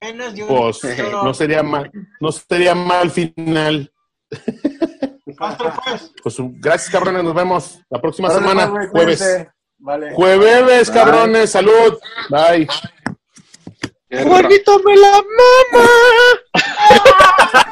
Menos 0.00 0.34
de 0.34 0.42
un 0.42 0.48
Pues 0.48 0.80
no 1.10 1.32
sería 1.32 1.62
mal, 1.62 1.90
no 2.20 2.32
sería 2.32 2.74
mal 2.74 3.10
final. 3.10 3.90
Pues. 5.36 6.12
Pues 6.22 6.36
gracias, 6.60 6.90
cabrones, 6.90 7.24
nos 7.24 7.34
vemos 7.34 7.80
la 7.90 8.00
próxima 8.00 8.30
semana, 8.30 8.66
güey, 8.66 8.86
jueves. 8.88 9.46
Vale. 9.78 10.12
Jueves, 10.14 10.90
cabrones, 10.90 11.50
salud. 11.50 11.98
Bye. 12.30 12.68
Juanito 14.22 14.78
me 14.84 14.96
la 14.96 15.24
mama. 15.72 15.88